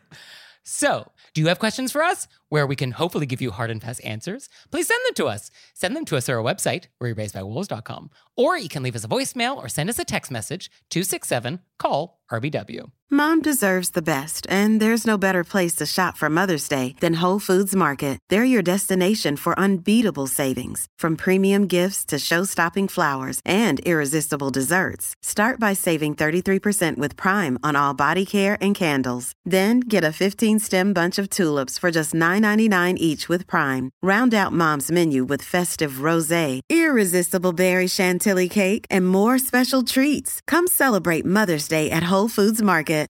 So, 0.64 1.12
do 1.34 1.42
you 1.42 1.48
have 1.48 1.60
questions 1.60 1.92
for 1.92 2.02
us? 2.02 2.28
Where 2.50 2.68
we 2.68 2.76
can 2.76 2.92
hopefully 2.92 3.26
give 3.26 3.42
you 3.42 3.52
hard 3.52 3.72
and 3.72 3.82
fast 3.82 4.04
answers, 4.04 4.50
please 4.72 4.88
send 4.88 5.02
them 5.08 5.16
to 5.16 5.26
us. 5.28 5.52
Send 5.74 5.96
them 5.96 6.06
to 6.06 6.18
us 6.18 6.30
at 6.30 6.34
our 6.34 6.44
website, 6.44 6.86
wereraisedbywolves.com. 7.02 8.10
Or 8.36 8.58
you 8.58 8.70
can 8.70 8.84
leave 8.84 8.96
us 8.96 9.04
a 9.04 9.10
voicemail 9.10 9.58
or 9.58 9.70
send 9.70 9.90
us 9.90 10.00
a 10.00 10.06
text 10.06 10.32
message, 10.32 10.70
267 10.90 11.60
call 11.78 12.22
RBW. 12.32 12.90
Mom 13.10 13.40
deserves 13.40 13.92
the 13.92 14.02
best, 14.02 14.48
and 14.50 14.82
there's 14.82 15.06
no 15.06 15.16
better 15.16 15.44
place 15.44 15.76
to 15.76 15.86
shop 15.86 16.18
for 16.18 16.28
Mother's 16.28 16.68
Day 16.68 16.96
than 17.02 17.22
Whole 17.22 17.38
Foods 17.38 17.76
Market. 17.76 18.18
They're 18.30 18.44
your 18.54 18.64
destination 18.64 19.36
for 19.36 19.60
unbeatable 19.60 20.26
savings, 20.26 20.88
from 20.98 21.16
premium 21.16 21.68
gifts 21.68 22.04
to 22.06 22.18
show-stopping 22.18 22.88
flowers 22.88 23.40
and 23.46 23.80
irresistible 23.82 24.50
desserts. 24.50 25.14
Start 25.22 25.60
by 25.60 25.74
saving 25.74 26.16
33% 26.16 26.98
with 26.98 27.16
Prime 27.16 27.60
on 27.62 27.76
all 27.76 27.94
body 27.94 28.26
care 28.26 28.58
and 28.60 28.74
candles. 28.74 29.34
Then 29.46 29.82
get 29.82 30.04
a 30.04 30.08
15-stem 30.24 30.92
bunch 30.94 31.20
of 31.20 31.30
tulips 31.30 31.78
for 31.78 31.92
just 31.92 32.12
$9.99 32.42 32.98
each 32.98 33.30
with 33.30 33.48
Prime. 33.48 33.92
Round 34.02 34.34
out 34.34 34.52
Mom's 34.52 34.92
menu 34.92 35.24
with 35.24 35.42
festive 35.42 36.02
rosé, 36.10 36.60
irresistible 36.70 37.54
berry 37.54 37.88
chantilly 37.88 38.50
cake, 38.50 38.86
and 38.90 39.08
more 39.08 39.40
special 39.40 39.84
treats. 39.84 40.42
Come 40.48 40.68
celebrate 40.68 41.24
Mother's 41.24 41.68
Day 41.68 41.90
at 41.92 42.12
Whole 42.12 42.30
Foods 42.30 42.62
Market. 42.62 43.06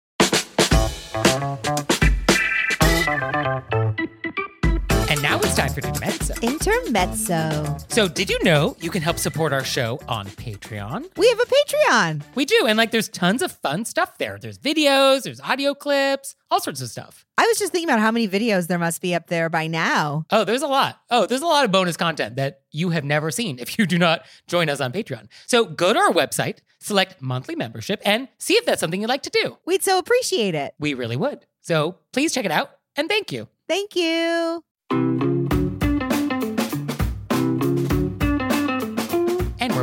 And 5.10 5.22
now 5.22 5.38
it's 5.38 5.54
time 5.54 5.72
for 5.72 5.80
Intermezzo. 5.80 6.13
Intermezzo. 6.42 7.76
So, 7.88 8.08
did 8.08 8.30
you 8.30 8.38
know 8.42 8.76
you 8.80 8.90
can 8.90 9.02
help 9.02 9.18
support 9.18 9.52
our 9.52 9.64
show 9.64 10.00
on 10.08 10.26
Patreon? 10.26 11.16
We 11.16 11.28
have 11.28 11.40
a 11.40 11.44
Patreon. 11.44 12.22
We 12.34 12.44
do. 12.44 12.66
And 12.66 12.76
like, 12.76 12.90
there's 12.90 13.08
tons 13.08 13.42
of 13.42 13.52
fun 13.52 13.84
stuff 13.84 14.18
there. 14.18 14.38
There's 14.40 14.58
videos, 14.58 15.22
there's 15.22 15.40
audio 15.40 15.74
clips, 15.74 16.34
all 16.50 16.60
sorts 16.60 16.80
of 16.80 16.88
stuff. 16.88 17.24
I 17.36 17.46
was 17.46 17.58
just 17.58 17.72
thinking 17.72 17.88
about 17.88 18.00
how 18.00 18.10
many 18.10 18.28
videos 18.28 18.66
there 18.68 18.78
must 18.78 19.02
be 19.02 19.14
up 19.14 19.26
there 19.28 19.48
by 19.50 19.66
now. 19.66 20.24
Oh, 20.30 20.44
there's 20.44 20.62
a 20.62 20.66
lot. 20.66 21.00
Oh, 21.10 21.26
there's 21.26 21.42
a 21.42 21.46
lot 21.46 21.64
of 21.64 21.72
bonus 21.72 21.96
content 21.96 22.36
that 22.36 22.60
you 22.70 22.90
have 22.90 23.04
never 23.04 23.30
seen 23.30 23.58
if 23.58 23.78
you 23.78 23.86
do 23.86 23.98
not 23.98 24.24
join 24.46 24.68
us 24.68 24.80
on 24.80 24.92
Patreon. 24.92 25.28
So 25.46 25.64
go 25.64 25.92
to 25.92 25.98
our 25.98 26.12
website, 26.12 26.58
select 26.80 27.20
monthly 27.20 27.56
membership, 27.56 28.00
and 28.04 28.28
see 28.38 28.54
if 28.54 28.64
that's 28.66 28.80
something 28.80 29.00
you'd 29.00 29.08
like 29.08 29.22
to 29.22 29.30
do. 29.30 29.58
We'd 29.66 29.82
so 29.82 29.98
appreciate 29.98 30.54
it. 30.54 30.74
We 30.78 30.94
really 30.94 31.16
would. 31.16 31.46
So 31.60 31.96
please 32.12 32.32
check 32.32 32.44
it 32.44 32.50
out 32.52 32.70
and 32.96 33.08
thank 33.08 33.32
you. 33.32 33.48
Thank 33.68 33.96
you. 33.96 34.62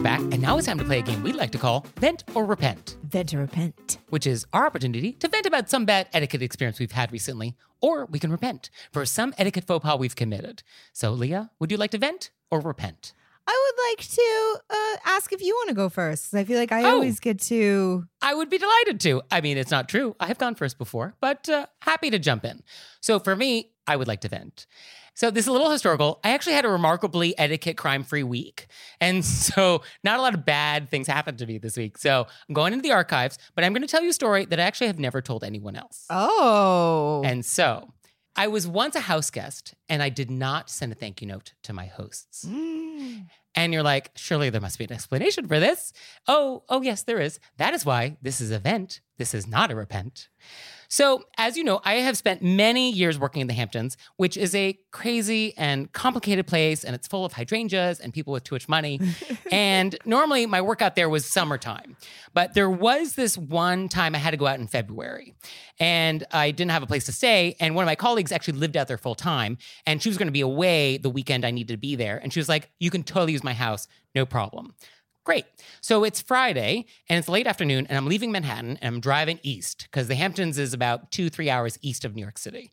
We're 0.01 0.17
back. 0.17 0.19
And 0.21 0.41
now 0.41 0.57
it's 0.57 0.65
time 0.67 0.77
to 0.79 0.83
play 0.83 0.99
a 0.99 1.01
game 1.01 1.21
we 1.21 1.31
like 1.31 1.51
to 1.51 1.57
call 1.57 1.85
Vent 1.97 2.23
or 2.33 2.43
Repent, 2.45 2.97
Vent 3.03 3.33
or 3.33 3.39
repent. 3.39 3.99
which 4.09 4.25
is 4.25 4.45
our 4.53 4.65
opportunity 4.65 5.11
to 5.13 5.27
vent 5.27 5.45
about 5.45 5.69
some 5.69 5.85
bad 5.85 6.07
etiquette 6.13 6.41
experience 6.41 6.79
we've 6.79 6.91
had 6.91 7.11
recently, 7.11 7.55
or 7.81 8.05
we 8.07 8.17
can 8.19 8.31
repent 8.31 8.69
for 8.91 9.05
some 9.05 9.33
etiquette 9.37 9.65
faux 9.67 9.83
pas 9.83 9.99
we've 9.99 10.15
committed. 10.15 10.63
So, 10.93 11.11
Leah, 11.11 11.51
would 11.59 11.69
you 11.71 11.77
like 11.77 11.91
to 11.91 11.97
vent 11.99 12.31
or 12.49 12.59
repent? 12.61 13.13
I 13.47 13.71
would 13.75 13.99
like 13.99 14.07
to 14.07 14.59
uh, 14.69 14.97
ask 15.05 15.33
if 15.33 15.41
you 15.41 15.53
want 15.53 15.69
to 15.69 15.75
go 15.75 15.89
first. 15.89 16.33
I 16.33 16.43
feel 16.45 16.57
like 16.57 16.71
I 16.71 16.83
Oh. 16.83 16.93
always 16.95 17.19
get 17.19 17.39
to. 17.43 18.05
I 18.21 18.33
would 18.33 18.49
be 18.49 18.57
delighted 18.57 18.99
to. 19.01 19.21
I 19.31 19.41
mean, 19.41 19.57
it's 19.57 19.71
not 19.71 19.87
true. 19.89 20.15
I 20.19 20.27
have 20.27 20.37
gone 20.37 20.55
first 20.55 20.77
before, 20.77 21.15
but 21.21 21.47
uh, 21.49 21.65
happy 21.81 22.09
to 22.11 22.19
jump 22.19 22.45
in. 22.45 22.63
So 23.01 23.19
for 23.19 23.35
me, 23.35 23.71
I 23.87 23.95
would 23.95 24.07
like 24.07 24.21
to 24.21 24.29
vent. 24.29 24.67
So 25.13 25.29
this 25.29 25.45
is 25.45 25.47
a 25.47 25.51
little 25.51 25.69
historical. 25.69 26.19
I 26.23 26.31
actually 26.31 26.53
had 26.53 26.65
a 26.65 26.69
remarkably 26.69 27.37
etiquette 27.37 27.77
crime 27.77 28.03
free 28.03 28.23
week. 28.23 28.67
And 28.99 29.23
so 29.45 29.81
not 30.03 30.19
a 30.19 30.21
lot 30.21 30.33
of 30.33 30.45
bad 30.45 30.89
things 30.89 31.07
happened 31.07 31.37
to 31.39 31.45
me 31.45 31.57
this 31.57 31.77
week. 31.77 31.97
So 31.97 32.27
I'm 32.47 32.53
going 32.53 32.73
into 32.73 32.83
the 32.83 32.91
archives, 32.91 33.37
but 33.55 33.63
I'm 33.63 33.73
going 33.73 33.81
to 33.81 33.87
tell 33.87 34.03
you 34.03 34.09
a 34.09 34.13
story 34.13 34.45
that 34.45 34.59
I 34.59 34.63
actually 34.63 34.87
have 34.87 34.99
never 34.99 35.21
told 35.21 35.43
anyone 35.43 35.75
else. 35.75 36.05
Oh. 36.09 37.21
And 37.25 37.45
so 37.45 37.93
I 38.35 38.47
was 38.47 38.65
once 38.65 38.95
a 38.95 39.01
house 39.01 39.29
guest 39.29 39.73
and 39.89 40.01
I 40.01 40.09
did 40.09 40.31
not 40.31 40.69
send 40.69 40.91
a 40.91 40.95
thank 40.95 41.21
you 41.21 41.27
note 41.27 41.53
to 41.63 41.73
my 41.73 41.85
hosts. 41.85 42.45
Mm. 42.45 43.25
And 43.53 43.73
you're 43.73 43.83
like, 43.83 44.11
surely 44.15 44.49
there 44.49 44.61
must 44.61 44.77
be 44.77 44.85
an 44.85 44.93
explanation 44.93 45.47
for 45.47 45.59
this. 45.59 45.91
Oh, 46.27 46.63
oh, 46.69 46.81
yes, 46.81 47.03
there 47.03 47.19
is. 47.19 47.39
That 47.57 47.73
is 47.73 47.85
why 47.85 48.17
this 48.21 48.39
is 48.39 48.51
a 48.51 48.59
vent. 48.59 49.01
This 49.17 49.33
is 49.33 49.45
not 49.45 49.71
a 49.71 49.75
repent. 49.75 50.29
So, 50.91 51.23
as 51.37 51.55
you 51.55 51.63
know, 51.63 51.79
I 51.85 51.95
have 51.95 52.17
spent 52.17 52.41
many 52.41 52.91
years 52.91 53.17
working 53.17 53.39
in 53.39 53.47
the 53.47 53.53
Hamptons, 53.53 53.95
which 54.17 54.35
is 54.35 54.53
a 54.53 54.77
crazy 54.91 55.53
and 55.57 55.89
complicated 55.93 56.47
place, 56.47 56.83
and 56.83 56.93
it's 56.93 57.07
full 57.07 57.23
of 57.23 57.31
hydrangeas 57.31 58.01
and 58.01 58.13
people 58.13 58.33
with 58.33 58.43
too 58.43 58.55
much 58.55 58.67
money. 58.67 58.99
and 59.53 59.95
normally 60.03 60.45
my 60.47 60.59
work 60.59 60.81
out 60.81 60.97
there 60.97 61.07
was 61.07 61.25
summertime. 61.25 61.95
But 62.33 62.55
there 62.55 62.69
was 62.69 63.15
this 63.15 63.37
one 63.37 63.87
time 63.87 64.15
I 64.15 64.17
had 64.17 64.31
to 64.31 64.37
go 64.37 64.47
out 64.47 64.59
in 64.59 64.67
February, 64.67 65.33
and 65.79 66.25
I 66.29 66.51
didn't 66.51 66.71
have 66.71 66.83
a 66.83 66.87
place 66.87 67.05
to 67.05 67.13
stay. 67.13 67.55
And 67.61 67.73
one 67.73 67.83
of 67.83 67.87
my 67.87 67.95
colleagues 67.95 68.33
actually 68.33 68.59
lived 68.59 68.75
out 68.75 68.89
there 68.89 68.97
full 68.97 69.15
time, 69.15 69.59
and 69.87 70.03
she 70.03 70.09
was 70.09 70.17
going 70.17 70.27
to 70.27 70.33
be 70.33 70.41
away 70.41 70.97
the 70.97 71.09
weekend 71.09 71.45
I 71.45 71.51
needed 71.51 71.71
to 71.71 71.77
be 71.77 71.95
there. 71.95 72.17
And 72.17 72.33
she 72.33 72.41
was 72.41 72.49
like, 72.49 72.69
You 72.81 72.91
can 72.91 73.03
totally 73.03 73.31
use 73.31 73.45
my 73.45 73.53
house, 73.53 73.87
no 74.13 74.25
problem. 74.25 74.73
Great. 75.23 75.45
So 75.81 76.03
it's 76.03 76.19
Friday 76.19 76.85
and 77.07 77.19
it's 77.19 77.29
late 77.29 77.45
afternoon, 77.45 77.85
and 77.87 77.97
I'm 77.97 78.07
leaving 78.07 78.31
Manhattan 78.31 78.79
and 78.81 78.95
I'm 78.95 78.99
driving 78.99 79.39
east 79.43 79.87
because 79.91 80.07
the 80.07 80.15
Hamptons 80.15 80.57
is 80.57 80.73
about 80.73 81.11
two, 81.11 81.29
three 81.29 81.47
hours 81.47 81.77
east 81.83 82.05
of 82.05 82.15
New 82.15 82.23
York 82.23 82.39
City. 82.39 82.71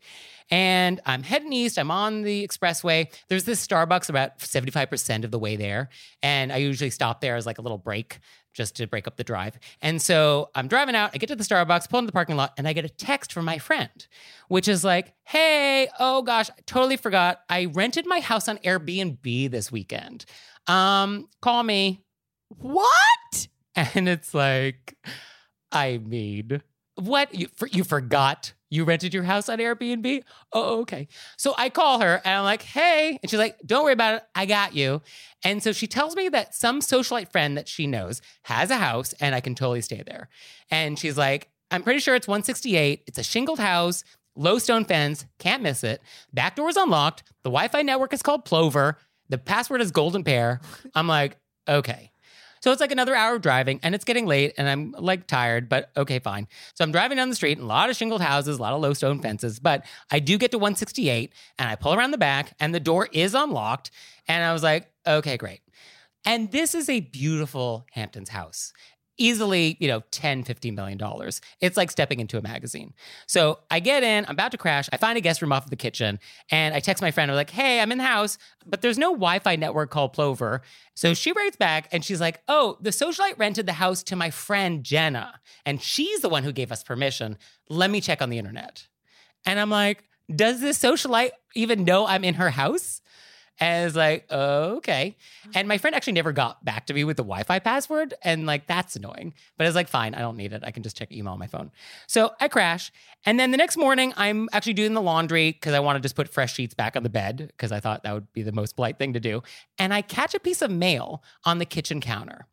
And 0.51 0.99
I'm 1.05 1.23
heading 1.23 1.53
east. 1.53 1.79
I'm 1.79 1.91
on 1.91 2.23
the 2.23 2.47
expressway. 2.47 3.13
There's 3.29 3.45
this 3.45 3.67
Starbucks 3.67 4.09
about 4.09 4.39
75% 4.39 5.25
of 5.25 5.31
the 5.31 5.39
way 5.39 5.57
there. 5.57 5.91
And 6.23 6.51
I 6.51 6.57
usually 6.57 6.89
stop 6.89 7.21
there 7.21 7.37
as 7.37 7.45
like 7.45 7.59
a 7.59 7.63
little 7.63 7.77
break 7.77 8.19
just 8.55 8.77
to 8.77 8.87
break 8.87 9.07
up 9.07 9.17
the 9.17 9.25
drive. 9.25 9.59
And 9.83 10.01
so 10.01 10.49
I'm 10.55 10.69
driving 10.69 10.95
out. 10.95 11.11
I 11.13 11.19
get 11.19 11.29
to 11.29 11.37
the 11.37 11.45
Starbucks, 11.45 11.91
pull 11.91 11.99
into 11.99 12.07
the 12.07 12.13
parking 12.13 12.37
lot, 12.37 12.55
and 12.57 12.67
I 12.67 12.73
get 12.73 12.87
a 12.87 12.89
text 12.89 13.31
from 13.31 13.45
my 13.45 13.59
friend, 13.59 14.07
which 14.49 14.69
is 14.69 14.83
like, 14.83 15.13
hey, 15.25 15.89
oh 16.01 16.23
gosh, 16.23 16.49
I 16.49 16.55
totally 16.65 16.97
forgot. 16.97 17.43
I 17.51 17.67
rented 17.67 18.07
my 18.07 18.21
house 18.21 18.49
on 18.49 18.57
Airbnb 18.59 19.51
this 19.51 19.71
weekend. 19.71 20.25
Um, 20.67 21.29
call 21.43 21.63
me. 21.63 22.05
What? 22.49 23.49
And 23.75 24.09
it's 24.09 24.35
like, 24.35 24.97
I 25.71 25.99
mean, 25.99 26.63
what? 26.97 27.35
You, 27.35 27.49
for, 27.55 27.69
you 27.69 27.85
forgot 27.85 28.55
you 28.71 28.85
rented 28.85 29.15
your 29.15 29.23
house 29.23 29.49
on 29.49 29.59
Airbnb? 29.59 30.23
Oh, 30.53 30.81
okay. 30.81 31.09
So 31.37 31.55
I 31.57 31.71
call 31.71 32.01
her 32.01 32.21
and 32.25 32.39
I'm 32.39 32.45
like, 32.45 32.63
hey. 32.63 33.19
And 33.23 33.31
she's 33.31 33.39
like, 33.39 33.59
don't 33.65 33.85
worry 33.85 33.93
about 33.93 34.17
it. 34.17 34.23
I 34.35 34.47
got 34.47 34.75
you. 34.75 35.01
And 35.45 35.63
so 35.63 35.73
she 35.73 35.87
tells 35.87 36.17
me 36.17 36.29
that 36.29 36.55
some 36.55 36.81
socialite 36.81 37.33
friend 37.33 37.57
that 37.57 37.69
she 37.69 37.87
knows 37.87 38.21
has 38.43 38.71
a 38.71 38.77
house 38.77 39.15
and 39.21 39.35
I 39.35 39.41
can 39.41 39.55
totally 39.55 39.81
stay 39.81 40.03
there. 40.07 40.29
And 40.71 40.99
she's 40.99 41.17
like, 41.17 41.49
I'm 41.71 41.83
pretty 41.83 42.01
sure 42.01 42.15
it's 42.15 42.29
168. 42.29 43.05
It's 43.07 43.19
a 43.19 43.23
shingled 43.23 43.59
house, 43.59 44.05
low 44.37 44.59
stone 44.59 44.85
fence, 44.85 45.25
can't 45.39 45.63
miss 45.63 45.83
it. 45.83 46.03
Back 46.33 46.57
door 46.57 46.69
is 46.69 46.77
unlocked. 46.77 47.23
The 47.43 47.51
Wi 47.51 47.69
Fi 47.69 47.83
network 47.83 48.13
is 48.13 48.23
called 48.23 48.45
Plover. 48.45 48.99
The 49.29 49.39
password 49.39 49.81
is 49.81 49.91
Golden 49.91 50.25
Pear. 50.25 50.61
I'm 50.95 51.07
like, 51.07 51.39
okay. 51.67 52.11
So 52.61 52.73
it's 52.73 52.81
like 52.81 52.93
another 52.93 53.15
hour 53.15 53.37
of 53.37 53.43
driving 53.43 53.81
and 53.83 53.95
it's 53.95 54.05
getting 54.05 54.27
late 54.27 54.55
and 54.59 54.69
I'm 54.69 54.93
like 54.99 55.27
tired, 55.27 55.69
but 55.69 55.91
okay, 55.97 56.19
fine. 56.19 56.49
So 56.75 56.85
I'm 56.85 56.93
driving 56.93 57.17
down 57.17 57.29
the 57.29 57.37
street 57.37 57.59
and 57.59 57.65
a 57.65 57.69
lot 57.69 57.91
of 57.91 57.97
shingled 57.97 58.21
houses, 58.21 58.59
a 58.59 58.63
lot 58.63 58.73
of 58.73 58.81
low 58.81 58.95
stone 58.95 59.21
fences, 59.21 59.59
but 59.59 59.85
I 60.11 60.19
do 60.21 60.39
get 60.39 60.51
to 60.53 60.59
168 60.59 61.33
and 61.59 61.69
I 61.69 61.75
pull 61.77 61.95
around 61.95 62.11
the 62.11 62.19
back 62.19 62.55
and 62.61 62.75
the 62.75 62.81
door 62.81 63.09
is 63.13 63.35
unlocked. 63.35 63.91
And 64.27 64.45
I 64.45 64.53
was 64.53 64.63
like, 64.63 64.91
okay, 65.07 65.37
great. 65.37 65.61
And 66.25 66.51
this 66.51 66.75
is 66.75 66.89
a 66.89 67.01
beautiful 67.01 67.87
Hamptons 67.93 68.29
house. 68.29 68.73
Easily, 69.19 69.77
you 69.81 69.89
know, 69.89 70.03
10, 70.11 70.45
15 70.45 70.75
million 70.75 70.97
dollars. 70.97 71.41
It's 71.61 71.77
like 71.77 71.91
stepping 71.91 72.21
into 72.21 72.39
a 72.39 72.43
magazine. 72.43 72.95
So 73.27 73.59
I 73.71 73.81
get 73.81 74.03
in, 74.03 74.25
I'm 74.27 74.33
about 74.33 74.53
to 74.53 74.59
crash. 74.59 74.89
I 74.93 74.97
find 74.97 75.19
a 75.19 75.21
guest 75.21 75.43
room 75.43 75.53
off 75.53 75.65
of 75.65 75.71
the 75.71 75.77
kitchen 75.77 76.19
and 76.51 76.75
I 76.75 76.81
text 76.81 77.03
my 77.03 77.11
friend. 77.11 77.31
I'm 77.31 77.37
like, 77.37 77.51
hey, 77.51 77.81
I'm 77.81 77.93
in 77.93 77.99
the 77.99 78.05
house, 78.05 78.39
but 78.65 78.81
there's 78.81 78.99
no 78.99 79.11
Wi 79.11 79.41
Fi 79.41 79.57
network 79.57 79.91
called 79.91 80.13
Plover. 80.13 80.63
So 80.95 81.15
she 81.15 81.33
writes 81.33 81.57
back 81.57 81.89
and 81.93 82.05
she's 82.05 82.21
like, 82.21 82.43
oh, 82.49 82.79
the 82.81 82.91
socialite 82.91 83.39
rented 83.39 83.67
the 83.67 83.75
house 83.75 84.03
to 84.05 84.17
my 84.17 84.31
friend 84.31 84.83
Jenna, 84.85 85.41
and 85.65 85.83
she's 85.83 86.21
the 86.21 86.29
one 86.29 86.43
who 86.45 86.53
gave 86.53 86.73
us 86.73 86.83
permission. 86.83 87.39
Let 87.69 87.91
me 87.91 88.01
check 88.01 88.23
on 88.23 88.31
the 88.31 88.39
internet. 88.39 88.87
And 89.45 89.61
I'm 89.61 89.71
like, 89.71 90.05
does 90.35 90.61
this 90.61 90.79
socialite 90.79 91.31
even 91.55 91.85
know 91.85 92.07
I'm 92.07 92.25
in 92.25 92.35
her 92.35 92.51
house? 92.51 93.01
And 93.61 93.87
it's 93.87 93.97
like, 93.97 94.27
oh, 94.31 94.77
okay. 94.77 95.17
And 95.55 95.67
my 95.67 95.75
mm-hmm. 95.75 95.81
friend 95.81 95.97
actually 95.97 96.13
never 96.13 96.33
got 96.33 96.65
back 96.65 96.87
to 96.87 96.95
me 96.95 97.05
with 97.05 97.17
the 97.17 97.25
Wi 97.25 97.43
Fi 97.43 97.59
password. 97.59 98.15
And 98.23 98.47
like, 98.47 98.67
that's 98.67 98.97
annoying. 98.97 99.35
But 99.57 99.67
it's 99.67 99.75
like, 99.75 99.89
fine, 99.89 100.15
I 100.15 100.21
don't 100.21 100.37
need 100.37 100.53
it. 100.53 100.63
I 100.65 100.71
can 100.71 100.83
just 100.83 100.97
check 100.97 101.11
email 101.11 101.33
on 101.33 101.39
my 101.39 101.47
phone. 101.47 101.71
So 102.07 102.33
I 102.41 102.49
crash. 102.49 102.93
And 103.27 103.39
then 103.39 103.51
the 103.51 103.57
next 103.57 103.77
morning, 103.77 104.13
I'm 104.17 104.49
actually 104.53 104.75
doing 104.75 104.95
the 104.95 105.03
laundry 105.03 105.53
because 105.53 105.75
I 105.75 105.81
want 105.81 105.97
to 105.97 106.01
just 106.01 106.15
put 106.15 106.29
fresh 106.29 106.55
sheets 106.55 106.75
back 106.75 106.97
on 106.97 107.03
the 107.03 107.11
bed 107.11 107.49
because 107.49 107.73
I 107.73 107.81
thought 107.81 108.05
that 108.05 108.15
would 108.15 108.33
be 108.33 108.43
the 108.43 108.53
most 108.53 108.77
polite 108.77 108.99
thing 108.99 109.13
to 109.15 109.21
do. 109.21 109.43
And 109.79 109.93
I 109.93 110.03
catch 110.03 110.35
a 110.35 110.41
piece 110.41 110.63
of 110.63 110.71
mail 110.71 111.23
on 111.45 111.59
the 111.59 111.65
kitchen 111.65 112.01
counter. 112.01 112.47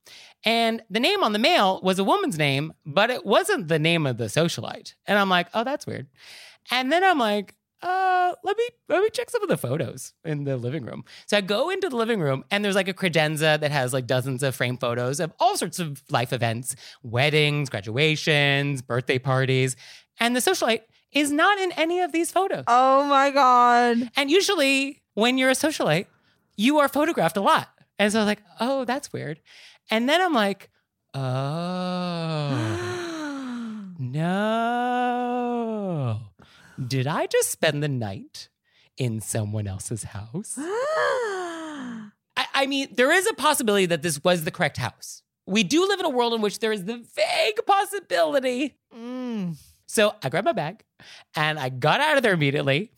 And 0.43 0.81
the 0.89 0.99
name 0.99 1.23
on 1.23 1.33
the 1.33 1.39
mail 1.39 1.79
was 1.83 1.97
a 1.99 2.03
woman's 2.03 2.37
name, 2.37 2.73
but 2.85 3.09
it 3.09 3.25
wasn't 3.25 3.67
the 3.67 3.79
name 3.79 4.05
of 4.05 4.17
the 4.17 4.25
socialite. 4.25 4.93
And 5.07 5.17
I'm 5.17 5.29
like, 5.29 5.47
oh, 5.53 5.63
that's 5.63 5.87
weird. 5.87 6.07
And 6.71 6.91
then 6.91 7.03
I'm 7.03 7.19
like, 7.19 7.55
uh, 7.85 8.33
let 8.43 8.57
me 8.57 8.63
let 8.89 9.03
me 9.03 9.09
check 9.11 9.29
some 9.29 9.43
of 9.43 9.49
the 9.49 9.57
photos 9.57 10.13
in 10.23 10.43
the 10.43 10.57
living 10.57 10.83
room. 10.85 11.05
So 11.27 11.37
I 11.37 11.41
go 11.41 11.69
into 11.69 11.87
the 11.87 11.95
living 11.95 12.19
room 12.19 12.43
and 12.49 12.65
there's 12.65 12.73
like 12.75 12.87
a 12.87 12.93
credenza 12.93 13.59
that 13.59 13.71
has 13.71 13.93
like 13.93 14.07
dozens 14.07 14.41
of 14.41 14.55
frame 14.55 14.77
photos 14.77 15.19
of 15.19 15.31
all 15.39 15.55
sorts 15.55 15.77
of 15.77 16.01
life 16.09 16.33
events, 16.33 16.75
weddings, 17.03 17.69
graduations, 17.69 18.81
birthday 18.81 19.19
parties. 19.19 19.75
And 20.19 20.35
the 20.35 20.39
socialite 20.39 20.81
is 21.11 21.31
not 21.31 21.59
in 21.59 21.71
any 21.73 21.99
of 22.01 22.11
these 22.11 22.31
photos. 22.31 22.63
Oh 22.67 23.03
my 23.05 23.29
god. 23.29 24.09
And 24.15 24.31
usually, 24.31 25.03
when 25.13 25.37
you're 25.37 25.51
a 25.51 25.53
socialite, 25.53 26.07
you 26.57 26.79
are 26.79 26.87
photographed 26.87 27.37
a 27.37 27.41
lot. 27.41 27.69
And 27.99 28.11
so 28.11 28.17
I 28.19 28.21
was 28.23 28.27
like, 28.27 28.41
oh, 28.59 28.83
that's 28.85 29.13
weird. 29.13 29.39
And 29.91 30.09
then 30.09 30.21
I'm 30.21 30.33
like, 30.33 30.71
oh, 31.13 32.49
no. 33.99 35.45
Did 36.83 37.07
I 37.07 37.27
just 37.27 37.51
spend 37.51 37.81
the 37.81 37.87
night 37.87 38.49
in 38.97 39.21
someone 39.21 39.67
else's 39.67 40.03
house? 40.03 40.55
I, 40.57 42.09
I 42.53 42.65
mean, 42.65 42.89
there 42.91 43.11
is 43.11 43.27
a 43.27 43.33
possibility 43.33 43.85
that 43.85 44.01
this 44.01 44.23
was 44.23 44.43
the 44.43 44.51
correct 44.51 44.77
house. 44.77 45.21
We 45.47 45.63
do 45.63 45.87
live 45.87 45.99
in 45.99 46.05
a 46.05 46.09
world 46.09 46.33
in 46.33 46.41
which 46.41 46.59
there 46.59 46.71
is 46.71 46.85
the 46.85 46.97
vague 46.97 47.65
possibility. 47.65 48.75
Mm. 48.93 49.57
So 49.87 50.15
I 50.23 50.29
grabbed 50.29 50.45
my 50.45 50.53
bag 50.53 50.83
and 51.35 51.59
I 51.59 51.69
got 51.69 52.01
out 52.01 52.17
of 52.17 52.23
there 52.23 52.33
immediately. 52.33 52.91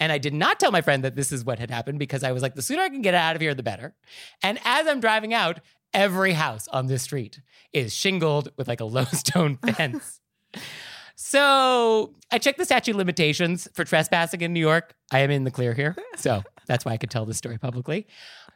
And 0.00 0.10
I 0.10 0.18
did 0.18 0.34
not 0.34 0.58
tell 0.58 0.72
my 0.72 0.80
friend 0.80 1.04
that 1.04 1.14
this 1.14 1.30
is 1.30 1.44
what 1.44 1.60
had 1.60 1.70
happened 1.70 2.00
because 2.00 2.24
I 2.24 2.32
was 2.32 2.42
like, 2.42 2.56
the 2.56 2.62
sooner 2.62 2.82
I 2.82 2.88
can 2.88 3.00
get 3.00 3.14
out 3.14 3.36
of 3.36 3.40
here, 3.40 3.54
the 3.54 3.62
better. 3.62 3.94
And 4.42 4.58
as 4.64 4.88
I'm 4.88 5.00
driving 5.00 5.32
out, 5.32 5.60
every 5.92 6.32
house 6.32 6.66
on 6.68 6.88
this 6.88 7.04
street 7.04 7.40
is 7.72 7.94
shingled 7.94 8.50
with 8.56 8.66
like 8.66 8.80
a 8.80 8.84
low 8.96 9.04
stone 9.04 9.56
fence. 9.56 10.20
So 11.16 12.14
I 12.30 12.38
checked 12.38 12.58
the 12.58 12.64
statute 12.64 12.96
limitations 12.96 13.68
for 13.74 13.84
trespassing 13.84 14.40
in 14.40 14.52
New 14.52 14.60
York. 14.60 14.94
I 15.12 15.20
am 15.20 15.30
in 15.30 15.44
the 15.44 15.50
clear 15.50 15.72
here. 15.72 15.96
So 16.16 16.42
that's 16.66 16.84
why 16.84 16.92
I 16.92 16.96
could 16.96 17.10
tell 17.10 17.24
this 17.24 17.36
story 17.36 17.58
publicly. 17.58 18.06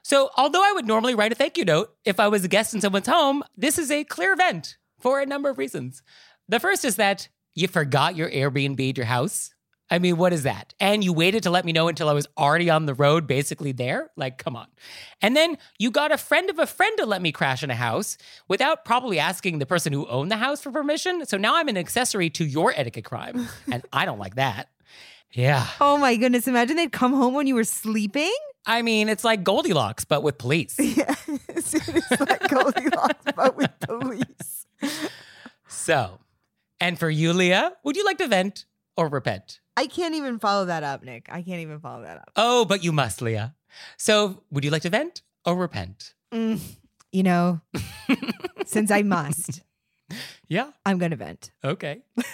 So 0.03 0.31
although 0.37 0.63
I 0.63 0.73
would 0.73 0.87
normally 0.87 1.15
write 1.15 1.33
a 1.33 1.35
thank 1.35 1.59
you 1.59 1.65
note 1.65 1.95
if 2.05 2.19
I 2.19 2.29
was 2.29 2.45
a 2.45 2.49
guest 2.49 2.75
in 2.75 2.81
someone's 2.81 3.07
home, 3.07 3.45
this 3.57 3.79
is 3.79 3.91
a 3.91 4.05
clear 4.05 4.33
event 4.33 4.77
for 4.99 5.21
a 5.21 5.27
number 5.27 5.51
of 5.51 5.59
reasons. 5.59 6.03
The 6.49 6.61
first 6.61 6.85
is 6.85 6.97
that 6.97 7.29
you 7.55 7.69
forgot 7.69 8.17
your 8.17 8.31
Airbnb 8.31 8.97
your 8.97 9.07
house. 9.07 9.55
I 9.91 9.99
mean, 9.99 10.17
what 10.19 10.33
is 10.33 10.43
that? 10.43 10.75
And 10.81 11.03
you 11.03 11.13
waited 11.13 11.45
to 11.45 11.51
let 11.51 11.65
me 11.65 11.73
know 11.73 11.89
until 11.89 12.09
I 12.09 12.13
was 12.13 12.27
already 12.37 12.69
on 12.69 12.85
the 12.87 12.95
road, 12.95 13.27
basically 13.27 13.73
there? 13.73 14.11
Like, 14.17 14.37
come 14.37 14.55
on. 14.55 14.67
And 15.23 15.35
then 15.35 15.57
you 15.79 15.91
got 15.91 16.13
a 16.13 16.19
friend 16.19 16.51
of 16.51 16.59
a 16.59 16.67
friend 16.67 16.97
to 16.99 17.07
let 17.07 17.23
me 17.23 17.33
crash 17.33 17.63
in 17.63 17.71
a 17.71 17.75
house 17.75 18.19
without 18.49 18.85
probably 18.85 19.19
asking 19.19 19.59
the 19.59 19.67
person 19.67 19.93
who 19.93 20.07
owned 20.07 20.31
the 20.31 20.37
house 20.37 20.61
for 20.63 20.71
permission. 20.71 21.25
So 21.25 21.39
now 21.39 21.57
I'm 21.57 21.69
an 21.69 21.79
accessory 21.79 22.29
to 22.31 22.45
your 22.45 22.73
etiquette 22.77 23.07
crime. 23.07 23.49
and 23.73 23.83
I 23.93 24.05
don't 24.05 24.19
like 24.19 24.35
that. 24.35 24.69
Yeah. 25.33 25.67
Oh 25.81 25.97
my 25.97 26.17
goodness. 26.17 26.47
Imagine 26.47 26.77
they'd 26.77 26.93
come 26.93 27.13
home 27.15 27.35
when 27.35 27.47
you 27.47 27.55
were 27.55 27.65
sleeping. 27.65 28.35
I 28.67 28.83
mean, 28.83 29.09
it's 29.09 29.25
like 29.25 29.45
Goldilocks, 29.45 30.05
but 30.05 30.23
with 30.23 30.37
police. 30.39 30.77
Yeah. 30.97 31.15
it's 31.49 32.21
like 32.21 32.49
Goldilocks, 32.49 33.33
but 33.35 33.57
with 33.57 33.71
police. 33.81 34.67
So, 35.71 36.19
and 36.81 36.99
for 36.99 37.11
you, 37.11 37.33
Leah, 37.33 37.73
would 37.85 37.97
you 37.97 38.05
like 38.05 38.19
to 38.19 38.27
vent 38.27 38.65
or 38.99 39.09
repent? 39.09 39.61
I 39.79 39.87
can't 39.87 40.15
even 40.17 40.39
follow 40.39 40.67
that 40.67 40.83
up, 40.83 41.03
Nick. 41.03 41.29
I 41.31 41.41
can't 41.43 41.61
even 41.61 41.79
follow 41.81 42.03
that 42.03 42.19
up. 42.19 42.31
Oh, 42.37 42.65
but 42.67 42.83
you 42.85 42.93
must, 42.93 43.23
Leah. 43.23 43.55
So, 43.97 44.43
would 44.51 44.65
you 44.65 44.71
like 44.71 44.83
to 44.83 44.91
vent 44.91 45.23
or 45.47 45.55
repent? 45.57 46.15
Mm, 46.33 46.61
you 47.13 47.23
know, 47.23 47.61
since 48.67 48.91
I 48.91 49.03
must, 49.03 49.63
Yeah. 50.49 50.71
I'm 50.85 50.99
going 50.99 51.13
to 51.13 51.17
vent. 51.17 51.51
Okay. 51.65 52.03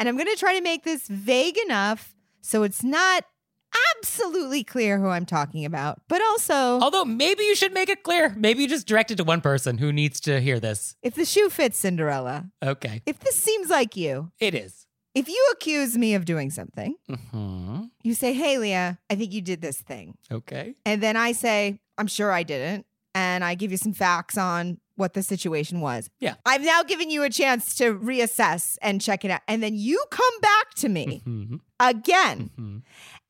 And 0.00 0.08
I'm 0.08 0.16
going 0.16 0.28
to 0.32 0.36
try 0.36 0.54
to 0.56 0.62
make 0.62 0.84
this 0.84 1.08
vague 1.08 1.58
enough 1.66 2.14
so 2.40 2.62
it's 2.62 2.84
not 2.84 3.24
absolutely 3.96 4.62
clear 4.62 4.98
who 5.00 5.08
I'm 5.08 5.26
talking 5.26 5.64
about, 5.64 6.00
but 6.08 6.22
also 6.22 6.54
Although 6.78 7.04
maybe 7.04 7.42
you 7.42 7.56
should 7.56 7.72
make 7.72 7.88
it 7.88 8.04
clear. 8.04 8.32
Maybe 8.36 8.62
you 8.62 8.68
just 8.68 8.86
direct 8.86 9.10
it 9.10 9.16
to 9.16 9.24
one 9.24 9.40
person 9.40 9.76
who 9.78 9.92
needs 9.92 10.20
to 10.20 10.40
hear 10.40 10.60
this. 10.60 10.94
if 11.02 11.14
the 11.14 11.24
shoe 11.24 11.50
fits 11.50 11.78
Cinderella, 11.78 12.48
Okay. 12.62 13.02
if 13.06 13.18
this 13.18 13.34
seems 13.34 13.68
like 13.70 13.96
you, 13.96 14.30
It 14.38 14.54
is. 14.54 14.86
If 15.18 15.28
you 15.28 15.48
accuse 15.52 15.96
me 15.98 16.14
of 16.14 16.24
doing 16.24 16.50
something, 16.50 16.94
Mm-hmm. 17.10 17.84
you 18.02 18.14
say, 18.14 18.32
Hey, 18.32 18.58
Leah, 18.58 18.98
I 19.10 19.14
think 19.14 19.32
you 19.32 19.40
did 19.42 19.60
this 19.60 19.80
thing. 19.80 20.16
Okay. 20.30 20.74
And 20.84 21.02
then 21.02 21.16
I 21.16 21.32
say, 21.32 21.80
I'm 21.96 22.06
sure 22.06 22.30
I 22.32 22.42
didn't. 22.42 22.86
And 23.14 23.42
I 23.42 23.54
give 23.54 23.70
you 23.72 23.76
some 23.78 23.92
facts 23.94 24.36
on 24.38 24.78
what 24.94 25.14
the 25.14 25.22
situation 25.22 25.80
was. 25.80 26.08
Yeah. 26.20 26.34
I've 26.44 26.62
now 26.64 26.82
given 26.82 27.08
you 27.10 27.22
a 27.22 27.30
chance 27.30 27.74
to 27.76 27.94
reassess 27.98 28.76
and 28.82 29.00
check 29.00 29.24
it 29.24 29.30
out. 29.30 29.40
And 29.48 29.62
then 29.62 29.74
you 29.74 30.02
come 30.10 30.40
back 30.40 30.74
to 30.76 30.88
me 30.88 31.22
Mm-hmm. 31.26 31.56
again. 31.80 32.50
Mm-hmm. 32.58 32.78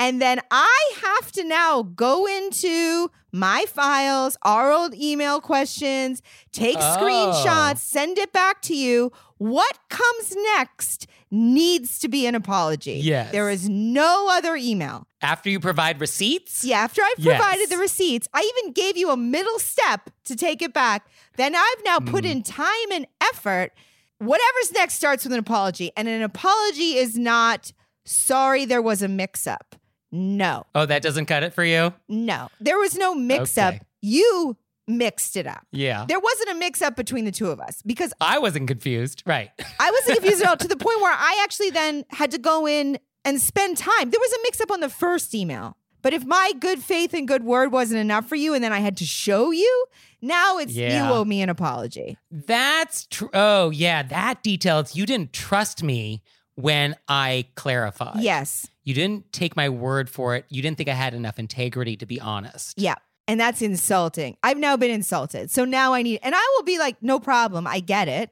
And 0.01 0.21
then 0.23 0.41
I 0.51 0.93
have 1.03 1.33
to 1.33 1.45
now 1.45 1.83
go 1.83 2.27
into 2.27 3.11
my 3.33 3.65
files, 3.69 4.37
our 4.43 4.71
old 4.73 4.95
email 4.95 5.41
questions, 5.41 6.23
take 6.53 6.77
Oh. 6.79 6.97
screenshots, 6.99 7.79
send 7.79 8.19
it 8.19 8.33
back 8.33 8.63
to 8.63 8.75
you. 8.75 9.13
What 9.39 9.79
comes 9.89 10.35
next 10.57 11.07
needs 11.31 11.99
to 12.01 12.09
be 12.09 12.27
an 12.27 12.35
apology. 12.35 12.95
Yes. 12.95 13.31
There 13.33 13.51
is 13.51 13.69
no 13.69 14.29
other 14.31 14.57
email. 14.57 15.07
After 15.21 15.51
you 15.51 15.61
provide 15.61 16.01
receipts? 16.01 16.65
Yeah, 16.65 16.79
after 16.79 17.03
I've 17.03 17.19
Yes. 17.19 17.37
provided 17.39 17.69
the 17.69 17.77
receipts, 17.77 18.27
I 18.33 18.51
even 18.59 18.73
gave 18.73 18.97
you 18.97 19.11
a 19.11 19.17
middle 19.17 19.59
step 19.59 20.09
to 20.25 20.35
take 20.35 20.63
it 20.63 20.73
back. 20.73 21.07
Then 21.37 21.55
I've 21.55 21.85
now 21.85 21.99
put 22.01 22.25
Mm. 22.25 22.31
in 22.31 22.43
time 22.43 22.91
and 22.93 23.07
effort. 23.21 23.73
Whatever's 24.19 24.73
next 24.73 24.95
starts 24.95 25.25
with 25.25 25.33
an 25.35 25.39
apology. 25.39 25.93
And 25.97 26.09
an 26.09 26.23
apology 26.23 26.97
is 26.97 27.17
not 27.19 27.73
sorry 28.05 28.65
there 28.65 28.83
was 28.83 29.03
a 29.03 29.09
mix 29.09 29.47
up. 29.47 29.77
No, 30.11 30.65
Oh, 30.75 30.87
that 30.87 31.03
doesn't 31.03 31.27
cut 31.27 31.43
it 31.43 31.53
for 31.55 31.65
you? 31.65 31.93
no. 32.09 32.49
There 32.61 32.79
was 32.79 32.97
no 32.97 33.15
mix 33.15 33.59
up. 33.59 33.75
You 34.01 34.57
mixed 34.87 35.37
it 35.37 35.47
up. 35.47 35.67
Yeah. 35.71 36.07
There 36.09 36.19
wasn't 36.21 36.51
a 36.51 36.55
mix 36.55 36.81
up 36.81 36.97
between 36.97 37.25
the 37.27 37.31
two 37.31 37.51
of 37.51 37.61
us 37.61 37.83
because 37.85 38.13
I 38.21 38.39
wasn't 38.39 38.69
confused. 38.69 39.23
Right. 39.27 39.51
I 39.81 39.91
wasn't 39.91 40.21
confused 40.21 40.43
at 40.43 40.49
all 40.49 40.57
to 40.57 40.69
the 40.69 40.77
point 40.77 41.01
where 41.03 41.13
I 41.13 41.41
actually 41.45 41.71
then 41.71 42.05
had 42.11 42.31
to 42.31 42.39
go 42.39 42.67
in 42.67 42.99
and 43.25 43.39
spend 43.41 43.77
time. 43.77 44.09
There 44.11 44.21
was 44.21 44.33
a 44.33 44.39
mix 44.45 44.61
up 44.63 44.71
on 44.71 44.81
the 44.81 44.89
first 44.89 45.35
email. 45.35 45.77
But 46.01 46.15
if 46.15 46.25
my 46.25 46.53
good 46.59 46.79
faith 46.79 47.13
and 47.13 47.27
good 47.29 47.43
word 47.45 47.71
wasn't 47.73 48.01
enough 48.01 48.27
for 48.29 48.37
you 48.37 48.55
and 48.55 48.63
then 48.65 48.73
I 48.73 48.79
had 48.79 48.97
to 48.99 49.05
show 49.05 49.51
you, 49.51 49.87
now 50.23 50.57
it's 50.59 50.73
Yeah. 50.73 51.09
you 51.09 51.13
owe 51.13 51.25
me 51.25 51.43
an 51.43 51.51
apology. 51.51 52.17
That's 52.31 53.07
true. 53.09 53.29
Oh, 53.35 53.71
yeah. 53.71 54.05
That 54.05 54.43
details. 54.43 54.95
You 54.97 55.05
didn't 55.07 55.33
trust 55.35 55.83
me 55.83 56.23
when 56.55 56.97
I 57.09 57.47
clarified. 57.57 58.21
Yes. 58.23 58.67
You 58.89 58.95
didn't 58.95 59.35
take 59.35 59.55
my 59.55 59.69
word 59.69 60.09
for 60.09 60.35
it. 60.35 60.47
You 60.49 60.63
didn't 60.63 60.79
think 60.79 60.89
I 60.89 60.95
had 60.95 61.13
enough 61.13 61.39
integrity 61.39 61.95
to 61.99 62.07
be 62.07 62.19
honest. 62.19 62.81
Yeah. 62.81 62.95
And 63.27 63.39
that's 63.39 63.61
insulting. 63.61 64.39
I've 64.43 64.57
now 64.57 64.79
been 64.79 64.91
insulted. 64.91 65.51
So 65.51 65.67
now 65.67 65.93
I 65.93 66.01
need, 66.01 66.21
and 66.23 66.35
I 66.35 66.55
will 66.57 66.63
be 66.63 66.79
like, 66.79 66.97
no 67.03 67.21
problem. 67.21 67.67
I 67.67 67.81
get 67.81 68.09
it. 68.09 68.31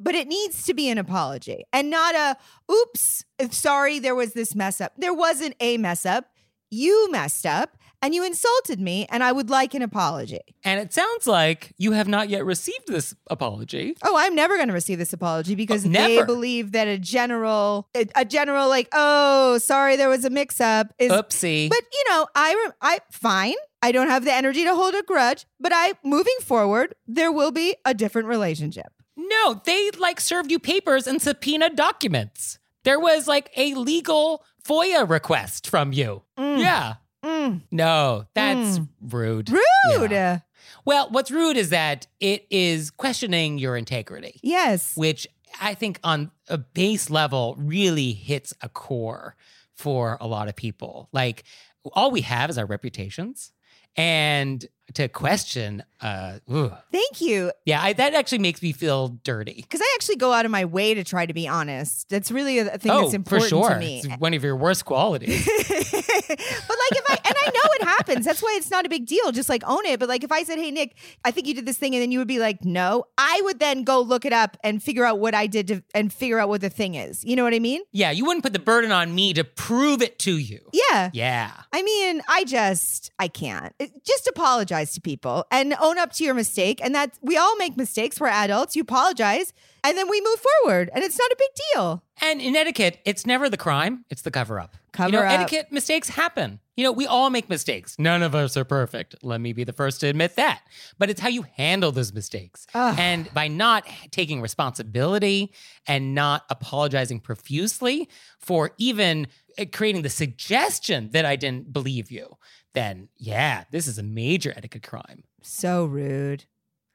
But 0.00 0.14
it 0.14 0.26
needs 0.26 0.64
to 0.64 0.72
be 0.72 0.88
an 0.88 0.96
apology 0.96 1.64
and 1.74 1.90
not 1.90 2.14
a, 2.14 2.38
oops, 2.72 3.26
sorry, 3.50 3.98
there 3.98 4.14
was 4.14 4.32
this 4.32 4.54
mess 4.54 4.80
up. 4.80 4.94
There 4.96 5.12
wasn't 5.12 5.56
a 5.60 5.76
mess 5.76 6.06
up. 6.06 6.30
You 6.70 7.10
messed 7.10 7.44
up 7.44 7.76
and 8.02 8.14
you 8.14 8.24
insulted 8.24 8.80
me, 8.80 9.06
and 9.10 9.22
I 9.24 9.32
would 9.32 9.50
like 9.50 9.74
an 9.74 9.82
apology. 9.82 10.40
And 10.64 10.80
it 10.80 10.92
sounds 10.92 11.26
like 11.26 11.72
you 11.78 11.92
have 11.92 12.08
not 12.08 12.28
yet 12.28 12.44
received 12.44 12.86
this 12.86 13.14
apology. 13.28 13.96
Oh, 14.02 14.16
I'm 14.16 14.34
never 14.34 14.56
going 14.56 14.68
to 14.68 14.74
receive 14.74 14.98
this 14.98 15.12
apology 15.12 15.54
because 15.54 15.84
Oh, 15.84 15.88
they 15.88 16.22
believe 16.24 16.72
that 16.72 16.86
a 16.88 16.98
general, 16.98 17.88
a, 17.96 18.06
a 18.14 18.24
general 18.24 18.68
like, 18.68 18.88
oh, 18.92 19.58
sorry, 19.58 19.96
there 19.96 20.08
was 20.08 20.24
a 20.24 20.30
mix 20.30 20.60
up 20.60 20.92
is. 20.98 21.10
Oopsie. 21.10 21.68
But 21.68 21.82
you 21.92 22.04
know, 22.10 22.26
I, 22.34 22.68
I, 22.80 23.00
fine. 23.10 23.54
I 23.82 23.92
don't 23.92 24.08
have 24.08 24.24
the 24.24 24.32
energy 24.32 24.64
to 24.64 24.74
hold 24.74 24.94
a 24.94 25.02
grudge, 25.02 25.46
but 25.60 25.72
I, 25.74 25.92
moving 26.04 26.34
forward, 26.42 26.94
there 27.06 27.30
will 27.32 27.52
be 27.52 27.76
a 27.84 27.94
different 27.94 28.28
relationship. 28.28 28.92
no, 29.16 29.60
they 29.64 29.90
like 29.92 30.20
served 30.20 30.50
you 30.50 30.58
papers 30.58 31.06
and 31.06 31.20
subpoena 31.22 31.70
documents. 31.74 32.58
There 32.84 32.98
was 33.00 33.28
like 33.28 33.50
a 33.56 33.74
legal 33.74 34.44
FOIA 34.66 35.08
request 35.08 35.68
from 35.68 35.92
you. 35.92 36.22
Mm. 36.38 36.58
Yeah. 36.60 36.94
Mm, 37.24 37.62
No, 37.70 38.26
that's 38.34 38.80
rude. 39.00 39.50
rude. 39.50 40.10
Yeah. 40.10 40.40
Well, 40.84 41.08
what's 41.10 41.30
rude 41.30 41.56
is 41.56 41.70
that 41.70 42.06
it 42.20 42.46
is 42.50 42.90
questioning 42.90 43.58
your 43.58 43.76
integrity, 43.76 44.40
Yes. 44.42 44.96
which 44.96 45.26
I 45.60 45.74
think 45.74 45.98
on 46.04 46.30
a 46.48 46.58
base 46.58 47.10
level 47.10 47.54
really 47.58 48.12
hits 48.12 48.54
a 48.62 48.68
core 48.68 49.34
for 49.74 50.16
a 50.20 50.26
lot 50.26 50.48
of 50.48 50.56
people. 50.56 51.08
Like 51.12 51.44
all 51.92 52.10
we 52.10 52.20
have 52.22 52.50
is 52.50 52.58
our 52.58 52.66
reputations. 52.66 53.52
And 53.96 54.64
to 54.94 55.08
question, 55.08 55.82
uh, 56.00 56.38
ugh. 56.50 56.76
Thank 56.92 57.20
you. 57.20 57.52
yeah, 57.64 57.82
I, 57.82 57.92
that 57.92 58.14
actually 58.14 58.38
makes 58.38 58.62
me 58.62 58.72
feel 58.72 59.08
dirty. 59.08 59.54
Because 59.56 59.80
I 59.80 59.92
actually 59.94 60.16
go 60.16 60.32
out 60.32 60.44
of 60.44 60.50
my 60.50 60.64
way 60.64 60.94
to 60.94 61.04
try 61.04 61.26
to 61.26 61.34
be 61.34 61.46
honest. 61.46 62.08
That's 62.08 62.30
really 62.30 62.58
a 62.58 62.78
thing 62.78 62.92
oh, 62.92 63.02
that's 63.02 63.14
important 63.14 63.50
for 63.50 63.56
sure. 63.56 63.70
to 63.70 63.78
me. 63.78 63.98
It's 64.04 64.08
one 64.18 64.34
of 64.34 64.42
your 64.42 64.56
worst 64.56 64.84
qualities. 64.84 65.44
but 65.68 65.68
like 65.68 66.92
if 66.92 67.04
I 67.08 67.18
and 67.24 67.36
I 67.36 67.46
know 67.46 67.70
it 67.80 67.82
happens. 67.82 68.24
That's 68.24 68.42
why 68.42 68.54
it's 68.58 68.70
not 68.70 68.86
a 68.86 68.88
big 68.88 69.06
deal. 69.06 69.32
Just 69.32 69.48
like 69.48 69.62
own 69.66 69.84
it. 69.84 70.00
But 70.00 70.08
like 70.08 70.24
if 70.24 70.32
I 70.32 70.42
said, 70.42 70.58
"Hey 70.58 70.70
Nick, 70.70 70.96
I 71.24 71.30
think 71.30 71.46
you 71.46 71.54
did 71.54 71.66
this 71.66 71.76
thing," 71.76 71.94
and 71.94 72.02
then 72.02 72.12
you 72.12 72.18
would 72.18 72.28
be 72.28 72.38
like, 72.38 72.64
"No," 72.64 73.04
I 73.18 73.40
would 73.44 73.58
then 73.58 73.84
go 73.84 74.00
look 74.00 74.24
it 74.24 74.32
up 74.32 74.56
and 74.64 74.82
figure 74.82 75.04
out 75.04 75.18
what 75.18 75.34
I 75.34 75.46
did 75.46 75.68
to 75.68 75.82
and 75.94 76.12
figure 76.12 76.38
out 76.38 76.48
what 76.48 76.60
the 76.60 76.70
thing 76.70 76.94
is. 76.94 77.24
You 77.24 77.36
know 77.36 77.44
what 77.44 77.54
I 77.54 77.58
mean? 77.58 77.82
yeah, 77.92 78.10
you 78.10 78.24
wouldn't 78.24 78.44
put 78.44 78.52
the 78.52 78.58
burden 78.58 78.92
on 78.92 79.14
me 79.14 79.32
to 79.34 79.44
prove 79.44 80.02
it 80.02 80.18
to 80.20 80.38
you. 80.38 80.60
Yeah. 80.72 81.10
Yeah. 81.12 81.50
I 81.72 81.82
mean, 81.82 82.22
I 82.28 82.44
just 82.44 83.10
I 83.18 83.28
can't. 83.28 83.74
Just 84.04 84.26
apologize. 84.26 84.77
Apologize 84.78 84.94
to 84.94 85.00
people 85.00 85.46
and 85.50 85.74
own 85.80 85.98
up 85.98 86.12
to 86.14 86.24
your 86.24 86.34
mistake. 86.34 86.80
And 86.82 86.94
that 86.94 87.18
we 87.22 87.36
all 87.36 87.56
make 87.56 87.76
mistakes. 87.76 88.20
We're 88.20 88.28
adults. 88.28 88.76
You 88.76 88.82
apologize 88.82 89.52
and 89.84 89.96
then 89.96 90.08
we 90.08 90.20
move 90.20 90.44
forward 90.62 90.90
and 90.94 91.04
it's 91.04 91.18
not 91.18 91.30
a 91.30 91.36
big 91.38 91.48
deal. 91.72 92.02
And 92.20 92.40
in 92.40 92.56
etiquette, 92.56 93.00
it's 93.04 93.26
never 93.26 93.48
the 93.48 93.56
crime, 93.56 94.04
it's 94.10 94.22
the 94.22 94.30
cover 94.30 94.58
up. 94.58 94.76
Cover 94.92 95.08
you 95.08 95.12
know, 95.12 95.22
up. 95.22 95.30
etiquette 95.30 95.70
mistakes 95.70 96.08
happen. 96.08 96.60
You 96.76 96.84
know, 96.84 96.92
we 96.92 97.06
all 97.06 97.30
make 97.30 97.48
mistakes. 97.48 97.96
None 97.98 98.22
of 98.22 98.34
us 98.34 98.56
are 98.56 98.64
perfect. 98.64 99.16
Let 99.22 99.40
me 99.40 99.52
be 99.52 99.64
the 99.64 99.72
first 99.72 100.00
to 100.00 100.06
admit 100.06 100.36
that. 100.36 100.62
But 100.98 101.10
it's 101.10 101.20
how 101.20 101.28
you 101.28 101.44
handle 101.56 101.92
those 101.92 102.12
mistakes. 102.12 102.66
Ugh. 102.74 102.94
And 102.98 103.32
by 103.34 103.48
not 103.48 103.86
taking 104.10 104.40
responsibility 104.40 105.52
and 105.86 106.14
not 106.14 106.44
apologizing 106.50 107.20
profusely 107.20 108.08
for 108.38 108.72
even 108.78 109.26
uh, 109.58 109.64
creating 109.72 110.02
the 110.02 110.08
suggestion 110.08 111.10
that 111.12 111.24
I 111.24 111.36
didn't 111.36 111.72
believe 111.72 112.10
you, 112.10 112.36
then 112.74 113.08
yeah, 113.16 113.64
this 113.70 113.86
is 113.86 113.98
a 113.98 114.02
major 114.02 114.52
etiquette 114.56 114.82
crime. 114.82 115.24
So 115.42 115.84
rude. 115.84 116.44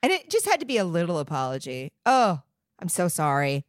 And 0.01 0.11
it 0.11 0.29
just 0.29 0.45
had 0.45 0.59
to 0.59 0.65
be 0.65 0.77
a 0.77 0.83
little 0.83 1.19
apology. 1.19 1.91
Oh, 2.05 2.41
I'm 2.79 2.89
so 2.89 3.07
sorry. 3.07 3.65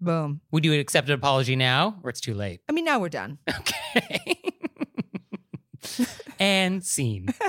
Boom. 0.00 0.40
Would 0.50 0.64
you 0.64 0.78
accept 0.78 1.08
an 1.08 1.14
apology 1.14 1.56
now 1.56 1.98
or 2.02 2.10
it's 2.10 2.20
too 2.20 2.34
late? 2.34 2.60
I 2.68 2.72
mean, 2.72 2.84
now 2.84 2.98
we're 2.98 3.08
done. 3.08 3.38
Okay. 3.48 4.40
and 6.40 6.84
scene. 6.84 7.28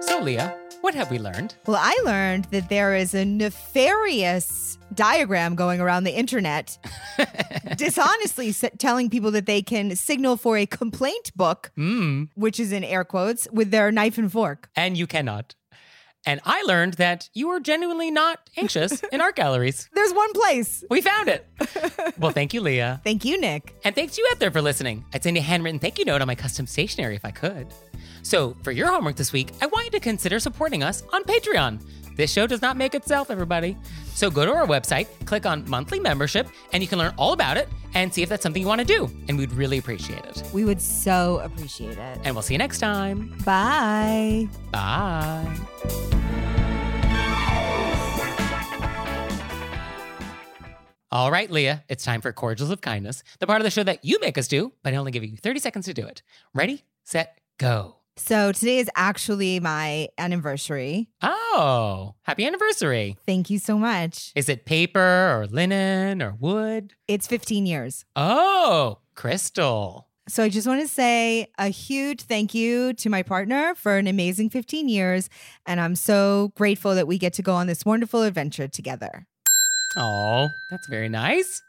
so, 0.00 0.20
Leah, 0.22 0.56
what 0.80 0.94
have 0.94 1.10
we 1.10 1.18
learned? 1.18 1.54
Well, 1.66 1.76
I 1.80 1.96
learned 2.04 2.44
that 2.46 2.68
there 2.68 2.94
is 2.94 3.14
a 3.14 3.24
nefarious 3.24 4.78
diagram 4.94 5.54
going 5.54 5.80
around 5.80 6.04
the 6.04 6.16
internet, 6.16 6.78
dishonestly 7.76 8.48
s- 8.50 8.64
telling 8.78 9.10
people 9.10 9.30
that 9.32 9.46
they 9.46 9.62
can 9.62 9.94
signal 9.96 10.36
for 10.36 10.56
a 10.56 10.66
complaint 10.66 11.32
book, 11.36 11.70
Mm, 11.76 12.28
which 12.34 12.58
is 12.60 12.72
in 12.72 12.84
air 12.84 13.04
quotes, 13.04 13.48
with 13.52 13.70
their 13.70 13.92
knife 13.92 14.18
and 14.18 14.30
fork. 14.30 14.68
and 14.76 14.96
you 14.96 15.06
cannot. 15.06 15.54
And 16.26 16.40
I 16.44 16.62
learned 16.62 16.94
that 16.94 17.30
you 17.32 17.48
are 17.50 17.60
genuinely 17.60 18.10
not 18.10 18.50
anxious 18.56 19.02
in 19.12 19.20
art 19.20 19.36
galleries. 19.36 19.88
There's 19.94 20.12
one 20.12 20.32
place. 20.32 20.84
We 20.90 21.00
found 21.00 21.28
it. 21.28 21.46
Well, 22.18 22.32
thank 22.32 22.52
you, 22.52 22.60
Leah. 22.60 23.00
Thank 23.02 23.24
you, 23.24 23.40
Nick. 23.40 23.74
And 23.82 23.94
thanks 23.94 24.16
to 24.16 24.22
you 24.22 24.28
out 24.30 24.38
there 24.38 24.50
for 24.50 24.60
listening. 24.60 25.06
I'd 25.14 25.22
send 25.22 25.38
a 25.38 25.40
handwritten 25.40 25.80
thank 25.80 25.98
you 25.98 26.04
note 26.04 26.20
on 26.20 26.26
my 26.26 26.34
custom 26.34 26.66
stationery 26.66 27.14
if 27.14 27.24
I 27.24 27.30
could. 27.30 27.68
So, 28.22 28.56
for 28.62 28.72
your 28.72 28.88
homework 28.88 29.16
this 29.16 29.32
week, 29.32 29.52
I 29.62 29.66
want 29.66 29.86
you 29.86 29.90
to 29.92 30.00
consider 30.00 30.38
supporting 30.38 30.82
us 30.82 31.02
on 31.14 31.24
Patreon. 31.24 31.82
This 32.16 32.32
show 32.32 32.46
does 32.46 32.62
not 32.62 32.76
make 32.76 32.94
itself, 32.94 33.30
everybody. 33.30 33.76
So, 34.14 34.30
go 34.30 34.44
to 34.44 34.52
our 34.52 34.66
website, 34.66 35.06
click 35.24 35.46
on 35.46 35.68
monthly 35.68 36.00
membership, 36.00 36.48
and 36.72 36.82
you 36.82 36.88
can 36.88 36.98
learn 36.98 37.14
all 37.16 37.32
about 37.32 37.56
it 37.56 37.68
and 37.94 38.12
see 38.12 38.22
if 38.22 38.28
that's 38.28 38.42
something 38.42 38.60
you 38.60 38.68
want 38.68 38.80
to 38.80 38.86
do. 38.86 39.10
And 39.28 39.38
we'd 39.38 39.52
really 39.52 39.78
appreciate 39.78 40.24
it. 40.24 40.42
We 40.52 40.64
would 40.64 40.80
so 40.80 41.38
appreciate 41.38 41.98
it. 41.98 42.18
And 42.24 42.34
we'll 42.34 42.42
see 42.42 42.54
you 42.54 42.58
next 42.58 42.78
time. 42.78 43.34
Bye. 43.44 44.48
Bye. 44.70 45.56
All 51.12 51.32
right, 51.32 51.50
Leah, 51.50 51.82
it's 51.88 52.04
time 52.04 52.20
for 52.20 52.32
Cordials 52.32 52.70
of 52.70 52.80
Kindness, 52.80 53.24
the 53.40 53.46
part 53.48 53.60
of 53.60 53.64
the 53.64 53.70
show 53.70 53.82
that 53.82 54.04
you 54.04 54.18
make 54.20 54.38
us 54.38 54.46
do, 54.46 54.72
but 54.84 54.94
I 54.94 54.96
only 54.96 55.10
give 55.10 55.24
you 55.24 55.36
30 55.36 55.58
seconds 55.58 55.86
to 55.86 55.94
do 55.94 56.06
it. 56.06 56.22
Ready, 56.54 56.84
set, 57.02 57.36
go. 57.58 57.99
So 58.20 58.52
today 58.52 58.78
is 58.78 58.90
actually 58.94 59.60
my 59.60 60.08
anniversary. 60.18 61.08
Oh, 61.22 62.14
happy 62.22 62.46
anniversary. 62.46 63.16
Thank 63.26 63.50
you 63.50 63.58
so 63.58 63.78
much. 63.78 64.30
Is 64.36 64.48
it 64.48 64.66
paper 64.66 65.00
or 65.00 65.46
linen 65.50 66.22
or 66.22 66.36
wood? 66.38 66.92
It's 67.08 67.26
15 67.26 67.66
years. 67.66 68.04
Oh, 68.14 68.98
crystal. 69.14 70.06
So 70.28 70.44
I 70.44 70.48
just 70.48 70.68
want 70.68 70.80
to 70.82 70.86
say 70.86 71.48
a 71.58 71.68
huge 71.68 72.20
thank 72.22 72.54
you 72.54 72.92
to 72.94 73.08
my 73.08 73.22
partner 73.22 73.74
for 73.74 73.96
an 73.96 74.06
amazing 74.06 74.50
15 74.50 74.88
years. 74.88 75.28
And 75.66 75.80
I'm 75.80 75.96
so 75.96 76.52
grateful 76.56 76.94
that 76.94 77.08
we 77.08 77.18
get 77.18 77.32
to 77.34 77.42
go 77.42 77.54
on 77.54 77.66
this 77.66 77.84
wonderful 77.84 78.22
adventure 78.22 78.68
together. 78.68 79.26
Oh, 79.96 80.50
that's 80.70 80.86
very 80.88 81.08
nice. 81.08 81.62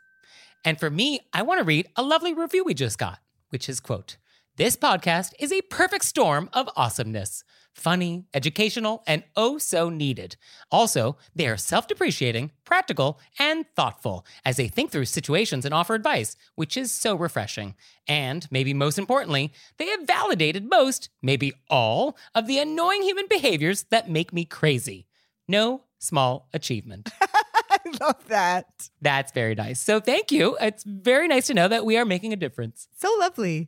And 0.63 0.79
for 0.79 0.91
me, 0.91 1.21
I 1.33 1.41
want 1.41 1.59
to 1.59 1.63
read 1.63 1.87
a 1.95 2.03
lovely 2.03 2.33
review 2.33 2.63
we 2.65 2.75
just 2.75 2.99
got, 2.99 3.19
which 3.49 3.67
is 3.67 3.79
quote, 3.79 4.17
this 4.61 4.77
podcast 4.77 5.33
is 5.39 5.51
a 5.51 5.63
perfect 5.63 6.05
storm 6.05 6.47
of 6.53 6.69
awesomeness. 6.75 7.43
Funny, 7.73 8.25
educational, 8.31 9.01
and 9.07 9.23
oh 9.35 9.57
so 9.57 9.89
needed. 9.89 10.35
Also, 10.69 11.17
they 11.33 11.47
are 11.47 11.57
self 11.57 11.87
depreciating, 11.87 12.51
practical, 12.63 13.19
and 13.39 13.65
thoughtful 13.75 14.23
as 14.45 14.57
they 14.57 14.67
think 14.67 14.91
through 14.91 15.05
situations 15.05 15.65
and 15.65 15.73
offer 15.73 15.95
advice, 15.95 16.35
which 16.53 16.77
is 16.77 16.91
so 16.91 17.15
refreshing. 17.15 17.73
And 18.07 18.47
maybe 18.51 18.71
most 18.71 18.99
importantly, 18.99 19.51
they 19.77 19.87
have 19.87 20.05
validated 20.05 20.69
most, 20.69 21.09
maybe 21.23 21.53
all, 21.67 22.15
of 22.35 22.45
the 22.45 22.59
annoying 22.59 23.01
human 23.01 23.25
behaviors 23.27 23.85
that 23.89 24.11
make 24.11 24.31
me 24.31 24.45
crazy. 24.45 25.07
No 25.47 25.85
small 25.97 26.49
achievement. 26.53 27.09
I 27.71 27.79
love 27.99 28.27
that. 28.27 28.89
That's 29.01 29.31
very 29.31 29.55
nice. 29.55 29.79
So 29.79 29.99
thank 29.99 30.31
you. 30.31 30.55
It's 30.61 30.83
very 30.83 31.27
nice 31.27 31.47
to 31.47 31.55
know 31.55 31.67
that 31.67 31.83
we 31.83 31.97
are 31.97 32.05
making 32.05 32.31
a 32.31 32.35
difference. 32.35 32.87
So 32.95 33.11
lovely. 33.19 33.67